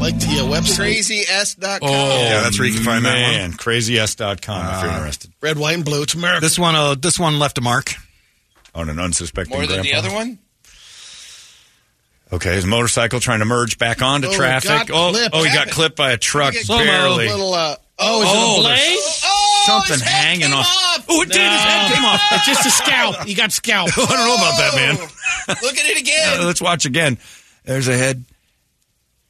like 0.00 0.18
the 0.18 0.40
uh, 0.40 0.48
website. 0.50 0.98
CrazyS.com. 0.98 1.78
Oh, 1.82 2.18
Yeah, 2.22 2.40
that's 2.42 2.58
where 2.58 2.68
you 2.68 2.74
can 2.74 2.84
find 2.84 3.04
that 3.04 3.12
one. 3.14 3.20
man. 3.32 3.52
CrazyS.com 3.52 4.74
if 4.76 4.82
you're 4.82 4.92
interested. 4.92 5.32
Red, 5.40 5.58
white, 5.58 5.74
and 5.76 5.84
blue. 5.84 6.02
It's 6.02 6.14
America. 6.14 6.40
This 6.40 6.58
one, 6.58 6.74
uh, 6.74 6.94
this 6.94 7.18
one 7.18 7.38
left 7.38 7.58
a 7.58 7.60
mark. 7.60 7.92
On 8.74 8.88
an 8.88 8.98
unsuspecting 8.98 9.54
More 9.56 9.66
than 9.66 9.82
the 9.82 9.90
grandpa. 9.90 9.98
other 10.08 10.14
one? 10.14 10.38
Okay, 12.32 12.54
his 12.54 12.64
motorcycle 12.64 13.20
trying 13.20 13.40
to 13.40 13.44
merge 13.44 13.76
back 13.76 14.00
onto 14.00 14.28
Oh, 14.28 14.32
traffic. 14.32 14.90
Oh, 14.90 15.10
clipped. 15.10 15.34
oh, 15.34 15.42
he 15.44 15.52
got 15.52 15.68
clipped 15.70 15.96
by 15.96 16.12
a 16.12 16.16
truck 16.16 16.54
Slow-mo. 16.54 16.82
barely. 16.84 17.28
Little, 17.28 17.52
uh, 17.52 17.76
oh, 17.98 18.22
is 18.22 18.28
Oh, 18.30 18.56
it 18.56 18.58
a 18.58 18.62
blade? 18.62 18.78
there's 18.78 19.22
Oh, 19.24 19.62
Something 19.66 19.92
his 19.94 20.02
head 20.02 20.24
hanging 20.24 20.40
came 20.48 20.54
off. 20.54 20.66
off. 20.66 21.06
Oh, 21.08 21.22
it 21.22 21.28
did. 21.30 21.40
His 21.40 21.60
head 21.60 21.92
came 21.94 22.04
off. 22.04 22.20
It's 22.32 22.46
just 22.46 22.66
a 22.66 22.70
scalp. 22.70 23.16
He 23.24 23.34
got 23.34 23.52
scalped. 23.52 23.92
I 23.98 24.06
don't 24.06 24.26
know 24.26 24.34
about 24.34 24.56
that, 24.58 24.72
man. 24.74 24.96
Look 25.62 25.76
at 25.78 25.86
it 25.90 26.00
again. 26.00 26.40
Uh, 26.40 26.46
let's 26.46 26.60
watch 26.60 26.84
again. 26.84 27.18
There's 27.64 27.86
a 27.88 27.96
head. 27.96 28.24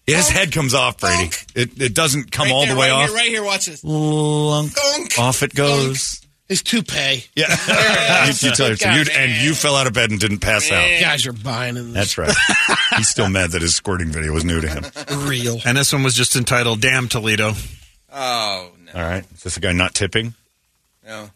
Yeah, 0.07 0.17
his 0.17 0.29
head 0.31 0.51
comes 0.53 0.75
off, 0.75 0.99
Brady. 0.99 1.31
It 1.55 1.81
it 1.81 1.95
doesn't 1.95 2.33
come 2.33 2.47
right 2.47 2.53
all 2.53 2.65
there, 2.67 2.75
the 2.75 2.81
way 2.81 2.91
right 2.91 3.03
off. 3.05 3.09
Here, 3.09 3.17
right 3.17 3.29
here, 3.29 3.45
watch 3.45 3.67
this. 3.67 3.85
Lunk. 3.85 4.73
Thunk. 4.73 5.19
Off 5.19 5.43
it 5.45 5.55
goes. 5.55 6.21
His 6.49 6.63
toupee. 6.63 7.25
Yeah. 7.37 7.47
you, 8.27 8.33
you 8.49 8.55
tell 8.55 8.69
your 8.69 8.77
God, 8.77 9.07
you, 9.07 9.13
and 9.15 9.33
you 9.45 9.55
fell 9.55 9.77
out 9.77 9.87
of 9.87 9.93
bed 9.93 10.11
and 10.11 10.19
didn't 10.19 10.41
pass 10.41 10.71
out. 10.73 10.91
You 10.91 10.99
guys 11.01 11.27
are 11.27 11.33
buying 11.33 11.77
in 11.77 11.93
this. 11.93 12.15
That's 12.15 12.19
right. 12.19 12.35
He's 12.97 13.09
still 13.09 13.29
mad 13.31 13.53
that 13.53 13.63
his 13.63 13.75
squirting 13.77 14.09
video 14.11 14.33
was 14.33 14.45
new 14.45 14.61
to 14.61 14.69
him. 14.69 14.85
real. 15.29 15.59
And 15.65 15.79
this 15.79 15.93
one 15.93 16.03
was 16.03 16.15
just 16.15 16.35
entitled 16.37 16.81
"Damn 16.81 17.09
Toledo." 17.09 17.53
Oh, 18.13 18.71
no. 18.85 18.93
All 18.95 19.01
right. 19.09 19.25
Is 19.35 19.43
this 19.43 19.57
a 19.57 19.61
guy 19.61 19.73
not 19.73 19.95
tipping? 19.95 20.35
no. 21.07 21.31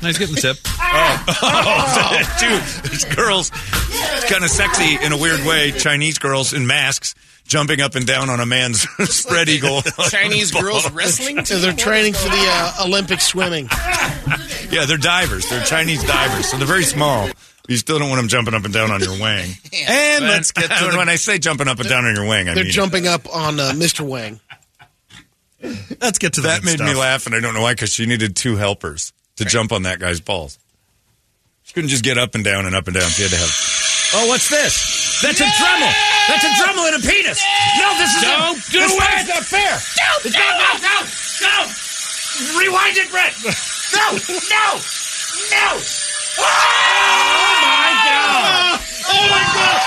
No, 0.00 0.08
he's 0.08 0.18
getting 0.18 0.34
the 0.34 0.40
tip. 0.40 0.56
Oh, 0.94 1.24
oh, 1.42 2.36
dude, 2.38 2.90
these 2.90 3.06
girls, 3.06 3.50
it's 3.54 4.30
kind 4.30 4.44
of 4.44 4.50
sexy 4.50 5.02
in 5.02 5.10
a 5.10 5.16
weird 5.16 5.40
way. 5.46 5.70
Chinese 5.70 6.18
girls 6.18 6.52
in 6.52 6.66
masks 6.66 7.14
jumping 7.44 7.80
up 7.80 7.94
and 7.94 8.06
down 8.06 8.28
on 8.28 8.40
a 8.40 8.44
man's 8.44 8.82
spread 9.08 9.48
eagle. 9.48 9.80
Chinese 10.10 10.50
girls 10.50 10.90
wrestling? 10.92 11.42
So 11.46 11.58
they're 11.60 11.72
training 11.72 12.12
for 12.12 12.28
the 12.28 12.44
uh, 12.46 12.84
Olympic 12.84 13.22
swimming. 13.22 13.70
Yeah, 14.70 14.84
they're 14.84 14.98
divers. 14.98 15.48
They're 15.48 15.64
Chinese 15.64 16.04
divers, 16.04 16.50
so 16.50 16.58
they're 16.58 16.66
very 16.66 16.84
small. 16.84 17.30
You 17.68 17.78
still 17.78 17.98
don't 17.98 18.10
want 18.10 18.20
them 18.20 18.28
jumping 18.28 18.52
up 18.52 18.64
and 18.66 18.74
down 18.74 18.90
on 18.90 19.00
your 19.00 19.12
wing. 19.12 19.52
And 19.88 20.24
let's 20.24 20.52
get 20.52 20.70
to 20.70 20.90
the, 20.90 20.96
when 20.98 21.08
I 21.08 21.16
say 21.16 21.38
jumping 21.38 21.68
up 21.68 21.78
and 21.80 21.88
down 21.88 22.04
on 22.04 22.14
your 22.14 22.28
wing, 22.28 22.50
I 22.50 22.54
They're 22.54 22.64
mean 22.64 22.72
jumping 22.72 23.06
up 23.06 23.34
on 23.34 23.58
uh, 23.58 23.72
Mr. 23.74 24.00
Wang. 24.06 24.40
Let's 26.00 26.18
get 26.18 26.34
to 26.34 26.40
the 26.40 26.48
that 26.48 26.62
good 26.62 26.80
made 26.80 26.84
me 26.86 26.94
laugh, 26.94 27.26
and 27.26 27.34
I 27.34 27.40
don't 27.40 27.54
know 27.54 27.62
why 27.62 27.72
because 27.74 27.90
she 27.94 28.06
needed 28.06 28.34
two 28.36 28.56
helpers 28.56 29.12
to 29.36 29.44
jump 29.44 29.70
on 29.72 29.84
that 29.84 29.98
guy's 30.00 30.20
balls. 30.20 30.58
She 31.62 31.72
couldn't 31.74 31.90
just 31.90 32.02
get 32.04 32.18
up 32.18 32.34
and 32.34 32.42
down 32.44 32.66
and 32.66 32.74
up 32.74 32.86
and 32.88 32.94
down. 32.94 33.08
She 33.10 33.22
had 33.22 33.30
to 33.30 33.36
have. 33.38 33.52
Oh, 34.14 34.26
what's 34.28 34.50
this? 34.50 35.22
That's 35.22 35.40
a 35.40 35.44
Dremel. 35.44 35.92
That's 36.28 36.44
a 36.44 36.48
Dremel 36.58 36.92
and 36.92 36.96
a 37.02 37.06
penis. 37.06 37.40
No, 37.78 37.94
this 37.96 38.10
is 38.16 38.22
Don't 38.22 38.58
a, 38.58 38.70
do 38.72 38.78
this 38.80 38.92
it. 38.92 39.20
is 39.22 39.28
not 39.28 39.44
fair. 39.46 39.72
Don't 39.96 40.26
It's 40.26 40.34
do 40.34 40.42
not- 40.42 40.58
it. 40.58 40.82
no, 40.82 40.94
no, 41.46 41.56
no. 41.62 42.58
Rewind 42.58 42.96
it, 42.98 43.10
Brett. 43.10 43.34
No, 43.92 44.08
no, 44.12 44.80
no. 45.52 45.68
Ah! 46.38 47.12
Oh, 47.52 47.62
my 47.62 47.92
God. 48.08 48.40
Ah! 48.42 48.82
Oh 49.04 49.24
my 49.28 49.44
God! 49.52 49.80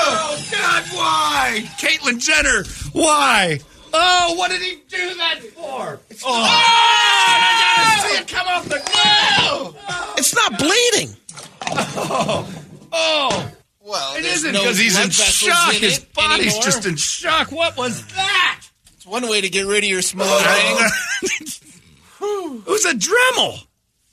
Oh 0.00 0.32
God! 0.50 0.82
Why, 0.96 1.62
Caitlyn 1.78 2.18
Jenner? 2.18 2.64
Why? 2.92 3.60
Oh, 3.96 4.34
what 4.36 4.50
did 4.50 4.60
he 4.60 4.76
do 4.88 5.14
that 5.16 5.38
for? 5.54 6.00
Oh, 6.24 6.44
I 6.46 8.02
gotta 8.02 8.08
see 8.08 8.16
it 8.22 8.28
come 8.28 8.46
off 8.48 8.64
the 8.64 8.80
glue. 8.80 9.74
It's 10.18 10.34
not 10.34 10.58
bleeding. 10.58 11.16
oh, 11.96 12.54
oh. 12.92 13.50
Well, 13.86 14.16
It 14.16 14.22
there's 14.22 14.36
isn't 14.36 14.52
no 14.52 14.60
because 14.62 14.78
he's 14.78 14.98
in 14.98 15.10
shock. 15.10 15.74
in 15.74 15.80
His 15.82 15.98
body's 16.00 16.46
anymore. 16.46 16.62
just 16.62 16.86
in 16.86 16.96
shock. 16.96 17.52
What 17.52 17.76
was 17.76 18.04
that? 18.14 18.62
It's 18.94 19.04
one 19.06 19.28
way 19.28 19.42
to 19.42 19.48
get 19.50 19.66
rid 19.66 19.84
of 19.84 19.90
your 19.90 20.00
small 20.02 20.26
thing. 20.38 20.86
It 22.20 22.66
was 22.66 22.84
a 22.86 22.94
Dremel. 22.94 23.58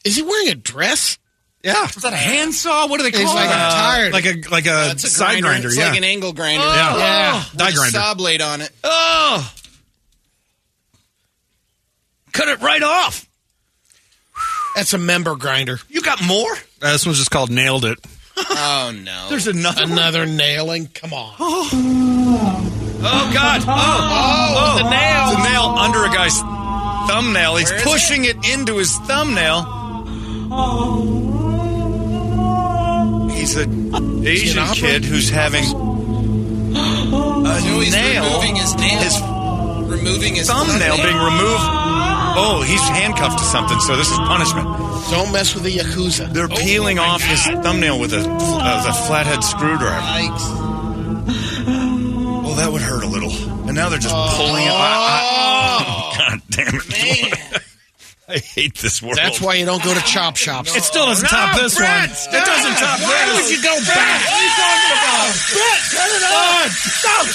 Is 0.04 0.16
he 0.18 0.22
wearing 0.24 0.50
a 0.50 0.56
dress? 0.56 1.18
Yeah, 1.64 1.82
Was 1.84 1.96
that 2.04 2.12
a 2.12 2.18
handsaw? 2.18 2.88
What 2.88 2.98
do 2.98 3.04
they 3.04 3.12
call 3.12 3.22
He's 3.22 3.30
it? 3.32 3.36
like 3.36 3.50
Uh, 3.52 4.10
like 4.12 4.26
a 4.26 4.50
like 4.50 4.66
a 4.66 4.90
That's 4.90 5.04
a 5.04 5.10
side 5.10 5.42
grinder. 5.44 5.68
It's 5.68 5.78
yeah, 5.78 5.90
like 5.90 5.98
an 6.00 6.04
angle 6.04 6.34
grinder. 6.34 6.66
Yeah. 6.66 6.98
yeah. 6.98 7.44
die 7.56 7.66
With 7.68 7.74
a 7.74 7.78
grinder. 7.78 7.92
saw 8.00 8.14
blade 8.16 8.42
on 8.42 8.62
it. 8.62 8.72
oh, 8.84 9.54
cut 12.32 12.48
it 12.48 12.62
right 12.62 12.82
off. 12.84 13.28
That's 14.76 14.94
a 14.94 14.98
member 14.98 15.36
grinder. 15.36 15.80
You 15.90 16.02
got 16.02 16.24
more? 16.24 16.52
Uh, 16.82 16.94
this 16.94 17.06
one's 17.06 17.18
just 17.18 17.32
called 17.32 17.50
"Nailed 17.52 17.84
It." 17.86 18.00
Oh 18.38 18.94
no. 19.04 19.28
There's 19.30 19.48
another. 19.48 19.82
one? 19.84 19.92
Another 19.92 20.26
nailing. 20.26 20.88
Come 20.88 21.14
on. 21.14 21.36
Oh 23.04 23.32
God! 23.34 23.62
Oh, 23.62 23.66
oh, 23.68 24.56
oh, 24.58 24.84
the 24.84 24.90
nail! 24.90 25.32
The 25.36 25.44
nail 25.50 25.64
under 25.78 26.06
a 26.06 26.10
guy's 26.16 26.40
thumbnail. 27.10 27.56
He's 27.58 27.70
Where 27.72 27.78
is 27.80 27.84
pushing 27.84 28.26
it? 28.26 28.38
into 28.54 28.78
his 28.78 28.96
thumbnail. 29.00 29.64
He's 33.32 33.56
an 33.58 34.26
Asian 34.26 34.60
opera? 34.60 34.76
kid 34.76 35.04
who's 35.06 35.30
having 35.30 35.64
a 35.66 37.60
So 37.62 37.80
he's 37.80 37.92
nail. 37.94 38.24
removing 38.24 38.56
his 38.56 38.76
nail. 38.76 39.00
His 39.00 39.20
removing 39.90 40.36
his 40.36 40.48
thumbnail 40.48 40.98
being 40.98 41.18
removed. 41.18 41.64
Oh, 42.34 42.64
he's 42.66 42.82
handcuffed 42.82 43.40
to 43.40 43.44
something. 43.46 43.80
So 43.82 43.96
this 43.96 44.10
is 44.12 44.18
punishment. 44.18 44.68
Don't 45.10 45.32
mess 45.32 45.54
with 45.54 45.64
the 45.64 45.72
Yakuza. 45.78 46.32
They're 46.34 46.48
peeling 46.48 47.00
off 47.00 47.22
his 47.22 47.44
thumbnail 47.46 48.00
with 48.00 48.14
a, 48.14 48.20
uh, 48.22 48.84
the 48.86 48.94
flathead 49.08 49.44
screwdriver. 49.44 50.00
Yikes. 50.02 50.46
Oh, 52.46 52.56
that 52.56 52.72
would 52.72 52.82
hurt 52.82 53.04
a 53.04 53.08
little. 53.08 53.32
And 53.68 53.76
now 53.76 53.90
they're 53.90 54.00
just 54.00 54.16
pulling 54.38 54.64
it. 54.64 54.72
Oh, 54.72 56.14
God 56.18 56.42
damn 56.50 56.76
it! 56.76 57.62
I 58.32 58.40
hate 58.40 58.78
this 58.80 59.02
world. 59.04 59.20
That's 59.20 59.42
why 59.44 59.56
you 59.60 59.66
don't 59.66 59.84
go 59.84 59.94
to 59.94 60.00
chop 60.08 60.38
shops. 60.40 60.72
It 60.76 60.84
still 60.84 61.06
doesn't 61.06 61.28
top 61.28 61.52
this 61.60 61.76
Brett, 61.76 62.08
one. 62.08 62.32
It 62.32 62.44
doesn't 62.48 62.76
top 62.80 63.00
Why 63.04 63.28
this. 63.28 63.44
would 63.44 63.52
you 63.52 63.60
go 63.60 63.76
back? 63.84 64.24
What 64.24 64.40
are 64.40 64.44
you 64.48 64.56
talking 64.56 64.96
about? 64.96 65.28
Brett, 65.52 65.82
turn 65.92 66.12
it 66.16 66.24
on. 66.32 66.66
Stop. 66.72 67.26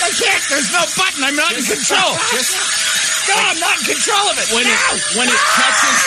I 0.00 0.08
can't. 0.16 0.42
There's 0.48 0.72
no 0.72 0.84
button. 0.96 1.20
I'm 1.20 1.36
not 1.36 1.52
in 1.52 1.64
control. 1.68 2.16
No, 3.28 3.36
I'm 3.36 3.60
not 3.60 3.78
in 3.78 3.84
control 3.84 4.26
of 4.32 4.36
it. 4.40 4.48
when 4.56 4.64
it 4.66 4.78
when 5.16 5.28
it 5.28 5.42
catches 5.54 5.98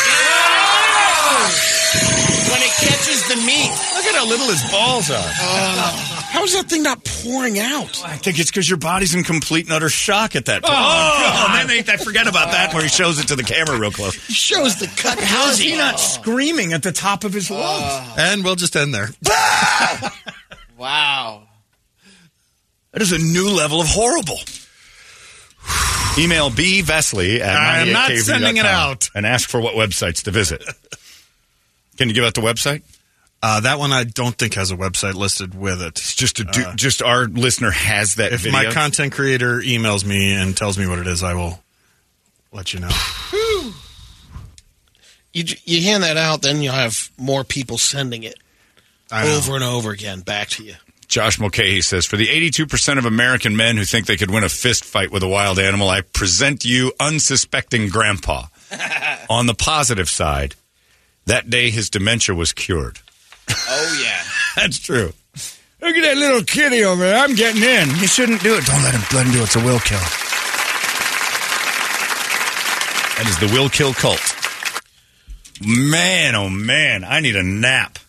when 2.52 2.62
it 2.62 2.74
catches 2.82 3.28
the 3.30 3.38
meat. 3.46 3.72
Look 3.96 4.06
at 4.06 4.16
how 4.16 4.28
little 4.28 4.48
his 4.48 4.64
balls 4.72 5.10
are. 5.10 5.24
Oh. 5.24 6.18
How 6.32 6.44
is 6.44 6.54
that 6.54 6.70
thing 6.70 6.84
not 6.84 7.04
pouring 7.04 7.60
out? 7.60 8.02
I 8.06 8.16
think 8.16 8.40
it's 8.40 8.50
because 8.50 8.70
your 8.70 8.78
body's 8.78 9.14
in 9.14 9.24
complete 9.24 9.66
and 9.66 9.74
utter 9.74 9.90
shock 9.90 10.36
at 10.36 10.46
that 10.46 10.64
point. 10.64 10.74
Oh, 10.76 11.48
and 11.50 11.70
then 11.70 11.86
they, 11.86 11.94
I 11.94 11.98
forget 11.98 12.28
about 12.28 12.52
that 12.52 12.74
where 12.74 12.82
he 12.82 12.90
shows 12.90 13.20
it 13.20 13.28
to 13.28 13.36
the 13.36 13.44
camera 13.44 13.78
real 13.78 13.92
close. 13.92 14.16
He 14.16 14.34
shows 14.34 14.80
the 14.80 14.88
cut. 14.88 15.20
How 15.20 15.50
is 15.50 15.60
he 15.60 15.76
not 15.76 16.00
screaming 16.00 16.72
at 16.74 16.84
the 16.84 16.94
top 16.94 17.26
of 17.26 17.34
his 17.34 17.52
oh. 17.52 17.56
lungs? 17.56 18.18
And 18.18 18.44
we'll 18.44 18.56
just 18.56 18.76
end 18.76 18.94
there. 18.94 19.10
Wow. 20.82 21.44
That 22.92 23.04
is 23.04 23.12
a 23.12 23.20
new 23.20 23.52
level 23.56 23.82
of 23.82 23.88
horrible. 23.88 24.40
Email 26.18 26.50
B. 26.50 26.82
Vesley 26.82 27.40
at 27.40 27.56
I'm 27.56 27.94
not 27.94 28.12
sending 28.12 28.58
it 28.58 28.66
out. 28.66 29.10
And 29.16 29.26
ask 29.26 29.50
for 29.50 29.62
what 29.62 29.76
websites 29.76 30.24
to 30.24 30.32
visit. 30.32 30.64
Can 31.98 32.10
you 32.10 32.16
give 32.16 32.24
out 32.24 32.34
the 32.34 32.42
website? 32.42 32.82
Uh, 33.44 33.60
that 33.62 33.80
one 33.80 33.92
I 33.92 34.04
don't 34.04 34.36
think 34.38 34.54
has 34.54 34.72
a 34.72 34.76
website 34.76 35.16
listed 35.16 35.56
with 35.56 35.82
it. 35.82 35.98
It's 35.98 36.14
just 36.16 36.40
a 36.40 36.44
du- 36.44 36.74
just 36.76 37.02
our 37.02 37.26
listener 37.26 37.72
has 37.72 38.16
that 38.16 38.34
If 38.34 38.42
video. 38.42 38.52
my 38.52 38.72
content 38.72 39.14
creator 39.14 39.60
emails 39.62 40.06
me 40.06 40.34
and 40.34 40.56
tells 40.56 40.78
me 40.78 40.86
what 40.86 41.00
it 41.00 41.08
is, 41.08 41.24
I 41.24 41.34
will 41.34 41.64
let 42.52 42.74
you 42.74 42.82
know. 42.82 42.90
You, 45.34 45.46
you 45.64 45.82
hand 45.84 46.04
that 46.04 46.18
out, 46.18 46.42
then 46.42 46.62
you'll 46.62 46.74
have 46.74 47.10
more 47.18 47.46
people 47.46 47.78
sending 47.78 48.24
it 48.24 48.36
over 49.14 49.56
and 49.56 49.64
over 49.64 49.92
again 49.92 50.20
back 50.20 50.50
to 50.50 50.64
you. 50.66 50.74
Josh 51.12 51.42
Mulcahy 51.42 51.82
says, 51.82 52.06
for 52.06 52.16
the 52.16 52.28
82% 52.28 52.98
of 52.98 53.06
American 53.06 53.58
men 53.58 53.76
who 53.76 53.84
think 53.84 54.06
they 54.06 54.16
could 54.16 54.32
win 54.32 54.46
a 54.46 54.50
fist 54.50 54.86
fight 54.86 55.12
with 55.12 55.24
a 55.24 55.28
wild 55.28 55.60
animal, 55.60 55.90
I 55.90 56.00
present 56.00 56.64
you 56.64 56.94
unsuspecting 57.02 57.90
grandpa. 57.90 58.46
On 59.30 59.46
the 59.46 59.54
positive 59.54 60.10
side, 60.10 60.56
that 61.26 61.50
day 61.50 61.70
his 61.70 61.90
dementia 61.90 62.34
was 62.34 62.54
cured. 62.54 63.00
Oh 63.50 64.02
yeah. 64.02 64.24
That's 64.56 64.80
true. 64.80 65.12
Look 65.82 65.98
at 65.98 66.02
that 66.02 66.16
little 66.16 66.44
kitty 66.44 66.86
over 66.86 67.02
there. 67.04 67.18
I'm 67.18 67.36
getting 67.36 67.62
in. 67.62 67.90
You 68.00 68.08
shouldn't 68.08 68.42
do 68.42 68.56
it. 68.56 68.66
Don't 68.66 68.82
let 68.82 68.96
him, 68.96 69.02
let 69.14 69.26
him 69.26 69.34
do 69.34 69.40
it. 69.40 69.44
It's 69.44 69.56
a 69.58 69.60
will 69.60 69.80
kill. 69.80 70.00
That 73.18 73.28
is 73.28 73.38
the 73.38 73.54
will 73.54 73.68
kill 73.68 73.94
cult. 73.94 74.22
Man, 75.62 76.36
oh 76.36 76.50
man, 76.50 77.04
I 77.04 77.20
need 77.20 77.36
a 77.36 77.44
nap. 77.44 78.00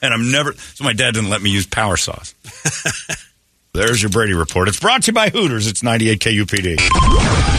And 0.00 0.14
I'm 0.14 0.30
never. 0.30 0.52
So 0.52 0.84
my 0.84 0.92
dad 0.92 1.14
didn't 1.14 1.30
let 1.30 1.42
me 1.42 1.50
use 1.50 1.66
power 1.66 1.96
saws. 1.96 2.34
There's 3.74 4.02
your 4.02 4.10
Brady 4.10 4.32
report. 4.32 4.68
It's 4.68 4.80
brought 4.80 5.02
to 5.04 5.08
you 5.08 5.12
by 5.12 5.28
Hooters. 5.28 5.66
It's 5.66 5.82
98 5.82 6.18
KUPD. 6.20 6.78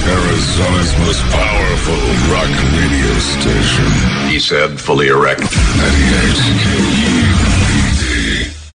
Arizona's 0.10 0.98
most 1.00 1.22
powerful 1.32 1.96
rock 2.34 2.50
radio 2.74 3.14
station. 3.20 4.30
He 4.30 4.40
said, 4.40 4.80
fully 4.80 5.08
erect. 5.08 5.42
98 5.42 5.50
KUPD. 5.50 7.39